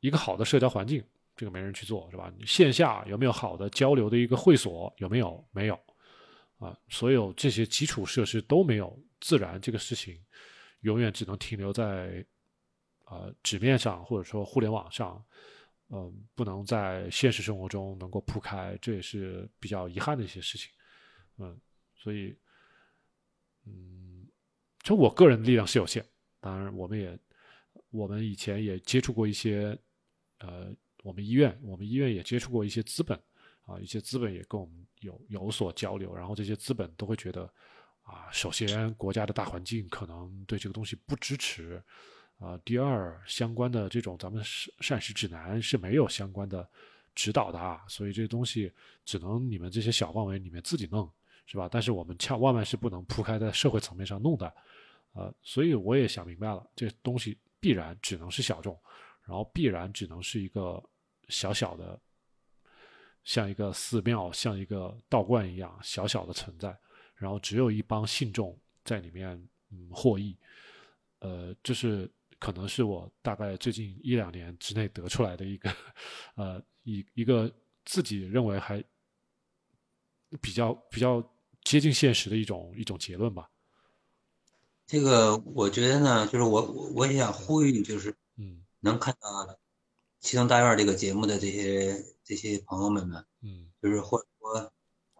[0.00, 1.02] 一个好的社交环境，
[1.34, 2.32] 这个没人去做，是吧？
[2.46, 4.92] 线下有没有好的交流的一个会所？
[4.98, 5.42] 有没有？
[5.50, 5.80] 没有，
[6.58, 10.22] 啊，所有这些基础设施都没有，自然这个事情
[10.80, 12.24] 永远只能停留在
[13.04, 15.24] 啊纸面上，或者说互联网上，
[15.88, 20.70] 嗯，不能在现实生活中能够铺开，这也是比较遗憾的一些事情，
[21.38, 21.58] 嗯，
[21.96, 22.36] 所以，
[23.64, 24.09] 嗯。
[24.82, 26.04] 就我个人力量是有限，
[26.40, 27.18] 当然我们也，
[27.90, 29.78] 我们以前也接触过一些，
[30.38, 33.18] 呃，我们医院，我们医院也接触过一些资本，
[33.66, 37.42] 啊，一些资本也跟我们有有所交流，然后这些资本都会觉得，
[38.02, 41.82] 啊，首先国家的大环境可能对这个东西不支持，
[42.38, 46.66] 啊，第二相关的这种咱们膳膳食指南是没有相关的
[47.14, 48.72] 指导的啊，所以这东西
[49.04, 51.12] 只能你们这些小范围里面自己弄。
[51.50, 51.68] 是吧？
[51.68, 54.54] 但是我们千万万是不能铺开在社会层面上弄的，
[55.14, 58.78] 呃，所以我也想明白了，这东西必然只能是小众，
[59.24, 60.80] 然后必然只能是一个
[61.28, 62.00] 小小的，
[63.24, 66.78] 像一个寺庙、像一个道观一样小小的存在，
[67.16, 69.36] 然后只有一帮信众在里面
[69.72, 70.38] 嗯获益，
[71.18, 72.08] 呃，这是
[72.38, 75.74] 可能是我大概最近一两年之内得出来的一个，
[76.36, 77.52] 呃，一一个
[77.84, 78.80] 自己认为还
[80.40, 81.20] 比较比较。
[81.70, 83.48] 接近现实的一种一种结论吧。
[84.88, 89.56] 这个我觉得呢，就是我我我也想呼吁，就是嗯，能看到
[90.18, 94.72] 七层大院这个节目的这些这些朋友们们，嗯，就是或者说，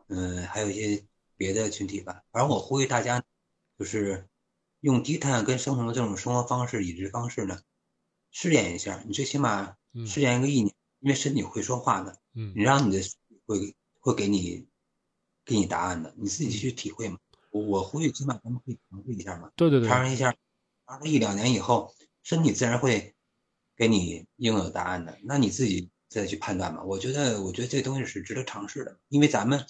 [0.09, 1.07] 嗯，还有一些
[1.37, 2.25] 别的群体吧。
[2.33, 3.23] 反正我呼吁大家，
[3.79, 4.27] 就是
[4.81, 7.61] 用低碳跟生酮的这种生活方式、饮食方式呢，
[8.33, 9.01] 试验一下。
[9.07, 12.19] 你最起码试验一个一年，因为身体会说话的。
[12.35, 13.01] 嗯，你让你的
[13.47, 14.69] 会会给你。
[15.51, 17.19] 给你答案的，你自己去体会嘛。
[17.51, 19.51] 我我呼吁，起码咱们可以尝试一下嘛。
[19.57, 20.33] 对对对，尝试一下，
[20.87, 23.13] 尝试一两年以后，身体自然会
[23.77, 25.19] 给你应有的答案的。
[25.25, 26.85] 那你自己再去判断嘛。
[26.85, 29.67] 我觉得，我觉得这东西是值得尝试的，因为咱们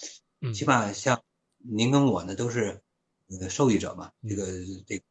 [0.53, 1.19] 起码像
[1.57, 2.79] 您跟我呢都是
[3.39, 4.45] 呃受益者嘛，这个
[4.85, 5.01] 这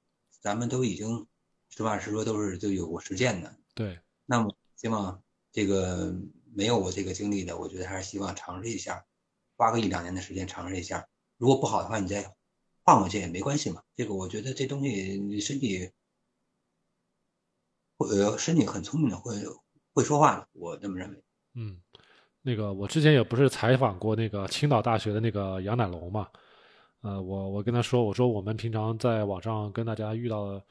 [0.40, 1.26] 咱们都已经
[1.70, 3.52] 实话实说都是都有过实践的。
[3.74, 5.20] 对，那么希望
[5.51, 6.14] 这个
[6.55, 9.05] 没有我这个经历的，我觉得还是希望尝试一下，
[9.61, 11.07] 花个一两年的时间尝试一下，
[11.37, 12.35] 如果不好的话，你再
[12.82, 13.82] 换过去也没关系嘛。
[13.95, 15.91] 这个我觉得这东西你身体。
[17.99, 19.35] 呃，身体很聪明的，会
[19.93, 21.23] 会说话的，我这么认为。
[21.53, 21.78] 嗯，
[22.41, 26.27] 那个我之前也不是采访过那个青岛大学的那个杨乃龙嘛，
[27.03, 30.65] 呃，我我跟他说，我说我们平常在网上跟大家遇到的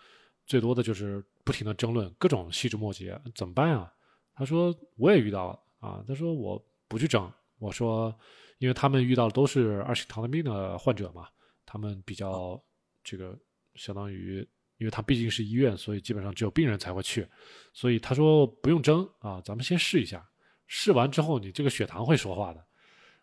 [0.48, 3.94] 最多的就是不停的争论各种细枝末节，怎么办啊？
[4.34, 8.11] 他说我也遇到了啊，他说我不去争，我说
[8.60, 11.27] 因为他们遇到的都是二型糖尿病的患者嘛，
[11.65, 12.61] 他们比较
[13.03, 13.38] 这个
[13.73, 14.48] 相当于。
[14.77, 17.27] 因为他毕竟是医院，所以基本上只有病人才会去，
[17.73, 20.26] 所以他说不用争啊，咱们先试一下，
[20.68, 22.65] 试完之后你这个血糖会说话的，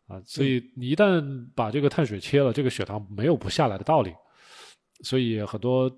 [0.07, 4.13] 啊，所以你一旦把这个碳水切了，这个血糖没有不下来的道理，
[5.03, 5.91] 所以很多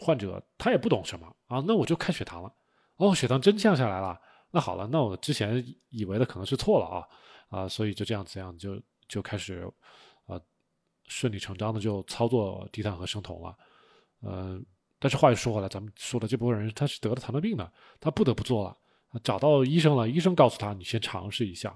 [0.00, 2.52] 患者他也不懂什么啊，那我就看血糖了，
[2.96, 7.06] 哦，血糖真降下来了，那好了，那我之前以为的可能是错了啊，
[7.48, 9.70] 啊，所以就这样这样就就开始
[10.26, 10.40] 啊
[11.06, 13.56] 顺理成章的就操作低碳和生酮了，
[14.22, 14.64] 嗯。
[14.98, 17.70] 但是话又说回来，咱们说的这部分人他是得了糖尿病的，
[18.00, 18.74] 他不得不做了，
[19.22, 21.68] 找到医生了，医生告诉他你先尝试一下，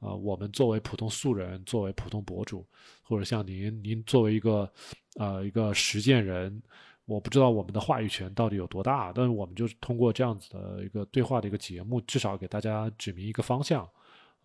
[0.00, 2.66] 啊，我们作为普通素人，作为普通博主，
[3.04, 4.68] 或者像您，您作为一个，
[5.14, 6.60] 呃，一个实践人，
[7.04, 13.88] 我不知道我们的话语权到底有多大，但是我们就是通过这样子的一个对话的一个节目，至少给大家指明一个方向，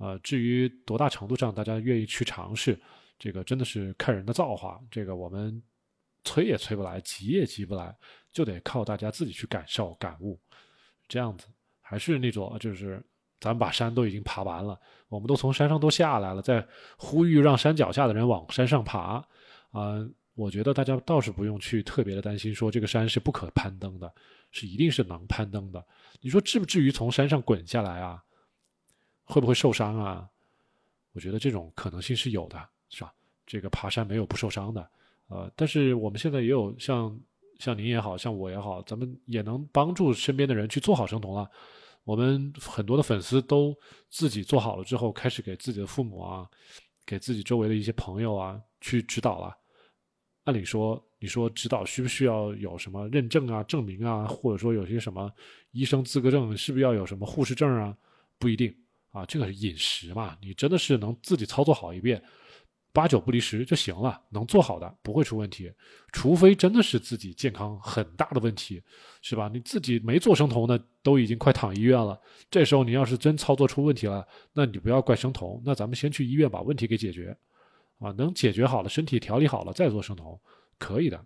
[0.02, 2.78] 呃，至于多大程度上大家愿意去尝试，
[3.20, 5.62] 这个真的是看人的造化，这个我们。
[6.24, 7.98] 催也催不来，急也急不来，
[8.32, 10.40] 就得靠大家自己去感受、感悟，
[11.08, 11.48] 这样子
[11.82, 13.04] 还是那种，就是
[13.40, 14.80] 咱们把山都已经爬完了，
[15.10, 16.64] 我们都从山上都下来了，在
[16.96, 19.14] 呼吁让山脚下的人往山上爬，
[19.72, 24.14] 啊，我觉得大家倒是不用去特别的担心，说这个山是不可攀登的，
[24.52, 25.84] 是一定是能攀登的。
[26.20, 28.24] 你说至不至于从山上滚下来啊？
[29.24, 30.28] 会不会受伤啊？
[31.14, 32.58] 我觉得这种可能性是有的，
[32.90, 33.14] 是吧？
[33.46, 34.90] 这个爬山没有不受伤的。
[35.28, 37.20] 呃，但是我们现在也有像
[37.60, 41.50] 像您也好像我也好，咱们也能帮助身边的人去做好生酮了。
[42.04, 43.76] 我们很多的粉丝都
[44.10, 46.50] 自己做好了之后，开始给自己的父母啊，
[47.06, 49.56] 给自己周围的一些朋友啊去指导了。
[50.46, 55.32] 按理说，你说指导需不需要有什么认证啊、证明啊，或者说有些什么
[55.72, 57.96] 医生资格证，是不是要有什么护士证啊？
[58.40, 58.76] 不一定
[59.12, 62.22] 啊，这个是饮食嘛，你真的是能自己操作好一遍。
[62.94, 65.72] 八九不离十就行了，能做好的不会出问题，
[66.12, 68.84] 除非真的是自己健康很大的问题，
[69.22, 69.50] 是吧？
[69.54, 72.20] 你自己没做生酮呢，都已经快躺医院了。
[72.50, 77.34] 这时候你要是真操作出问题了，那你不要怪生酮，那咱们先去医院把问题给解决，
[78.00, 80.38] 啊，能解决好了，身体调理好了再做生酮，
[80.78, 81.18] 可以的，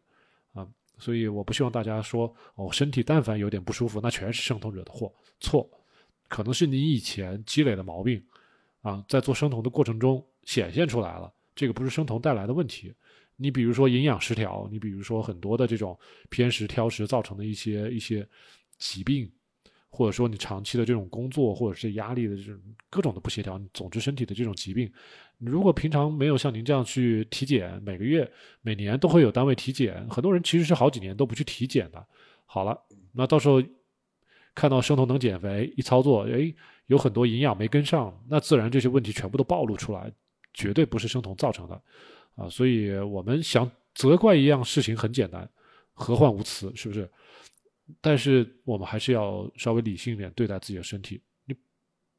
[0.54, 0.68] 啊，
[1.00, 5.68] 所以我不希望大家说哦，身体但凡有点不舒服，那全是生酮惹的祸，错，
[6.28, 8.24] 可能是你以前积累的毛病，
[8.82, 11.32] 啊，在做生酮的过程中显现出来了。
[11.56, 12.94] 这个不是生酮带来的问题，
[13.38, 15.98] 你比如说营养失调，你比如说很多的这种
[16.30, 18.28] 偏食挑食造成的一些一些
[18.78, 19.32] 疾病，
[19.90, 24.92] 或者说你长期的这种工作或者是压力的这种各种的不协调，总之身体的这种疾病，
[25.40, 28.30] 如果平常没有像您这样去体检，每个月
[28.62, 32.06] 每年都会有单位体检，很多人其实是好几年都不去体检的。
[32.46, 32.78] 好了，
[33.14, 33.64] 那到时候
[34.56, 36.52] 看到生酮能减肥，一操作，哎，
[36.88, 40.12] 有很多营养没跟上，那自然这些问题全部都暴露出来。
[40.58, 41.84] 绝对不是生酮造成的，
[42.36, 45.46] 啊，所以我们想责怪一样事情很简单，
[45.92, 47.12] 何患无辞，是不是？
[48.00, 51.22] 但是我们还是要稍微理性一点对待自己的身体。
[51.44, 51.54] 你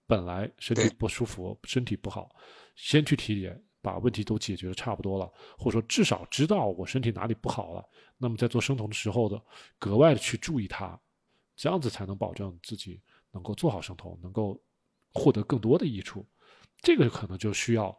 [0.07, 2.29] 本来身体不舒服，身体不好，
[2.75, 7.83] 先去体检，把问题都解决的差不多了，或者说至少知道我身体哪里不好了，
[8.19, 9.43] 那么在做生酮的时候的
[9.79, 11.01] 格外的去注意它，
[11.57, 13.01] 这样子才能保证自己
[13.33, 14.63] 能够做好生酮，能够
[15.13, 16.25] 获得更多的益处。
[16.81, 17.99] 这个可能就需要。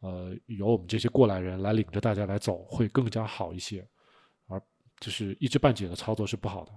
[0.00, 3.84] 呃，由我们这些过来人来领着大家来走，会更加好一些，
[4.46, 4.62] 而
[5.00, 6.72] 就是一知半解的操作是不好的。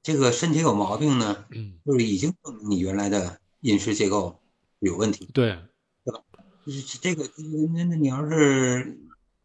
[0.00, 4.40] 这个身体有毛病呢，嗯，就是已经证明你原来的饮食结构
[4.78, 5.58] 有问题，对，
[6.04, 6.22] 对吧？
[6.64, 7.28] 就是这个，
[7.74, 8.96] 那那你要是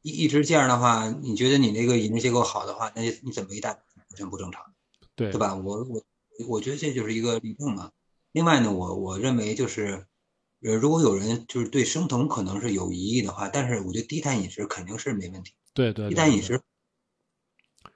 [0.03, 4.63] 一一直这样的话，你觉得你那个饮食结构好的话，那你怎么一大完全不正常？
[5.19, 5.55] 对，对吧？
[5.55, 6.03] 我我
[6.47, 7.91] 我觉得这就是一个例证嘛。
[8.31, 10.05] 另外呢，我我认为就是。
[10.61, 15.53] 呃，如果有人就是对生酮可能是有疑义的话，但是我觉得低碳饮食肯定是没问题。
[15.73, 16.61] 对对，低碳饮食，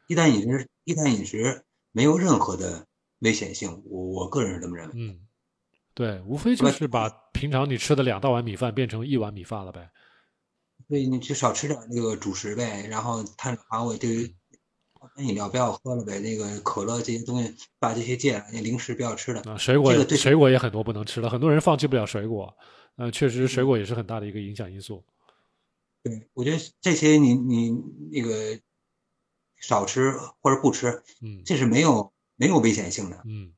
[0.08, 2.88] 低碳饮食，低碳饮食没有任何的
[3.20, 4.94] 危险性，我我个人是这么认为。
[4.96, 5.28] 嗯，
[5.94, 9.92] 对，无非就是把平常你吃的两大碗米饭变成一碗米饭了呗。
[10.88, 14.34] 所以你就少吃点那个主食呗，然后碳水化合物这个
[15.18, 19.42] 饮料不要喝了呗，那个可乐这些东西把这些戒了，那零食不要吃了。
[19.44, 22.56] 啊，水果这个对水果也很多不能吃了，很多人放弃不了水果。
[22.96, 25.04] 呃，确实水果也是很大的一个影响因素。
[26.04, 27.72] 对，我觉得这些你你
[28.12, 28.60] 那个
[29.60, 30.12] 少吃
[30.42, 33.54] 或者不吃，嗯这是没有没有危险性的，嗯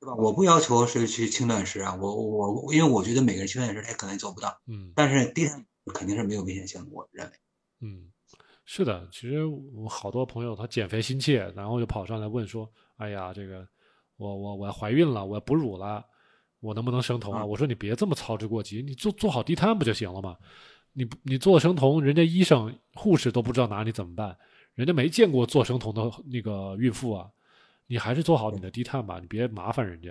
[0.00, 0.14] 对吧？
[0.16, 7.32] 我不要求谁去轻断食啊，我我我因为我觉得每个人轻断食他可能也做不到，嗯但是低碳肯定是没有危险性的，我认为。
[7.80, 8.10] 嗯，
[8.70, 9.08] 是的。
[9.10, 13.66] 其实我好多朋友他减肥心切，然后就跑上来问说：“哎呀，这个
[14.18, 16.04] 我我我要怀孕了，我要哺乳了，
[16.60, 20.36] 我能不能生酮啊？”嗯我说：“你别这么操之过急，你做做好低碳不就行了吗？
[20.92, 24.36] 你你做生酮，人家医生护士都不知道拿你怎么办，
[24.74, 27.26] 人家没见过做生酮的那个孕妇啊，
[27.86, 30.10] 你还是做好你的低碳吧，你别麻烦人家。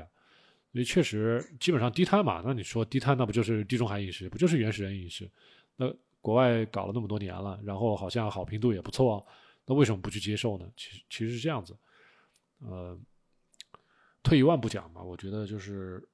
[0.73, 5.29] 所以确实，基本上低碳嘛，那你说低碳，那不就是地中海饮食，不就是原始人饮食？
[5.75, 5.85] 那
[6.27, 9.25] 国外搞了那么多年了，然后好像好评度也不错、
[9.65, 10.69] 那为什么不去接受呢？
[10.75, 11.73] 其实其实是这样子，
[12.59, 12.99] 呃，
[14.21, 16.05] 退一万步讲嘛，我觉得就是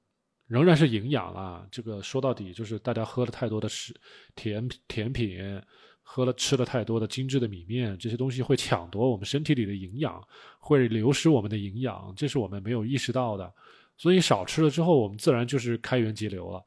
[0.46, 1.66] 仍然是营养啦。
[1.68, 3.92] 这个说到底就是大家喝了太多的食
[4.36, 5.60] 甜甜品，
[6.00, 10.22] 喝了吃了太多的精致的米面，这些东西会抢夺我们身体里的营养，
[10.60, 13.52] 会流失我们的营养，这是我们没有意识到的。
[13.96, 16.64] 所以少吃了之后，我们自然就是开源节流了。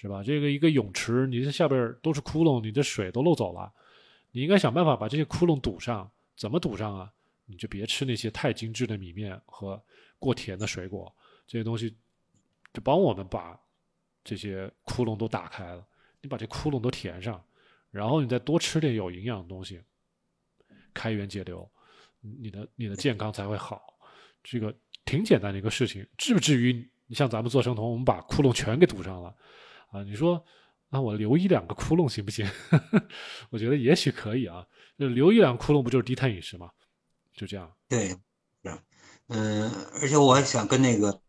[0.00, 0.22] 是吧？
[0.22, 3.70] 这个一个泳池，你这下边都是窟窿，你的水都漏走了，
[4.30, 6.10] 你应该想办法把这些窟窿堵上。
[6.36, 7.12] 怎么堵上啊？
[7.44, 9.78] 你就别吃那些太精致的米面和
[10.18, 11.14] 过甜的水果，
[11.46, 11.94] 这些东西
[12.72, 13.60] 就帮我们把
[14.24, 15.86] 这些窟窿都打开了。
[16.22, 17.44] 你把这窟窿都填上，
[17.90, 19.82] 然后你再多吃点有营养的东西，
[20.94, 21.70] 开源节流，
[22.22, 23.82] 你的你的健康才会好。
[24.42, 24.74] 这个
[25.04, 29.36] 挺简单的一个事情，至不至于你像咱们做生酮，我们把窟窿全给堵上了。
[29.90, 30.44] 啊，你说
[30.90, 32.46] 啊，我留一两个窟窿行不行？
[33.50, 34.66] 我觉得也许可以啊，
[34.98, 36.70] 就留一两个窟窿不就是低碳饮食吗？
[37.34, 38.78] 就这样，对，是，
[39.28, 41.22] 嗯，而且我还想跟那个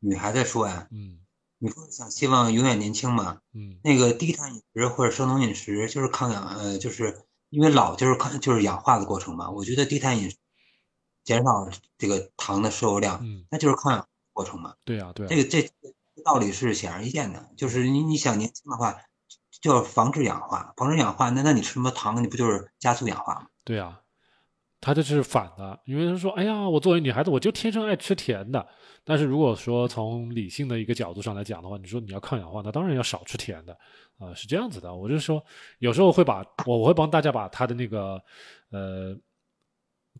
[0.00, 1.18] 女孩子说呀，嗯
[1.58, 3.40] 你说想希望永远年轻嘛？
[3.54, 9.48] 嗯那个低碳饮食或者生酮饮食就是抗氧，呃，就是因为老就是抗就是氧化的过程嘛。
[9.50, 10.36] 我觉得低碳饮食
[11.22, 14.74] 减少这个糖的摄入量，嗯，那就是抗氧化过程嘛。
[14.84, 15.94] 对呀、对呀、这个这这
[16.24, 18.96] 道理是显而易见的，就是你你想年轻的话，
[19.60, 23.46] 就要防止氧化，防止氧化，那那你吃什么糖，你不就是加速氧化吗？
[23.64, 24.00] 对啊、
[24.80, 28.66] 他这是反的，因为他说，哎呀，我作为女孩子，我就天生爱吃甜的。
[29.04, 33.76] 但是如果说从理性的一个角度上来讲的话，你说你要抗氧化，那当然要少吃甜的，
[34.18, 34.94] 啊、是这样子的。
[34.94, 35.44] 我就说，
[35.78, 38.22] 有时候会把我我会帮大家把他的那个
[38.70, 39.16] 呃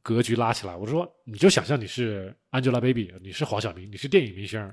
[0.03, 0.74] 格局拉起来。
[0.77, 4.73] 我说，你就想象你是 Angelababy，你是黄晓明，你是电影明星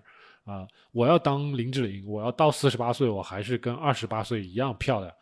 [0.49, 5.13] 啊、我要当林志玲，我要到四十八岁，我还是跟二十八岁一样漂亮。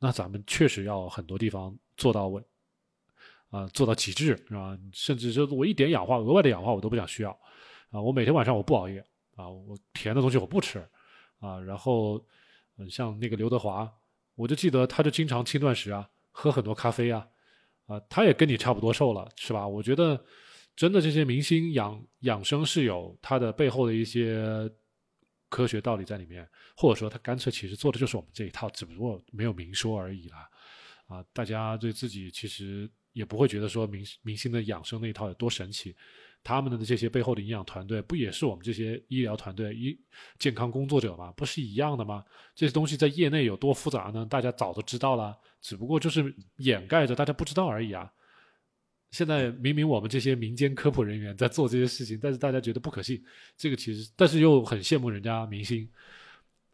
[0.00, 2.42] 那咱们确实要很多地方做到位。
[3.50, 4.76] 啊、做到极致是吧？
[4.92, 7.30] 甚至就我一点氧化额外的氧化我都不想需要
[7.90, 8.02] 啊！
[8.02, 8.98] 我每天晚上我不熬夜
[9.36, 10.84] 啊，我甜的东西我不吃
[11.38, 11.60] 啊。
[11.60, 12.20] 然后，
[12.78, 13.88] 嗯，像那个刘德华，
[14.34, 17.24] 我就记得他就经常轻断食啊，喝很多咖啡啊，
[17.86, 19.68] 啊，他也跟你差不多瘦了，是吧？
[19.68, 20.20] 我觉得
[20.76, 24.70] 真的这些明星养养生是有他的背后的一些
[25.48, 30.48] 科学道理在里面，或者说他干脆其实做的就是我们这一套，只不过没有明说而已啦。
[31.06, 35.94] 啊，大家对自己其实也不会觉得说明明星的养生那一套有多神奇，
[36.42, 39.96] 他们的这些背后的营养团队不也是我们这些医疗团队、医
[40.38, 41.30] 健康工作者吗？
[41.36, 42.24] 不是一样的吗？
[42.54, 44.26] 这些东西在业内有多复杂呢？
[44.28, 48.10] 大家早都知道了，只不过就是掩盖着大家不知道而已啊。
[49.14, 53.24] 现在明明我们这些民间科普人员在做这些事情，但是大家觉得不可信，
[53.56, 55.88] 这个其实，但是又很羡慕人家明星，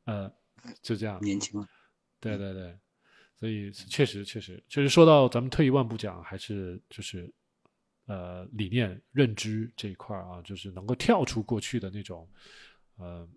[0.07, 0.33] 呃，
[0.81, 1.23] 就这样。
[1.23, 1.63] 年轻，
[2.19, 2.75] 对对对，
[3.39, 7.31] 所以确实确实确实说到咱们退一万步讲，还是就是
[8.07, 12.27] 呃理念认知这一块儿啊，就是能够跳出过去的那种
[12.97, 13.29] 呃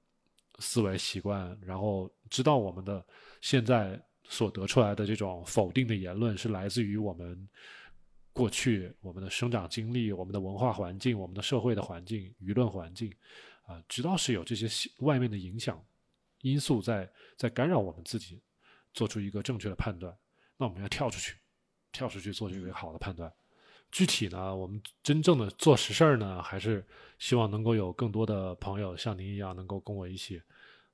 [0.60, 3.06] 思维习惯，然后知道我们的
[3.42, 7.50] 现在所得出来的这种否定的言论是来自于我们
[8.34, 13.14] 过去我们的生长经历、我们的文化环境、我们的社会的环境、舆论环境
[13.66, 15.82] 啊、直到是有这些外面的影响
[16.42, 18.42] 因素在在干扰我们自己
[18.94, 20.14] 做出一个正确的判断，
[20.58, 21.36] 那我们要跳出去，
[21.92, 23.32] 跳出去做这个好的判断。
[23.92, 26.84] 具体呢，我们真正的做实事儿呢，还是
[27.20, 30.42] 希望能够有更多的朋友像您一样，能够跟我一起，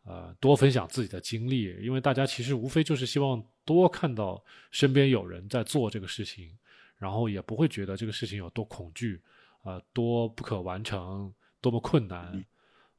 [0.04, 1.76] 呃，多分享自己的经历。
[1.82, 6.52] 因为大家其实无非就是希望多看到身边有人在做这个事情，
[7.00, 9.20] 然后也不会觉得这个事情有多恐惧，
[9.64, 12.46] 呃，多不可完成，多么困难。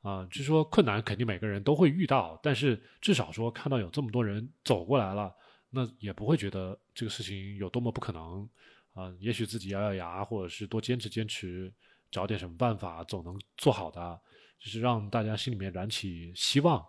[0.03, 5.31] 啊，就是说困难肯定每个人都会遇到，但是至少说看到有这么多人走过来了，
[5.69, 8.49] 那也不会觉得这个事情有多么不可能
[8.95, 9.15] 啊。
[9.21, 11.71] 也许自己咬咬牙，或者是多坚持坚持，
[12.11, 14.21] 找点什么办法，总能做好的。
[14.59, 16.83] 就是让大家心里面燃起希望，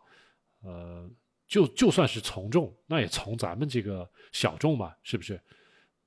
[0.61, 1.09] 呃，
[1.47, 5.37] 就就算是从众，那也从咱们这个小众吧，是不是？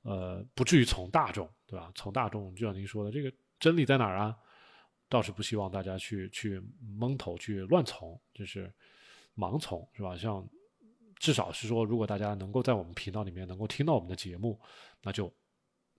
[0.04, 1.90] 呃，不至于从大众，对吧？
[1.94, 4.36] 从大众，就像您说的，这个真理在哪儿啊？
[5.08, 6.62] 倒是不希望大家去去
[6.98, 8.72] 蒙头去乱从，就是
[9.34, 10.16] 盲从，是吧？
[10.16, 10.46] 像
[11.16, 14.60] 至少是说，如果大家能够在我们频道里面能够听到我们的节目，
[15.02, 15.32] 那就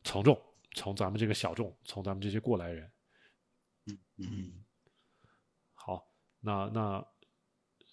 [0.04, 0.40] 从众，
[0.74, 2.92] 从咱们这个小众，从咱们这些过来人，
[3.88, 4.64] 嗯嗯。
[5.74, 6.08] 好
[6.40, 7.08] 那那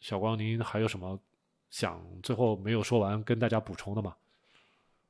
[0.00, 1.18] 小光，您还有什么
[1.70, 4.16] 想最后没有说完跟大家补充的吗？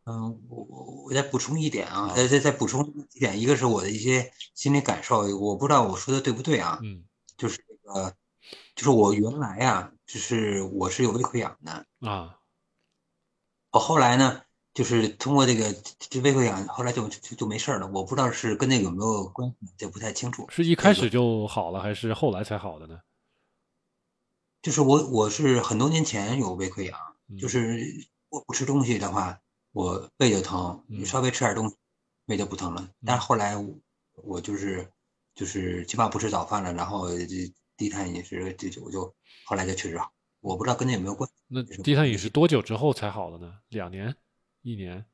[0.05, 6.79] 嗯，我我我再补充一点啊，再再再补充一点，一个是我的一些心理感受，我不知道我说的对不对啊？
[6.83, 7.05] 嗯，
[7.37, 8.17] 就是这个，
[8.75, 12.39] 就是我原来啊，就是我是有胃溃疡的啊，
[13.71, 14.43] 我后来呢，
[14.75, 17.87] 就是通过这个这胃溃疡，后来就就就没事了。
[17.87, 20.47] 我不知道是跟那个有没有关系，这不太清楚。
[20.51, 23.01] 是一开始就好了，还是后来才好的呢？
[24.63, 26.99] 就是我，我是很多年前有胃溃疡，
[27.39, 29.41] 就是我不吃东西的话，
[29.73, 31.77] 我胃就疼，你稍微吃点东西，
[32.27, 32.89] 胃就不疼了。
[33.05, 33.55] 但是后来
[34.15, 34.91] 我就是
[35.35, 40.13] 就是起码不吃早饭了，然后这低碳饮食，这就我就后来就确实好。
[40.41, 41.29] 我不知道跟那有没有关。
[41.49, 43.59] 那低碳饮食多久之后才好的呢？
[43.69, 44.15] 两年、
[44.63, 45.05] 一年？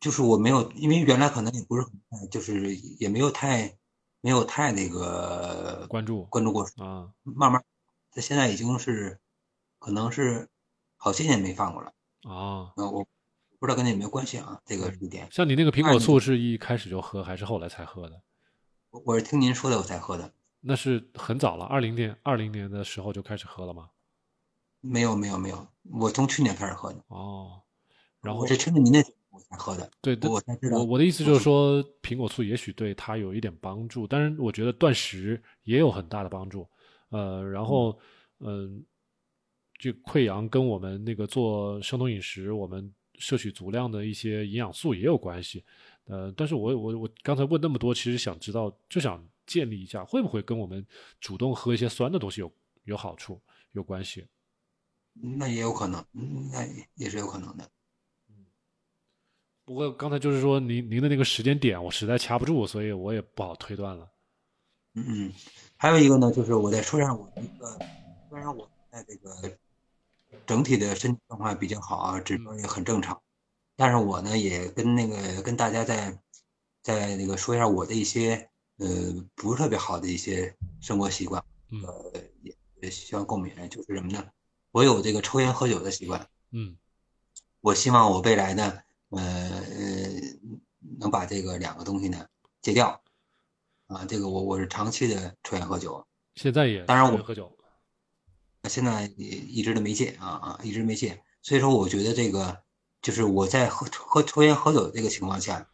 [0.00, 3.76] 就是我没有，因为原来可能也不是很，就是也没有太。
[4.22, 7.62] 没有太那个关注关注过啊，慢慢，
[8.10, 9.20] 他现在已经是，
[9.78, 10.48] 可能是
[10.96, 11.92] 好些年没犯过了
[12.28, 12.72] 啊。
[12.76, 13.06] 那我
[13.58, 15.26] 不知道跟那有没有关系啊，这个一点。
[15.30, 18.20] 像你那个苹果醋是一开始就喝，还是后来才喝的？
[18.90, 20.32] 我我是听您说的我才喝的。
[20.60, 23.88] 那是很早了，二零年二零年的时候就开始喝了吗？
[24.80, 27.02] 没有没有没有，我从去年开始喝的。
[27.08, 27.62] 哦，
[28.20, 29.02] 然后我是听着您那。
[29.50, 30.78] 才喝的，对，我才知道。
[30.78, 36.66] 我我的意思就是说，苹果醋也许对它有一点帮助，但是我觉得断食也有很大的帮助。
[37.10, 37.98] 呃，然后，
[38.38, 38.82] 嗯，
[39.78, 45.64] 这溃疡跟我们那个做生酮饮食，我们摄取足量的一些营养素也有关系。
[46.04, 50.86] 呃，但是我我我刚才问那么多，其实想知道，就想建立一下，会不会跟我们
[51.20, 52.52] 主动喝一些酸的东西有
[52.84, 53.40] 有好处、
[53.72, 54.26] 有关系？
[55.12, 56.04] 那也有可能，
[56.52, 57.68] 那也是有可能的。
[59.64, 64.08] 不过刚才就是说您您的那个时间点，我实在掐不住，所以我也不好推断了。
[64.94, 65.32] 嗯嗯，
[65.76, 67.66] 还有一个呢，就是我再说一下我的一个，
[68.30, 69.30] 虽然我在这个
[70.46, 73.20] 整体的身体状况比较好啊，指标也很正常，
[73.76, 76.18] 但是我呢也跟那个跟大家在
[76.82, 78.48] 在那个说一下我的一些
[78.78, 78.86] 呃
[79.34, 82.12] 不是特别好的一些生活习惯，呃
[82.42, 84.24] 也也希望共勉，就是什么呢？
[84.70, 86.76] 我有这个抽烟喝酒的习惯，嗯，
[87.60, 88.80] 我希望我未来呢。
[89.10, 90.20] 呃呃，
[90.98, 92.26] 能把这个两个东西呢
[92.60, 93.00] 戒掉
[93.86, 94.04] 啊！
[94.04, 96.04] 这个我我是长期的抽烟喝酒，
[96.34, 97.55] 现在也当然我喝酒，
[98.68, 101.22] 现在也一直都没戒啊啊，一直没戒。
[101.42, 102.62] 所以说，我觉得这个
[103.00, 105.68] 就是我在喝喝抽烟喝酒这个情况下，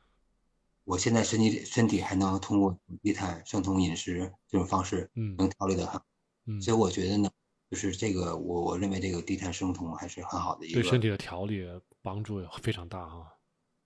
[0.85, 6.01] 我现在身体身体还能通过低碳生酮饮食这种方式，嗯，能调理的很，
[6.47, 7.31] 嗯，所以我觉得呢，
[7.71, 11.65] 就是这个我我认为这个低碳生酮还是很好的一个对身体的调理。
[12.05, 13.29] 帮助也非常大啊，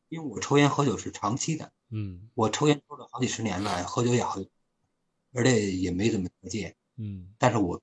[0.08, 4.40] 因为我抽烟喝酒是长期的，嗯，我抽烟抽了好几十年了，喝酒也好，
[5.34, 7.78] 而且也没怎么戒，嗯，但是我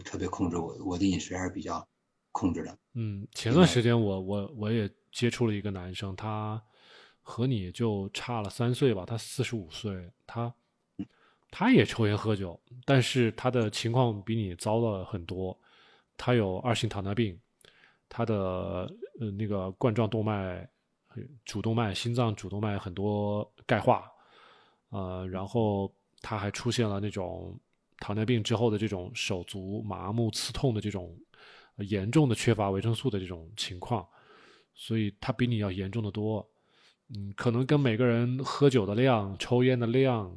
[0.00, 1.86] 特别控制我我的饮食还是比较
[2.32, 6.62] 控制的，嗯，前段时间我我我也接触了一个男生，他
[7.22, 10.52] 和你就差了三岁吧，他四十五岁，他
[11.50, 15.58] 他也抽烟喝酒，但是他的情况比你糟了很多，
[16.16, 17.38] 他有二型糖尿病。
[18.08, 20.64] 他的呃那个冠状动脉、
[21.44, 24.08] 主动脉、心脏主动脉很多钙化，
[24.90, 27.58] 呃，然后他还出现了那种
[27.98, 31.18] 糖尿病之后的这种手足麻木、刺痛的这种
[31.78, 34.06] 严重的缺乏维生素的这种情况，
[34.74, 36.48] 所以他比你要严重的多。
[37.08, 40.36] 嗯，可能跟每个人喝酒的量、抽烟的量，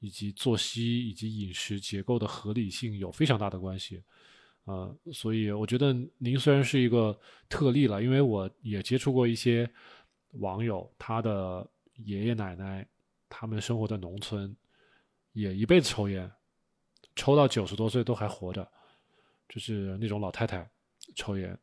[0.00, 4.02] 以及作息以及饮食结构的合理性有非常大的关系。
[4.64, 7.18] 呃，所以我觉得您虽然是一个
[7.48, 9.68] 特例了，因为我也接触过一些
[10.32, 11.66] 网友，他的
[11.96, 12.86] 爷爷奶奶
[13.28, 14.54] 他们生活在农村，
[15.32, 16.30] 也一辈子抽烟，
[17.16, 18.66] 抽到九十多岁都还活着，
[19.48, 20.68] 就是那种老太太
[21.14, 21.58] 抽烟，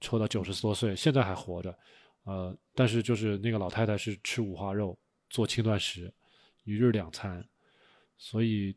[0.00, 1.76] 抽到九十多岁现在还活着，
[2.24, 4.98] 呃，但是就是那个老太太是吃五花肉，
[5.30, 6.12] 做轻断食，
[6.64, 7.46] 一日两餐，
[8.16, 8.76] 所以。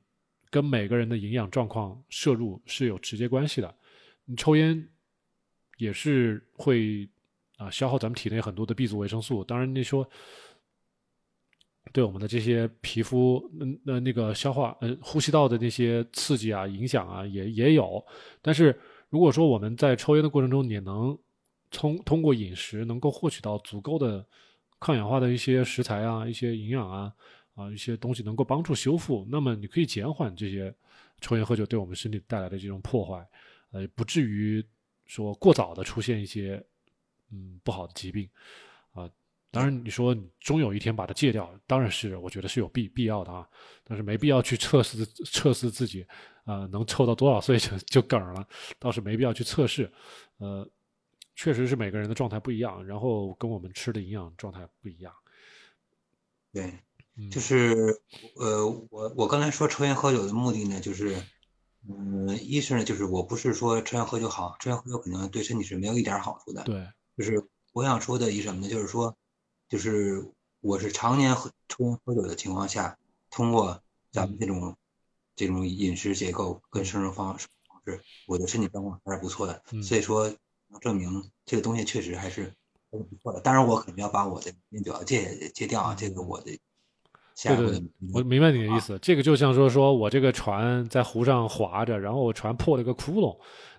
[0.49, 3.75] 跟每个人的营养状况摄入是有直接关系的。
[4.23, 4.81] 你抽烟
[5.75, 7.07] 也是会
[7.57, 9.43] 啊消耗咱们体内很多的 B 族维生素。
[9.43, 10.09] 当然，你说
[11.93, 18.03] 对我们的这些皮肤、嗯呃那个消化、呃呼吸道的那些刺激啊、影响啊，也也有。
[18.41, 18.77] 但是
[19.09, 21.17] 如果说我们在抽烟的过程中，也能
[21.71, 24.25] 通通过饮食能够获取到足够的
[24.79, 27.13] 抗氧化的一些食材啊、一些营养啊
[27.55, 30.73] 啊一些东西，能够帮助修复，那么你可以减缓这些
[31.21, 33.27] 抽烟喝酒对我们身体带来的这种破坏，
[33.71, 34.63] 呃，不至于
[35.05, 36.63] 说过早的出现一些
[37.31, 38.29] 嗯不好的疾病
[38.93, 39.09] 啊。
[39.57, 43.47] 当然，你说你终有一天把它戒掉，当然是我觉得是有必必要的啊，
[43.83, 46.05] 但是没必要去测试测试自己
[46.45, 48.47] 呃、能抽到多少岁就就梗了，
[48.77, 49.91] 倒是没必要去测试。
[50.37, 50.69] 呃，
[51.35, 55.11] 确实是每个人的状态不一样，然后跟我们吃的营养状态不一样。
[56.53, 56.71] 对，
[57.15, 57.99] 嗯，就是
[58.35, 61.15] 呃，我我刚才说抽烟喝酒的目的呢，就是，
[61.89, 66.63] 嗯，一是呢，就是我不是说抽烟喝酒好，抽烟喝酒可能对身体是没有一点好处的。
[66.63, 67.43] 对，就是
[67.73, 68.69] 我想说的一什么呢？
[68.69, 69.15] 就是说，
[69.69, 70.25] 就是
[70.61, 72.97] 我是常年喝抽烟喝酒的情况下，
[73.29, 73.81] 通过
[74.11, 74.75] 咱们这种
[75.35, 77.47] 这种饮食结构跟生活方式
[78.27, 79.61] 我的身体状况还是不错的。
[79.71, 80.31] 嗯所以说，
[80.69, 82.53] 能证明这个东西确实还是
[82.91, 83.39] 还是不错的。
[83.41, 86.57] 当然，我肯定要把我的烟酒要戒戒掉啊，这个我的
[87.35, 88.97] 下对一步的对，我明白你的意思。
[89.01, 93.37] 这个就像说，说我这个船在湖上划着，然后我船破了个窟窿，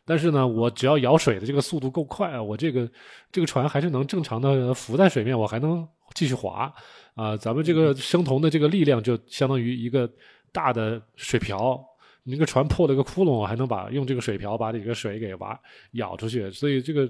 [0.09, 2.90] 但是呢，我只要舀水的这个速度够快啊，我这个
[3.30, 6.72] 这个船还是能正常的浮在水面，我还能继续划
[7.14, 7.36] 啊。
[7.36, 10.10] 咱们这个生酮的这个力量就相当于一个
[10.51, 11.78] 大的水瓢，
[12.22, 15.60] 你那个船破了个窟窿，我还能把用这个水瓢把这个水给挖
[15.93, 17.06] 舀出去，所以这个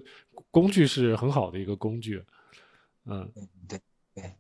[0.51, 2.21] 工具是很好的一个工具。
[3.07, 3.31] 嗯，
[3.69, 3.79] 对
[4.15, 4.35] 对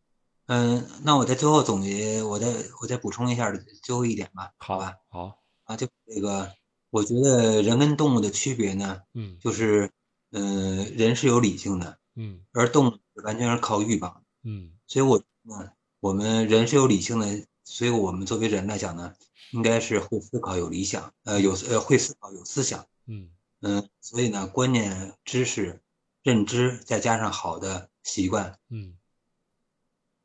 [0.46, 2.46] 嗯，那我在最后总结，我再
[2.82, 3.52] 我再补充一下
[3.82, 4.94] 最后一点吧，好吧？
[5.08, 6.50] 好，啊，就这个，
[6.98, 9.38] 我觉得人跟动物的区别呢，嗯。
[9.40, 9.92] 就是，
[10.32, 12.40] 呃、人是有理性的，嗯。
[12.52, 14.24] 而动物完全是靠欲望。
[14.42, 14.72] 嗯。
[14.88, 19.14] 所以我呢，我们人是有理性的，所以我们作为人来讲呢，
[19.52, 23.30] 应该是会思考、有理想，呃，有呃会思考、有思想，嗯。
[23.60, 25.80] 嗯、所以呢，观念、知识、
[26.24, 28.96] 认知，再加上好的习惯，嗯。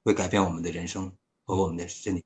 [0.03, 1.13] 会改变我们的人生
[1.45, 2.25] 和我们的身体。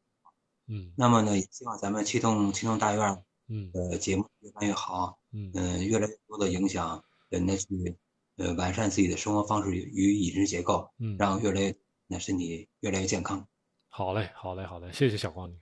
[0.67, 0.93] 嗯。
[0.95, 7.97] 那么呢，也希望咱们七栋七栋大院儿嗯呃节目越办越好，嗯嗯、越来越多的影响人的去，
[8.37, 11.75] 呃，完善自己的生活方式与饮食结构，嗯，让越来越
[12.07, 13.47] 那身体越来越健康。
[13.89, 15.55] 好嘞，好嘞，好嘞，谢谢小光你。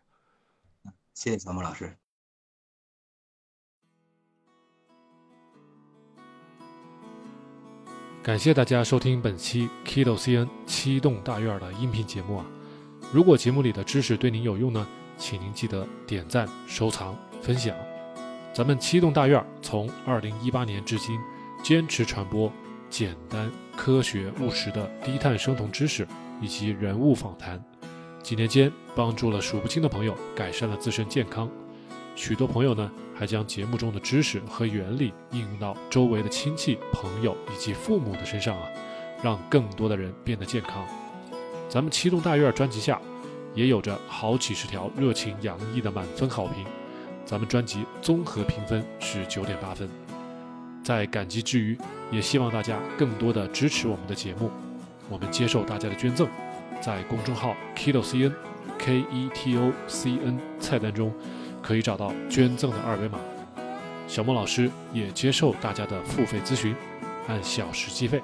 [1.13, 1.97] 谢谢小莫老师。
[8.21, 12.45] 感谢大家收听本期 Kido CN 七栋大院的音频节目啊！
[13.13, 17.75] 如果节目里的知识对您有用呢，请您记得点赞、收藏、分享。
[18.51, 21.19] 咱们七栋大院从二零一八年至今，
[21.61, 22.51] 坚持传播
[22.89, 26.07] 简单、科学、务实的低碳生酮知识
[26.41, 27.63] 以及人物访谈，
[28.23, 31.47] 几年间帮助了数不清的朋友改善了自身健康。
[32.15, 38.67] 许多朋友呢，还将节目中的知识和原理应用到周围的亲戚、朋友以及父母的身上啊，
[39.21, 40.83] 让更多的人变得健康。
[41.69, 42.99] 咱们七栋大院专辑下
[43.53, 46.65] 也有着好几十条热情洋溢的满分好评，
[47.25, 49.89] 咱们专辑综合评分是九点八分。
[50.83, 51.77] 在感激之余，
[52.11, 54.51] 也希望大家更多的支持我们的节目，
[55.09, 56.27] 我们接受大家的捐赠，
[56.81, 58.31] 在公众号 Keto CN
[58.77, 61.11] K E T O C N 菜单中。
[61.65, 63.17] 可以找到捐赠的二维码。
[64.07, 66.75] 小莫老师也接受大家的付费咨询，
[67.27, 68.21] 按小时计费。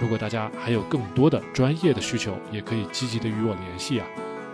[0.00, 4.06] 如果大家还有更多的专业的需求，也可以积极的与我联系啊，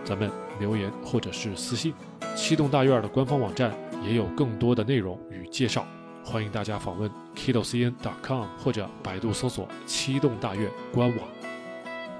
[0.03, 0.29] 咱们
[0.59, 1.93] 留言或者是私信。
[2.35, 3.73] 七栋大院的官方网站
[4.03, 5.85] 也有更多的内容与介绍，
[6.23, 11.27] 欢迎大家访问 kidocn.com 或者百度搜索“七栋大院”官网。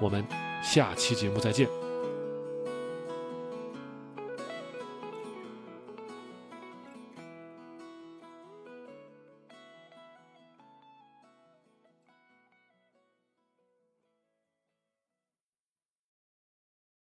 [0.00, 0.24] 我们
[0.62, 1.85] 下期节目再见。